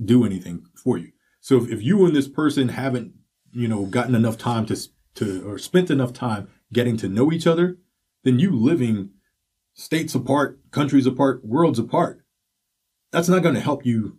do 0.04 0.26
anything 0.26 0.66
for 0.76 0.98
you. 0.98 1.12
So 1.40 1.56
if, 1.58 1.70
if 1.70 1.82
you 1.82 2.06
and 2.06 2.14
this 2.14 2.28
person 2.28 2.68
haven't, 2.68 3.14
you 3.54 3.68
know, 3.70 3.86
gotten 3.86 4.14
enough 4.16 4.38
time 4.38 4.66
to 4.68 4.76
to 5.16 5.48
or 5.50 5.58
spent 5.58 5.90
enough 5.90 6.12
time 6.12 6.50
getting 6.74 6.98
to 6.98 7.08
know 7.08 7.32
each 7.32 7.48
other, 7.48 7.78
then 8.24 8.40
you 8.40 8.52
living 8.52 9.12
states 9.74 10.14
apart, 10.16 10.60
countries 10.72 11.06
apart, 11.08 11.46
worlds 11.46 11.80
apart, 11.80 12.21
that's 13.12 13.30
not 13.30 13.44
going 13.44 13.56
to 13.56 13.62
help 13.62 13.86
you 13.86 14.18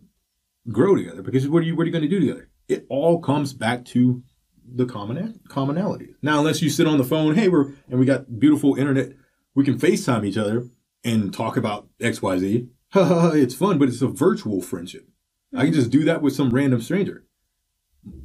grow 0.69 0.95
together 0.95 1.21
because 1.21 1.47
what 1.47 1.59
are 1.59 1.65
you 1.65 1.75
what 1.75 1.83
are 1.83 1.85
you 1.85 1.91
going 1.91 2.03
to 2.03 2.07
do 2.09 2.19
together? 2.19 2.49
It 2.67 2.85
all 2.89 3.19
comes 3.19 3.53
back 3.53 3.85
to 3.85 4.23
the 4.65 4.85
common 4.85 5.39
commonality. 5.49 6.15
Now, 6.21 6.39
unless 6.39 6.61
you 6.61 6.69
sit 6.69 6.87
on 6.87 6.97
the 6.97 7.03
phone, 7.03 7.35
hey, 7.35 7.49
we're 7.49 7.73
and 7.89 7.99
we 7.99 8.05
got 8.05 8.39
beautiful 8.39 8.75
internet, 8.75 9.11
we 9.55 9.65
can 9.65 9.77
FaceTime 9.77 10.25
each 10.25 10.37
other 10.37 10.67
and 11.03 11.33
talk 11.33 11.57
about 11.57 11.87
X, 11.99 12.21
Y, 12.21 12.37
Z. 12.37 12.67
Ha 12.93 13.03
ha 13.03 13.19
ha! 13.21 13.31
It's 13.31 13.55
fun, 13.55 13.79
but 13.79 13.89
it's 13.89 14.01
a 14.01 14.07
virtual 14.07 14.61
friendship. 14.61 15.07
I 15.55 15.65
can 15.65 15.73
just 15.73 15.91
do 15.91 16.03
that 16.05 16.21
with 16.21 16.35
some 16.35 16.51
random 16.51 16.81
stranger. 16.81 17.25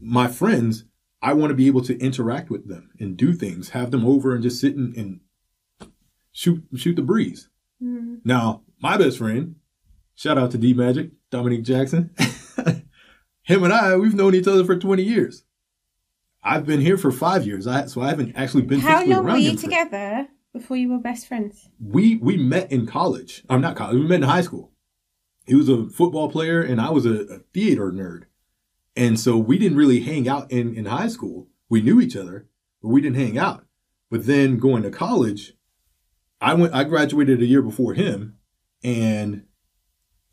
My 0.01 0.29
friends, 0.29 0.85
I 1.21 1.33
want 1.35 1.51
to 1.51 1.55
be 1.55 1.66
able 1.66 1.83
to 1.83 1.99
interact 1.99 2.51
with 2.51 2.69
them 2.69 2.91
and 3.01 3.16
do 3.16 3.33
things, 3.33 3.71
have 3.71 3.91
them 3.91 4.05
over 4.05 4.35
and 4.35 4.43
just 4.43 4.61
sit 4.61 4.77
and, 4.77 4.95
and 4.97 5.21
shoot 6.33 6.62
shoot 6.77 6.97
the 6.97 7.03
breeze. 7.03 7.49
Mm. 7.83 8.21
Now, 8.25 8.62
my 8.81 8.97
best 8.97 9.19
friend, 9.19 9.57
shout 10.19 10.37
out 10.37 10.51
to 10.51 10.59
D 10.59 10.75
Magic, 10.75 11.11
Dominic 11.31 11.62
Jackson. 11.62 12.11
Him 13.43 13.62
and 13.64 13.73
I, 13.73 13.97
we've 13.97 14.14
known 14.14 14.35
each 14.35 14.47
other 14.49 14.64
for 14.64 14.77
20 14.77 15.03
years. 15.03 15.45
I've 16.43 16.66
been 16.66 16.81
here 16.81 16.99
for 16.99 17.11
five 17.11 17.47
years, 17.47 17.66
I, 17.66 17.87
so 17.87 18.03
I 18.03 18.09
haven't 18.09 18.37
actually 18.37 18.62
been 18.64 18.81
How 18.81 19.05
long 19.05 19.25
were 19.25 19.37
you 19.37 19.51
him 19.51 19.57
for- 19.57 19.62
together 19.62 20.29
before 20.53 20.77
you 20.77 20.91
were 20.91 20.99
best 20.99 21.27
friends? 21.29 21.69
we 21.81 22.16
we 22.16 22.37
met 22.37 22.71
in 22.71 22.87
college. 22.87 23.45
I'm 23.49 23.61
not 23.61 23.77
college. 23.77 23.97
We 23.97 24.07
met 24.07 24.16
in 24.16 24.23
high 24.29 24.43
school. 24.43 24.73
He 25.47 25.55
was 25.55 25.69
a 25.69 25.89
football 25.89 26.31
player, 26.31 26.61
and 26.61 26.81
I 26.81 26.91
was 26.91 27.07
a, 27.07 27.23
a 27.23 27.39
theater 27.55 27.91
nerd, 27.91 28.25
and 28.97 29.19
so 29.19 29.39
we 29.39 29.57
didn't 29.59 29.79
really 29.79 30.01
hang 30.01 30.29
out 30.29 30.51
in 30.51 30.75
in 30.75 30.85
high 30.85 31.09
school. 31.09 31.49
We 31.71 31.81
knew 31.81 32.01
each 32.01 32.16
other, 32.16 32.47
but 32.83 32.89
we 32.89 33.01
didn't 33.01 33.16
hang 33.16 33.39
out. 33.39 33.64
But 34.11 34.27
then 34.27 34.59
going 34.59 34.83
to 34.83 34.91
college, 34.91 35.55
I 36.41 36.53
went. 36.55 36.75
I 36.75 36.85
graduated 36.85 37.41
a 37.41 37.47
year 37.47 37.62
before 37.62 37.95
him, 37.95 38.37
and 38.85 39.45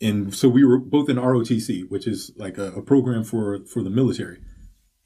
and 0.01 0.33
so 0.33 0.49
we 0.49 0.65
were 0.65 0.77
both 0.77 1.09
in 1.09 1.17
ROTC, 1.17 1.89
which 1.89 2.07
is 2.07 2.31
like 2.35 2.57
a, 2.57 2.71
a 2.73 2.81
program 2.81 3.23
for 3.23 3.65
for 3.65 3.81
the 3.83 3.89
military. 3.89 4.39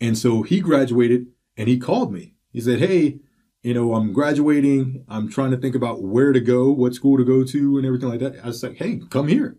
And 0.01 0.17
so 0.17 0.43
he 0.43 0.59
graduated, 0.61 1.27
and 1.57 1.67
he 1.67 1.77
called 1.77 2.11
me. 2.11 2.35
He 2.51 2.61
said, 2.61 2.79
"Hey." 2.79 3.19
you 3.61 3.73
know, 3.73 3.93
I'm 3.93 4.13
graduating. 4.13 5.03
I'm 5.07 5.29
trying 5.29 5.51
to 5.51 5.57
think 5.57 5.75
about 5.75 6.01
where 6.01 6.31
to 6.31 6.39
go, 6.39 6.71
what 6.71 6.93
school 6.93 7.17
to 7.17 7.25
go 7.25 7.43
to, 7.43 7.77
and 7.77 7.85
everything 7.85 8.09
like 8.09 8.21
that. 8.21 8.39
I 8.43 8.47
was 8.47 8.63
like, 8.63 8.77
hey, 8.77 9.01
come 9.09 9.27
here. 9.27 9.57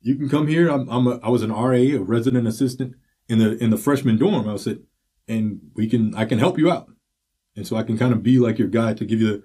You 0.00 0.16
can 0.16 0.28
come 0.28 0.46
here. 0.46 0.68
I'm, 0.68 0.88
I'm 0.88 1.06
a, 1.06 1.18
I 1.22 1.28
was 1.28 1.42
an 1.42 1.52
RA, 1.52 1.72
a 1.72 1.98
resident 1.98 2.46
assistant 2.46 2.94
in 3.28 3.38
the 3.38 3.56
in 3.62 3.70
the 3.70 3.76
freshman 3.76 4.18
dorm. 4.18 4.48
I 4.48 4.56
said, 4.56 4.82
and 5.28 5.60
we 5.74 5.88
can 5.88 6.14
I 6.14 6.24
can 6.24 6.38
help 6.38 6.58
you 6.58 6.70
out, 6.70 6.90
and 7.56 7.66
so 7.66 7.76
I 7.76 7.82
can 7.82 7.98
kind 7.98 8.12
of 8.12 8.22
be 8.22 8.38
like 8.38 8.58
your 8.58 8.68
guide 8.68 8.96
to 8.98 9.04
give 9.04 9.20
you, 9.20 9.42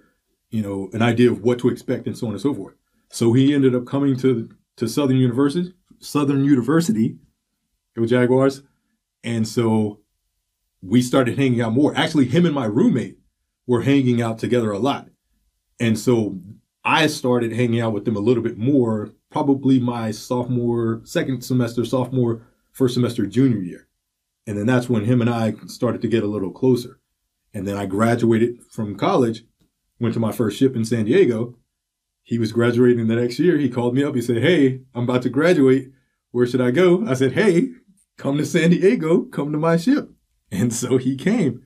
you 0.49 0.61
know, 0.61 0.89
an 0.93 1.01
idea 1.01 1.31
of 1.31 1.41
what 1.41 1.59
to 1.59 1.69
expect 1.69 2.07
and 2.07 2.17
so 2.17 2.27
on 2.27 2.33
and 2.33 2.41
so 2.41 2.53
forth. 2.53 2.75
So 3.09 3.33
he 3.33 3.53
ended 3.53 3.75
up 3.75 3.85
coming 3.85 4.17
to 4.17 4.49
to 4.77 4.87
Southern 4.87 5.17
University, 5.17 5.73
Southern 5.99 6.45
University, 6.45 7.17
go 7.95 8.05
Jaguars, 8.05 8.63
and 9.23 9.47
so 9.47 9.99
we 10.81 11.01
started 11.01 11.37
hanging 11.37 11.61
out 11.61 11.73
more. 11.73 11.95
Actually, 11.95 12.25
him 12.25 12.45
and 12.45 12.55
my 12.55 12.65
roommate 12.65 13.17
were 13.65 13.81
hanging 13.81 14.21
out 14.21 14.39
together 14.39 14.71
a 14.71 14.79
lot. 14.79 15.09
And 15.79 15.99
so 15.99 16.39
I 16.83 17.07
started 17.07 17.51
hanging 17.51 17.81
out 17.81 17.93
with 17.93 18.05
them 18.05 18.15
a 18.15 18.21
little 18.21 18.43
bit 18.43 18.57
more, 18.57 19.13
probably 19.29 19.79
my 19.79 20.11
sophomore, 20.11 21.01
second 21.03 21.43
semester, 21.43 21.83
sophomore, 21.83 22.43
first 22.71 22.93
semester, 22.93 23.25
junior 23.25 23.59
year. 23.59 23.87
And 24.45 24.57
then 24.57 24.65
that's 24.65 24.89
when 24.89 25.03
him 25.03 25.19
and 25.19 25.29
I 25.29 25.55
started 25.65 26.01
to 26.01 26.07
get 26.07 26.23
a 26.23 26.27
little 26.27 26.51
closer. 26.51 26.99
And 27.53 27.67
then 27.67 27.75
I 27.75 27.85
graduated 27.85 28.63
from 28.71 28.95
college, 28.95 29.43
went 29.99 30.13
to 30.13 30.19
my 30.19 30.31
first 30.31 30.57
ship 30.57 30.75
in 30.75 30.85
San 30.85 31.05
Diego. 31.05 31.57
He 32.27 32.37
was 32.39 32.51
graduating 32.51 33.07
the 33.07 33.15
next 33.15 33.39
year. 33.39 33.57
He 33.57 33.69
called 33.69 33.95
me 33.95 34.03
up. 34.03 34.13
He 34.13 34.21
said, 34.21 34.43
Hey, 34.43 34.81
I'm 34.93 35.05
about 35.05 35.21
to 35.21 35.29
graduate. 35.29 35.91
Where 36.31 36.45
should 36.45 36.59
I 36.59 36.71
go? 36.71 37.07
I 37.07 37.13
said, 37.13 37.31
Hey, 37.31 37.69
come 38.17 38.37
to 38.37 38.45
San 38.45 38.71
Diego, 38.71 39.21
come 39.23 39.53
to 39.53 39.57
my 39.57 39.77
ship. 39.77 40.09
And 40.51 40.73
so 40.73 40.97
he 40.97 41.17
came. 41.17 41.63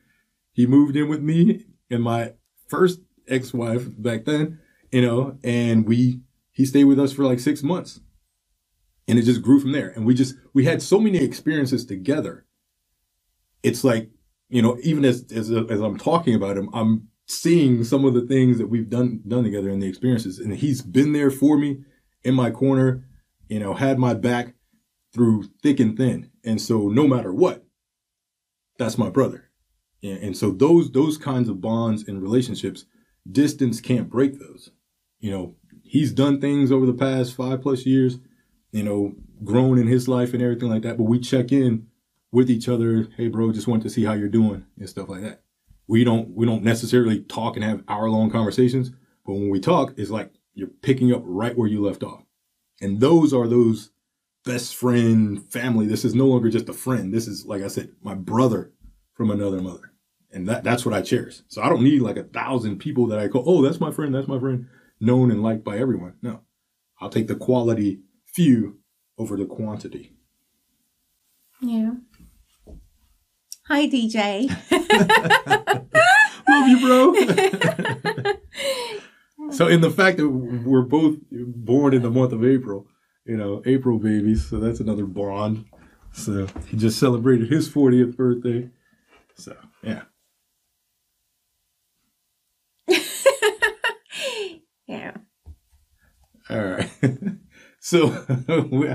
He 0.53 0.65
moved 0.67 0.95
in 0.95 1.07
with 1.07 1.21
me 1.21 1.65
and 1.91 2.01
my 2.03 2.33
first 2.67 2.99
ex-wife 3.27 3.83
back 3.95 4.25
then, 4.25 4.59
you 4.91 5.03
know, 5.03 5.37
and 5.43 5.87
we 5.87 6.21
he 6.51 6.65
stayed 6.65 6.85
with 6.85 6.99
us 6.99 7.13
for 7.13 7.23
like 7.23 7.39
six 7.39 7.61
months. 7.61 7.99
And 9.07 9.19
it 9.19 9.23
just 9.23 9.43
grew 9.43 9.59
from 9.59 9.71
there. 9.73 9.89
And 9.89 10.05
we 10.05 10.15
just 10.15 10.35
we 10.53 10.65
had 10.65 10.81
so 10.81 10.99
many 10.99 11.19
experiences 11.19 11.85
together. 11.85 12.47
It's 13.61 13.83
like, 13.83 14.09
you 14.49 14.63
know, 14.63 14.77
even 14.81 15.05
as 15.05 15.25
as 15.31 15.51
as 15.51 15.79
I'm 15.79 15.99
talking 15.99 16.33
about 16.33 16.57
him, 16.57 16.69
I'm 16.73 17.09
seeing 17.27 17.83
some 17.83 18.05
of 18.05 18.13
the 18.13 18.21
things 18.21 18.57
that 18.57 18.67
we've 18.67 18.89
done 18.89 19.21
done 19.27 19.43
together 19.43 19.69
in 19.69 19.79
the 19.79 19.87
experiences. 19.87 20.39
And 20.39 20.53
he's 20.53 20.81
been 20.81 21.13
there 21.13 21.31
for 21.31 21.57
me 21.57 21.79
in 22.23 22.33
my 22.33 22.51
corner, 22.51 23.05
you 23.47 23.59
know, 23.59 23.73
had 23.73 23.97
my 23.97 24.13
back 24.13 24.55
through 25.13 25.43
thick 25.61 25.79
and 25.79 25.97
thin. 25.97 26.29
And 26.43 26.61
so 26.61 26.87
no 26.87 27.07
matter 27.07 27.33
what, 27.33 27.65
that's 28.77 28.97
my 28.97 29.09
brother. 29.09 29.49
And 30.03 30.35
so 30.35 30.51
those 30.51 30.91
those 30.91 31.17
kinds 31.17 31.47
of 31.47 31.61
bonds 31.61 32.07
and 32.07 32.21
relationships, 32.21 32.85
distance 33.31 33.79
can't 33.79 34.09
break 34.09 34.39
those. 34.39 34.71
You 35.19 35.31
know, 35.31 35.55
he's 35.83 36.11
done 36.11 36.41
things 36.41 36.71
over 36.71 36.87
the 36.87 36.93
past 36.93 37.35
five 37.35 37.61
plus 37.61 37.85
years, 37.85 38.17
you 38.71 38.81
know, 38.81 39.13
grown 39.43 39.77
in 39.77 39.87
his 39.87 40.07
life 40.07 40.33
and 40.33 40.41
everything 40.41 40.69
like 40.69 40.81
that. 40.81 40.97
But 40.97 41.03
we 41.03 41.19
check 41.19 41.51
in 41.51 41.87
with 42.31 42.49
each 42.49 42.67
other. 42.67 43.09
Hey, 43.15 43.27
bro, 43.27 43.51
just 43.51 43.67
want 43.67 43.83
to 43.83 43.89
see 43.89 44.03
how 44.03 44.13
you're 44.13 44.27
doing 44.27 44.65
and 44.79 44.89
stuff 44.89 45.09
like 45.09 45.21
that. 45.21 45.43
We 45.91 46.05
don't 46.05 46.29
we 46.29 46.45
don't 46.45 46.63
necessarily 46.63 47.19
talk 47.19 47.57
and 47.57 47.65
have 47.65 47.83
hour 47.89 48.09
long 48.09 48.31
conversations, 48.31 48.91
but 49.25 49.33
when 49.33 49.49
we 49.49 49.59
talk, 49.59 49.93
it's 49.97 50.09
like 50.09 50.31
you're 50.53 50.69
picking 50.81 51.13
up 51.13 51.21
right 51.25 51.57
where 51.57 51.67
you 51.67 51.81
left 51.81 52.01
off. 52.01 52.23
And 52.79 53.01
those 53.01 53.33
are 53.33 53.45
those 53.45 53.91
best 54.45 54.73
friend 54.73 55.43
family. 55.51 55.85
This 55.85 56.05
is 56.05 56.15
no 56.15 56.27
longer 56.27 56.49
just 56.49 56.69
a 56.69 56.73
friend. 56.73 57.13
This 57.13 57.27
is 57.27 57.45
like 57.45 57.61
I 57.61 57.67
said, 57.67 57.89
my 58.01 58.15
brother 58.15 58.71
from 59.15 59.31
another 59.31 59.59
mother. 59.59 59.91
And 60.31 60.47
that, 60.47 60.63
that's 60.63 60.85
what 60.85 60.95
I 60.95 61.01
cherish. 61.01 61.41
So 61.49 61.61
I 61.61 61.67
don't 61.67 61.83
need 61.83 62.01
like 62.01 62.15
a 62.15 62.23
thousand 62.23 62.77
people 62.77 63.05
that 63.07 63.19
I 63.19 63.27
call, 63.27 63.43
oh, 63.45 63.61
that's 63.61 63.81
my 63.81 63.91
friend, 63.91 64.15
that's 64.15 64.29
my 64.29 64.39
friend. 64.39 64.67
known 65.01 65.29
and 65.29 65.43
liked 65.43 65.65
by 65.65 65.77
everyone. 65.77 66.13
No, 66.21 66.39
I'll 67.01 67.09
take 67.09 67.27
the 67.27 67.35
quality 67.35 67.99
few 68.25 68.79
over 69.17 69.35
the 69.35 69.45
quantity. 69.45 70.13
Yeah. 71.61 71.95
Hi, 73.73 73.87
DJ. 73.87 74.49
Love 76.49 76.67
you, 76.67 76.79
bro. 76.81 77.13
so, 79.51 79.69
in 79.69 79.79
the 79.79 79.89
fact 79.89 80.17
that 80.17 80.27
we're 80.27 80.81
both 80.81 81.15
born 81.31 81.93
in 81.93 82.01
the 82.01 82.11
month 82.11 82.33
of 82.33 82.43
April, 82.43 82.85
you 83.23 83.37
know, 83.37 83.61
April 83.65 83.97
babies, 83.97 84.45
so 84.49 84.59
that's 84.59 84.81
another 84.81 85.05
bond. 85.05 85.63
So, 86.11 86.47
he 86.67 86.75
just 86.75 86.99
celebrated 86.99 87.49
his 87.49 87.69
40th 87.69 88.17
birthday. 88.17 88.69
So, 89.35 89.55
yeah. 89.81 90.01
yeah. 94.85 95.13
All 96.49 96.61
right. 96.61 96.89
so, 97.79 98.09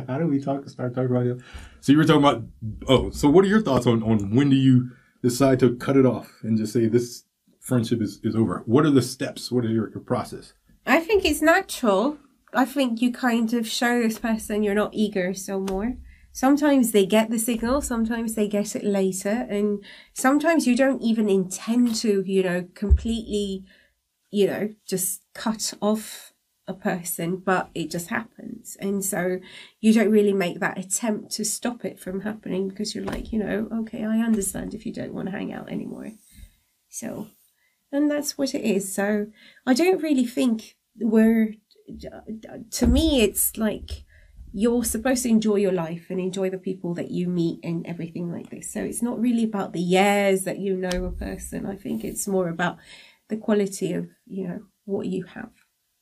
how 0.07 0.19
do 0.19 0.27
we 0.27 0.39
talk? 0.39 0.69
Start 0.69 0.95
talking 0.95 1.11
about 1.11 1.27
it. 1.27 1.41
So 1.87 1.93
you 1.93 1.99
were 1.99 2.05
talking 2.05 2.25
about. 2.25 2.43
Oh, 2.89 3.11
so 3.11 3.31
what 3.31 3.45
are 3.45 3.49
your 3.49 3.63
thoughts 3.63 3.87
on 3.87 4.03
on 4.03 4.35
when 4.35 4.51
do 4.51 4.57
you 4.57 4.91
decide 5.23 5.61
to 5.61 5.77
cut 5.77 5.97
it 5.97 6.05
off 6.05 6.29
and 6.43 6.59
just 6.59 6.73
say 6.73 6.89
this 6.89 7.23
friendship 7.61 8.03
is 8.03 8.19
is 8.25 8.35
over? 8.35 8.65
What 8.67 8.85
are 8.85 8.91
the 8.91 9.01
steps? 9.01 9.53
What 9.53 9.65
is 9.65 9.71
your, 9.71 9.91
your 9.91 10.01
process? 10.01 10.53
I 10.85 10.99
think 10.99 11.25
it's 11.25 11.41
natural. 11.41 12.19
I 12.53 12.65
think 12.65 13.01
you 13.01 13.13
kind 13.13 13.55
of 13.55 13.69
show 13.69 14.03
this 14.03 14.19
person 14.19 14.65
you're 14.65 14.75
not 14.75 14.95
eager 14.95 15.33
so 15.33 15.61
more. 15.61 15.95
Sometimes 16.33 16.91
they 16.91 17.07
get 17.07 17.31
the 17.31 17.39
signal, 17.39 17.81
sometimes 17.81 18.35
they 18.35 18.49
get 18.49 18.75
it 18.75 18.83
later, 18.83 19.47
and 19.49 19.79
sometimes 20.13 20.67
you 20.67 20.75
don't 20.75 21.03
even 21.03 21.29
intend 21.29 21.95
to, 22.03 22.25
you 22.27 22.43
know, 22.43 22.67
completely, 22.75 23.65
you 24.33 24.49
know, 24.49 24.75
just 24.85 25.23
cut 25.35 25.73
off 25.81 26.33
a 26.69 26.75
person, 26.75 27.37
but 27.37 27.71
it 27.75 27.91
just 27.91 28.09
happens. 28.09 28.77
And 28.81 29.05
so 29.05 29.39
you 29.81 29.93
don't 29.93 30.11
really 30.11 30.33
make 30.33 30.61
that 30.61 30.79
attempt 30.79 31.31
to 31.33 31.45
stop 31.45 31.85
it 31.85 32.01
from 32.01 32.23
happening 32.23 32.69
because 32.69 32.95
you're 32.95 33.05
like, 33.05 33.33
you 33.33 33.39
know, 33.39 33.69
okay, 33.73 34.05
I 34.05 34.19
understand 34.19 34.75
if 34.75 34.85
you 34.85 34.93
don't 34.93 35.15
want 35.15 35.27
to 35.29 35.33
hang 35.33 35.53
out 35.53 35.71
anymore. 35.71 36.13
So, 36.89 37.29
and 37.93 38.11
that's 38.11 38.37
what 38.37 38.55
it 38.55 38.63
is. 38.63 38.93
So 38.93 39.27
I 39.65 39.75
don't 39.75 40.03
really 40.03 40.27
think 40.27 40.77
we're, 40.99 41.55
to 42.73 42.87
me, 42.87 43.23
it's 43.23 43.57
like 43.57 44.05
you're 44.53 44.85
supposed 44.85 45.23
to 45.23 45.29
enjoy 45.29 45.57
your 45.57 45.73
life 45.73 46.07
and 46.09 46.19
enjoy 46.19 46.51
the 46.51 46.59
people 46.59 46.95
that 46.95 47.11
you 47.11 47.29
meet 47.29 47.61
and 47.63 47.87
everything 47.87 48.33
like 48.33 48.51
this. 48.51 48.73
So 48.73 48.81
it's 48.81 49.03
not 49.03 49.21
really 49.21 49.45
about 49.45 49.73
the 49.73 49.81
years 49.81 50.43
that 50.45 50.59
you 50.59 50.77
know 50.77 51.05
a 51.05 51.13
person. 51.13 51.65
I 51.65 51.77
think 51.77 52.03
it's 52.03 52.27
more 52.27 52.49
about 52.49 52.79
the 53.29 53.37
quality 53.37 53.93
of, 53.93 54.09
you 54.27 54.49
know, 54.49 54.61
what 54.85 55.07
you 55.07 55.25
have. 55.25 55.51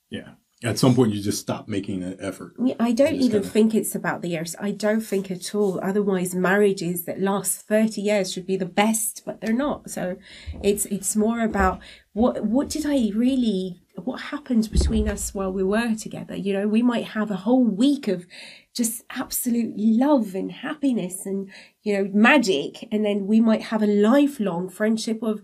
Yeah 0.09 0.35
at 0.63 0.79
some 0.79 0.95
point 0.95 1.13
you 1.13 1.21
just 1.21 1.39
stop 1.39 1.67
making 1.67 2.01
an 2.01 2.17
effort. 2.19 2.53
Yeah, 2.63 2.75
I 2.79 2.93
don't 2.93 3.15
even 3.15 3.41
kinda... 3.41 3.47
think 3.47 3.75
it's 3.75 3.93
about 3.93 4.21
the 4.21 4.29
years. 4.29 4.55
I 4.59 4.71
don't 4.71 5.01
think 5.01 5.29
at 5.29 5.53
all. 5.53 5.79
Otherwise, 5.83 6.33
marriages 6.33 7.03
that 7.05 7.19
last 7.19 7.67
thirty 7.67 8.01
years 8.01 8.31
should 8.31 8.47
be 8.47 8.55
the 8.55 8.65
best, 8.65 9.23
but 9.25 9.41
they're 9.41 9.53
not. 9.53 9.89
So, 9.89 10.17
it's 10.63 10.85
it's 10.85 11.15
more 11.15 11.41
about 11.41 11.79
what 12.13 12.45
what 12.45 12.69
did 12.69 12.85
I 12.85 13.11
really 13.13 13.81
what 13.95 14.21
happened 14.21 14.69
between 14.71 15.09
us 15.09 15.33
while 15.33 15.51
we 15.51 15.63
were 15.63 15.95
together. 15.95 16.35
You 16.35 16.53
know, 16.53 16.67
we 16.67 16.81
might 16.81 17.05
have 17.07 17.31
a 17.31 17.37
whole 17.37 17.63
week 17.65 18.07
of 18.07 18.25
just 18.73 19.03
absolute 19.09 19.73
love 19.77 20.35
and 20.35 20.51
happiness 20.51 21.25
and 21.25 21.49
you 21.83 21.97
know 21.97 22.09
magic, 22.13 22.87
and 22.93 23.03
then 23.03 23.27
we 23.27 23.41
might 23.41 23.63
have 23.63 23.83
a 23.83 23.87
lifelong 23.87 24.69
friendship 24.69 25.21
of. 25.21 25.41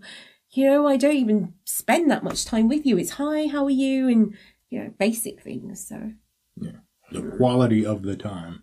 You 0.54 0.66
know, 0.66 0.86
I 0.86 0.98
don't 0.98 1.16
even 1.16 1.54
spend 1.64 2.10
that 2.10 2.22
much 2.22 2.44
time 2.44 2.68
with 2.68 2.84
you. 2.84 2.98
It's 2.98 3.12
hi, 3.12 3.46
how 3.46 3.64
are 3.64 3.70
you? 3.70 4.06
And 4.06 4.36
you 4.72 4.82
know, 4.82 4.94
basic 4.98 5.42
things. 5.42 5.86
So 5.86 6.12
yeah, 6.56 6.80
the 7.12 7.22
quality 7.36 7.84
of 7.84 8.02
the 8.02 8.16
time 8.16 8.62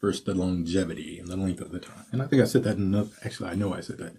versus 0.00 0.22
the 0.22 0.34
longevity 0.34 1.18
and 1.18 1.28
the 1.28 1.36
length 1.36 1.62
of 1.62 1.72
the 1.72 1.80
time. 1.80 2.04
And 2.12 2.20
I 2.20 2.26
think 2.26 2.42
I 2.42 2.44
said 2.44 2.62
that 2.64 2.76
in 2.76 2.82
another, 2.94 3.10
actually 3.24 3.48
I 3.48 3.54
know 3.54 3.72
I 3.72 3.80
said 3.80 3.98
that 3.98 4.16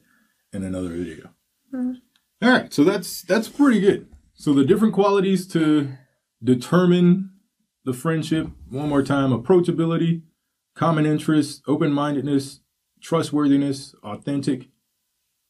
in 0.52 0.64
another 0.64 0.90
video. 0.90 1.30
Mm-hmm. 1.74 1.94
All 2.42 2.50
right, 2.50 2.74
so 2.74 2.84
that's 2.84 3.22
that's 3.22 3.50
pretty 3.50 3.80
good. 3.80 4.08
So 4.34 4.54
the 4.54 4.66
different 4.66 4.96
qualities 4.96 5.48
to 5.50 5.94
determine 6.44 7.32
the 7.86 7.94
friendship. 7.94 8.48
One 8.70 8.90
more 8.90 9.04
time: 9.04 9.32
approachability, 9.32 10.24
common 10.76 11.06
interest, 11.06 11.62
open-mindedness, 11.68 12.62
trustworthiness, 13.02 13.96
authentic, 14.04 14.70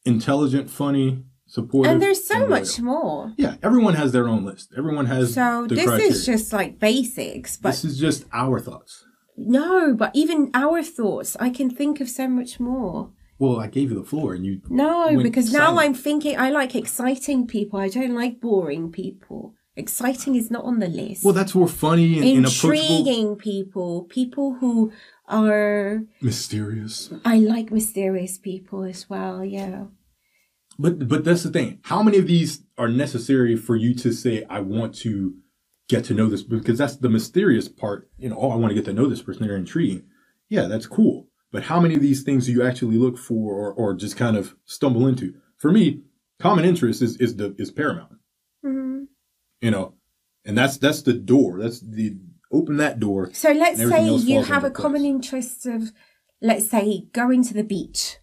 intelligent, 0.05 0.69
funny, 0.69 1.23
supportive. 1.47 1.91
And 1.91 2.01
there's 2.01 2.25
so 2.25 2.41
and 2.41 2.49
much 2.49 2.79
more. 2.79 3.33
Yeah, 3.37 3.55
everyone 3.63 3.95
has 3.95 4.11
their 4.11 4.27
own 4.27 4.45
list. 4.45 4.73
Everyone 4.77 5.05
has. 5.07 5.33
So 5.33 5.65
this 5.67 5.85
criteria. 5.85 6.11
is 6.11 6.25
just 6.25 6.53
like 6.53 6.79
basics, 6.79 7.57
but 7.57 7.71
this 7.71 7.85
is 7.85 7.97
just 7.99 8.25
our 8.31 8.59
thoughts. 8.59 9.05
No, 9.35 9.93
but 9.93 10.11
even 10.13 10.51
our 10.53 10.83
thoughts, 10.83 11.37
I 11.39 11.49
can 11.49 11.69
think 11.69 12.01
of 12.01 12.09
so 12.09 12.27
much 12.27 12.59
more. 12.59 13.11
Well, 13.39 13.59
I 13.59 13.67
gave 13.67 13.91
you 13.91 13.99
the 13.99 14.03
floor, 14.03 14.33
and 14.33 14.45
you. 14.45 14.61
No, 14.69 15.21
because 15.21 15.51
silent. 15.51 15.75
now 15.75 15.81
I'm 15.81 15.93
thinking. 15.93 16.37
I 16.37 16.49
like 16.49 16.75
exciting 16.75 17.47
people. 17.47 17.79
I 17.79 17.87
don't 17.89 18.15
like 18.15 18.41
boring 18.41 18.91
people. 18.91 19.53
Exciting 19.75 20.33
is 20.33 20.49
not 20.49 20.63
on 20.63 20.79
the 20.79 20.87
list. 20.87 21.23
Well, 21.23 21.35
that's 21.35 21.53
more 21.53 21.67
funny 21.67 22.17
and 22.17 22.45
intriguing 22.45 23.35
people. 23.35 24.05
People 24.09 24.55
who 24.55 24.91
are 25.27 26.01
mysterious. 26.19 27.13
I 27.23 27.37
like 27.37 27.71
mysterious 27.71 28.39
people 28.39 28.83
as 28.83 29.07
well. 29.07 29.45
Yeah. 29.45 29.83
But 30.80 31.07
but 31.07 31.23
that's 31.23 31.43
the 31.43 31.51
thing. 31.51 31.80
How 31.84 32.03
many 32.03 32.17
of 32.17 32.28
these 32.28 32.63
are 32.78 32.88
necessary 32.88 33.55
for 33.55 33.75
you 33.75 33.95
to 33.95 34.11
say 34.11 34.45
I 34.49 34.59
want 34.59 34.95
to 34.99 35.36
get 35.89 36.03
to 36.05 36.13
know 36.13 36.28
this? 36.28 36.43
Because 36.43 36.78
that's 36.78 36.97
the 36.97 37.09
mysterious 37.09 37.67
part. 37.67 38.09
You 38.17 38.30
know, 38.30 38.38
oh, 38.39 38.51
I 38.51 38.55
want 38.55 38.71
to 38.71 38.75
get 38.75 38.86
to 38.86 38.93
know 38.93 39.07
this 39.07 39.21
person. 39.21 39.47
They're 39.47 39.55
intriguing. 39.55 40.03
Yeah, 40.49 40.67
that's 40.67 40.86
cool. 40.86 41.28
But 41.51 41.63
how 41.63 41.80
many 41.80 41.95
of 41.95 42.01
these 42.01 42.23
things 42.23 42.45
do 42.45 42.51
you 42.51 42.63
actually 42.63 42.97
look 42.97 43.17
for 43.17 43.53
or, 43.53 43.73
or 43.73 43.93
just 43.93 44.17
kind 44.17 44.38
of 44.38 44.55
stumble 44.65 45.07
into? 45.07 45.34
For 45.57 45.71
me, 45.71 46.01
common 46.39 46.65
interest 46.65 47.01
is 47.01 47.17
is 47.17 47.36
the 47.36 47.55
is 47.57 47.71
paramount. 47.71 48.11
Mm-hmm. 48.63 49.05
You 49.61 49.71
know, 49.71 49.95
and 50.45 50.57
that's 50.57 50.78
that's 50.78 51.01
the 51.01 51.13
door. 51.13 51.59
That's 51.59 51.80
the 51.80 52.17
open 52.51 52.78
that 52.78 52.99
door. 52.99 53.32
So 53.34 53.51
let's 53.51 53.80
say 53.80 54.09
you 54.15 54.43
have 54.43 54.63
a 54.63 54.69
place. 54.69 54.82
common 54.82 55.05
interest 55.05 55.65
of, 55.65 55.91
let's 56.41 56.69
say, 56.69 57.07
going 57.11 57.43
to 57.43 57.53
the 57.53 57.63
beach. 57.63 58.17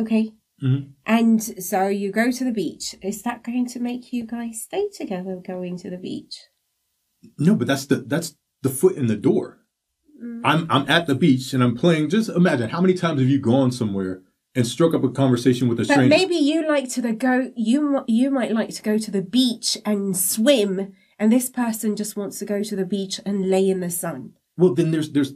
Okay. 0.00 0.32
Mm-hmm. 0.62 0.90
And 1.06 1.42
so 1.42 1.86
you 1.88 2.10
go 2.10 2.30
to 2.30 2.44
the 2.44 2.52
beach. 2.52 2.94
Is 3.02 3.22
that 3.22 3.44
going 3.44 3.66
to 3.68 3.80
make 3.80 4.12
you 4.12 4.26
guys 4.26 4.62
stay 4.62 4.88
together 4.88 5.36
going 5.36 5.78
to 5.78 5.90
the 5.90 5.96
beach? 5.96 6.46
No, 7.38 7.54
but 7.54 7.66
that's 7.66 7.86
the 7.86 7.96
that's 7.96 8.36
the 8.62 8.68
foot 8.68 8.96
in 8.96 9.06
the 9.06 9.16
door. 9.16 9.58
Mm. 10.22 10.40
I'm 10.44 10.66
I'm 10.70 10.90
at 10.90 11.06
the 11.06 11.14
beach 11.14 11.52
and 11.52 11.62
I'm 11.62 11.76
playing. 11.76 12.10
Just 12.10 12.28
imagine 12.28 12.70
how 12.70 12.80
many 12.80 12.94
times 12.94 13.20
have 13.20 13.28
you 13.28 13.40
gone 13.40 13.70
somewhere 13.70 14.22
and 14.54 14.66
struck 14.66 14.94
up 14.94 15.04
a 15.04 15.10
conversation 15.10 15.68
with 15.68 15.80
a 15.80 15.84
stranger? 15.84 16.08
Maybe 16.08 16.34
you 16.34 16.66
like 16.66 16.88
to 16.90 17.02
the 17.02 17.12
go. 17.12 17.52
You 17.56 18.04
you 18.06 18.30
might 18.30 18.52
like 18.52 18.70
to 18.70 18.82
go 18.82 18.98
to 18.98 19.10
the 19.10 19.22
beach 19.22 19.78
and 19.84 20.16
swim, 20.16 20.92
and 21.18 21.32
this 21.32 21.48
person 21.48 21.96
just 21.96 22.16
wants 22.16 22.38
to 22.40 22.44
go 22.44 22.62
to 22.62 22.76
the 22.76 22.86
beach 22.86 23.20
and 23.24 23.48
lay 23.48 23.68
in 23.68 23.80
the 23.80 23.90
sun. 23.90 24.34
Well, 24.56 24.74
then 24.74 24.90
there's 24.90 25.12
there's 25.12 25.34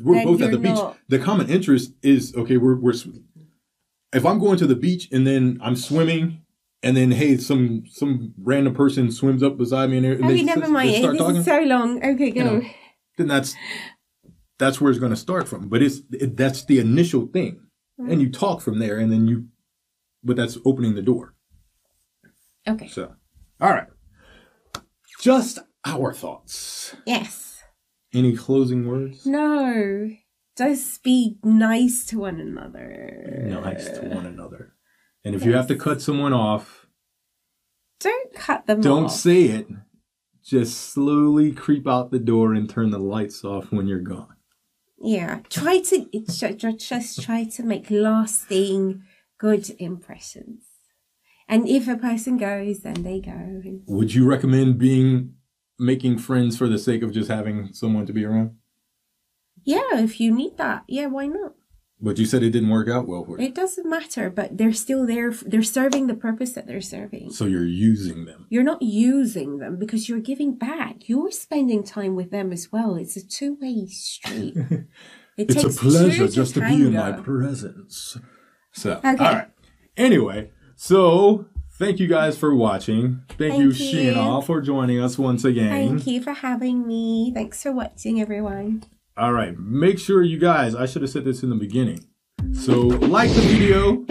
we're 0.00 0.16
then 0.16 0.26
both 0.26 0.42
at 0.42 0.50
the 0.50 0.58
not. 0.58 0.94
beach. 0.94 1.02
The 1.08 1.18
common 1.18 1.48
interest 1.48 1.92
is 2.02 2.34
okay. 2.34 2.56
We're 2.56 2.76
we're 2.76 2.94
if 4.12 4.24
I'm 4.24 4.38
going 4.38 4.58
to 4.58 4.66
the 4.66 4.76
beach 4.76 5.08
and 5.12 5.26
then 5.26 5.58
I'm 5.62 5.76
swimming 5.76 6.42
and 6.82 6.96
then 6.96 7.10
hey, 7.10 7.36
some 7.36 7.84
some 7.88 8.34
random 8.38 8.74
person 8.74 9.10
swims 9.10 9.42
up 9.42 9.58
beside 9.58 9.90
me 9.90 9.98
and, 9.98 10.06
and 10.06 10.24
okay, 10.24 10.42
never 10.42 10.68
mind. 10.68 10.90
This 10.90 11.18
talking, 11.18 11.36
is 11.36 11.44
so 11.44 11.60
long. 11.60 11.98
Okay, 11.98 12.30
go. 12.30 12.38
You 12.38 12.44
know, 12.44 12.62
then 13.18 13.28
that's 13.28 13.54
that's 14.58 14.80
where 14.80 14.90
it's 14.90 15.00
going 15.00 15.10
to 15.10 15.16
start 15.16 15.48
from. 15.48 15.68
But 15.68 15.82
it's 15.82 16.00
it, 16.12 16.36
that's 16.36 16.64
the 16.64 16.78
initial 16.78 17.26
thing, 17.26 17.60
mm. 18.00 18.10
and 18.10 18.20
you 18.20 18.30
talk 18.30 18.60
from 18.60 18.78
there, 18.78 18.98
and 18.98 19.10
then 19.10 19.26
you, 19.26 19.48
but 20.22 20.36
that's 20.36 20.58
opening 20.64 20.94
the 20.94 21.02
door. 21.02 21.34
Okay. 22.68 22.88
So, 22.88 23.14
all 23.60 23.70
right, 23.70 23.88
just 25.20 25.58
our 25.84 26.12
thoughts. 26.12 26.94
Yes. 27.06 27.62
Any 28.14 28.36
closing 28.36 28.86
words? 28.86 29.26
No. 29.26 30.10
Just 30.56 31.02
be 31.02 31.36
nice 31.44 32.06
to 32.06 32.20
one 32.20 32.40
another. 32.40 33.44
Nice 33.44 33.88
to 33.98 34.06
one 34.06 34.26
another. 34.26 34.74
And 35.24 35.34
if 35.34 35.42
yes. 35.42 35.46
you 35.46 35.54
have 35.54 35.66
to 35.68 35.76
cut 35.76 36.00
someone 36.00 36.32
off, 36.32 36.86
don't 38.00 38.34
cut 38.34 38.66
them 38.66 38.80
don't 38.80 39.06
off. 39.06 39.12
say 39.12 39.44
it. 39.44 39.68
Just 40.44 40.92
slowly 40.92 41.52
creep 41.52 41.88
out 41.88 42.10
the 42.10 42.20
door 42.20 42.54
and 42.54 42.70
turn 42.70 42.90
the 42.90 42.98
lights 42.98 43.44
off 43.44 43.72
when 43.72 43.86
you're 43.86 43.98
gone. 44.00 44.36
Yeah, 44.98 45.40
try 45.50 45.80
to 45.80 46.06
just 46.78 47.22
try 47.22 47.44
to 47.44 47.62
make 47.62 47.90
lasting 47.90 49.02
good 49.38 49.70
impressions. 49.78 50.62
And 51.48 51.68
if 51.68 51.86
a 51.86 51.96
person 51.96 52.38
goes, 52.38 52.80
then 52.80 53.02
they 53.02 53.20
go. 53.20 53.62
Would 53.86 54.14
you 54.14 54.26
recommend 54.26 54.78
being 54.78 55.34
making 55.78 56.18
friends 56.18 56.56
for 56.56 56.68
the 56.68 56.78
sake 56.78 57.02
of 57.02 57.12
just 57.12 57.30
having 57.30 57.72
someone 57.72 58.06
to 58.06 58.12
be 58.12 58.24
around? 58.24 58.56
Yeah, 59.66 59.98
if 59.98 60.20
you 60.20 60.32
need 60.34 60.56
that, 60.58 60.84
yeah, 60.86 61.06
why 61.06 61.26
not? 61.26 61.54
But 62.00 62.18
you 62.18 62.26
said 62.26 62.42
it 62.42 62.50
didn't 62.50 62.68
work 62.68 62.88
out 62.88 63.08
well 63.08 63.24
for 63.24 63.38
you. 63.38 63.46
It 63.46 63.54
doesn't 63.54 63.88
matter, 63.88 64.30
but 64.30 64.56
they're 64.58 64.72
still 64.72 65.06
there. 65.06 65.32
They're 65.32 65.62
serving 65.62 66.06
the 66.06 66.14
purpose 66.14 66.52
that 66.52 66.66
they're 66.66 66.80
serving. 66.80 67.32
So 67.32 67.46
you're 67.46 67.64
using 67.64 68.26
them. 68.26 68.46
You're 68.48 68.62
not 68.62 68.82
using 68.82 69.58
them 69.58 69.76
because 69.78 70.08
you're 70.08 70.20
giving 70.20 70.54
back. 70.56 71.08
You're 71.08 71.32
spending 71.32 71.82
time 71.82 72.14
with 72.14 72.30
them 72.30 72.52
as 72.52 72.70
well. 72.70 72.96
It's 72.96 73.16
a 73.16 73.26
two 73.26 73.58
way 73.60 73.86
street. 73.86 74.56
It 75.36 75.50
It's 75.50 75.64
a 75.64 75.68
pleasure 75.68 76.28
just 76.28 76.54
to 76.54 76.60
be 76.60 76.86
in 76.86 76.94
my 76.94 77.12
presence. 77.12 78.16
So, 78.72 78.92
Okay. 79.04 79.08
all 79.10 79.32
right. 79.34 79.48
Anyway, 79.94 80.50
so 80.76 81.44
thank 81.78 81.98
you 81.98 82.06
guys 82.06 82.38
for 82.38 82.54
watching. 82.54 83.20
Thank, 83.36 83.58
you, 83.58 83.70
Thank 83.70 83.92
you. 83.92 84.12
Sheena, 84.14 84.42
for 84.42 84.62
joining 84.62 84.98
us 84.98 85.18
once 85.18 85.44
again. 85.44 85.68
Thank 85.68 86.06
you 86.06 86.22
for 86.22 86.32
having 86.32 86.86
me. 86.86 87.32
Thanks 87.34 87.62
for 87.62 87.72
watching, 87.72 88.18
everyone. 88.18 88.84
All 89.18 89.32
right. 89.32 89.58
Make 89.58 89.98
sure 89.98 90.22
you 90.22 90.38
guys, 90.38 90.74
I 90.74 90.84
should 90.84 91.00
have 91.00 91.10
said 91.10 91.24
this 91.24 91.42
in 91.42 91.48
the 91.48 91.56
beginning. 91.56 92.06
So, 92.52 92.80
like 92.80 93.30
the 93.30 93.40
video, 93.40 94.04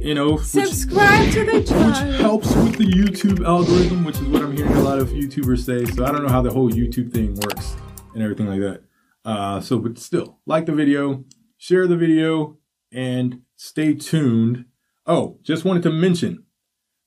you 0.00 0.14
know, 0.14 0.34
which, 0.34 0.44
Subscribe 0.44 1.32
to 1.32 1.44
the 1.44 1.64
channel, 1.64 1.88
which 1.88 2.20
helps 2.20 2.54
with 2.54 2.76
the 2.76 2.84
YouTube 2.84 3.44
algorithm, 3.44 4.04
which 4.04 4.16
is 4.16 4.28
what 4.28 4.42
I'm 4.42 4.56
hearing 4.56 4.72
a 4.74 4.82
lot 4.82 5.00
of 5.00 5.08
YouTubers 5.08 5.64
say. 5.64 5.84
So, 5.92 6.04
I 6.04 6.12
don't 6.12 6.22
know 6.22 6.28
how 6.28 6.40
the 6.40 6.52
whole 6.52 6.70
YouTube 6.70 7.12
thing 7.12 7.34
works 7.34 7.76
and 8.14 8.22
everything 8.22 8.46
like 8.46 8.60
that. 8.60 8.82
Uh, 9.24 9.60
so, 9.60 9.80
but 9.80 9.98
still, 9.98 10.38
like 10.46 10.66
the 10.66 10.72
video, 10.72 11.24
share 11.58 11.88
the 11.88 11.96
video, 11.96 12.58
and 12.92 13.40
stay 13.56 13.92
tuned. 13.92 14.66
Oh, 15.04 15.40
just 15.42 15.64
wanted 15.64 15.82
to 15.82 15.90
mention 15.90 16.44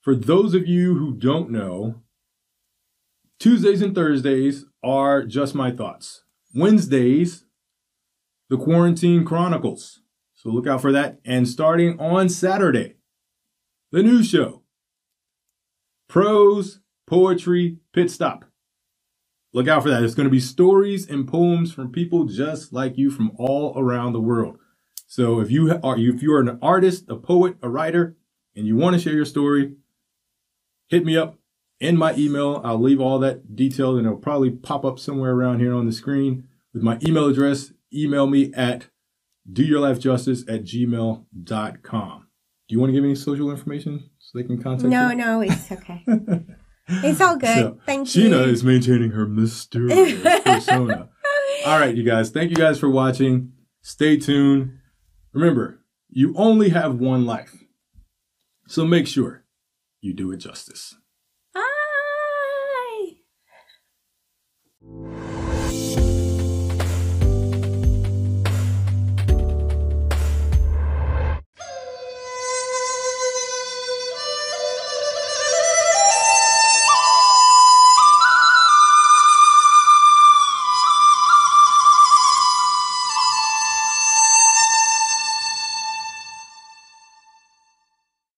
for 0.02 0.16
those 0.16 0.54
of 0.54 0.68
you 0.68 0.96
who 0.96 1.14
don't 1.14 1.50
know, 1.50 2.02
Tuesdays 3.40 3.82
and 3.82 3.96
Thursdays 3.96 4.66
are 4.84 5.24
just 5.24 5.56
my 5.56 5.72
thoughts. 5.72 6.24
Wednesdays, 6.54 7.46
the 8.50 8.58
Quarantine 8.58 9.26
Chronicles. 9.26 10.02
So 10.36 10.50
look 10.50 10.68
out 10.68 10.82
for 10.82 10.92
that. 10.92 11.20
And 11.26 11.48
starting 11.48 12.00
on 12.00 12.30
Saturday, 12.30 12.96
the 13.92 14.04
new 14.04 14.24
show, 14.24 14.64
Prose 16.08 16.80
Poetry 17.08 17.78
Pit 17.94 18.10
Stop. 18.10 18.46
Look 19.54 19.68
out 19.68 19.84
for 19.84 19.90
that. 19.90 20.04
It's 20.04 20.16
going 20.16 20.28
to 20.28 20.32
be 20.32 20.40
stories 20.40 21.10
and 21.10 21.28
poems 21.28 21.74
from 21.74 21.92
people 21.92 22.26
just 22.26 22.72
like 22.72 22.98
you 22.98 23.10
from 23.10 23.32
all 23.38 23.74
around 23.76 24.14
the 24.14 24.22
world. 24.22 24.58
So 25.08 25.40
if 25.40 25.50
you 25.50 25.80
are 25.84 25.98
if 25.98 26.22
you 26.22 26.34
are 26.34 26.42
an 26.42 26.60
artist, 26.62 27.06
a 27.10 27.16
poet, 27.16 27.58
a 27.64 27.70
writer, 27.70 28.16
and 28.56 28.68
you 28.68 28.76
want 28.76 28.94
to 28.96 29.00
share 29.02 29.14
your 29.14 29.26
story, 29.26 29.74
hit 30.88 31.04
me 31.04 31.18
up 31.18 31.39
in 31.80 31.98
my 31.98 32.16
email. 32.16 32.62
I'll 32.64 32.82
leave 32.82 33.02
all 33.02 33.20
that 33.20 33.56
detailed 33.56 33.98
and 33.98 34.06
it'll 34.06 34.18
probably 34.18 34.52
pop 34.52 34.86
up 34.86 35.00
somewhere 35.00 35.32
around 35.32 35.60
here 35.60 35.74
on 35.74 35.86
the 35.86 35.92
screen 35.92 36.48
with 36.74 36.84
my 36.84 37.00
email 37.06 37.28
address. 37.28 37.74
Email 37.94 38.28
me 38.28 38.54
at 38.54 38.88
doyourlifejustice 39.52 40.42
at 40.48 40.64
gmail.com. 40.64 42.28
Do 42.68 42.76
you 42.76 42.80
want 42.80 42.90
to 42.90 42.94
give 42.94 43.04
any 43.04 43.16
social 43.16 43.50
information 43.50 44.10
so 44.20 44.38
they 44.38 44.44
can 44.44 44.62
contact 44.62 44.84
me? 44.84 44.90
No, 44.92 45.10
you? 45.10 45.16
no, 45.16 45.42
it's 45.42 45.72
okay. 45.72 46.04
It's 46.90 47.22
all 47.22 47.38
good. 47.38 47.56
So, 47.56 47.78
Thank 47.86 48.16
you. 48.16 48.30
Sheena 48.30 48.48
is 48.48 48.64
maintaining 48.64 49.12
her 49.12 49.28
mysterious 49.28 50.42
persona. 50.44 51.10
All 51.66 51.80
right, 51.80 51.96
you 51.96 52.04
guys. 52.04 52.32
Thank 52.32 52.50
you 52.50 52.56
guys 52.56 52.80
for 52.80 52.90
watching. 52.90 53.52
Stay 53.82 54.18
tuned. 54.18 54.80
Remember, 55.34 55.82
you 56.10 56.34
only 56.36 56.70
have 56.70 56.96
one 56.96 57.26
life. 57.26 57.64
So 58.68 58.86
make 58.86 59.08
sure 59.08 59.44
you 60.02 60.14
do 60.14 60.32
it 60.32 60.38
justice. 60.38 60.96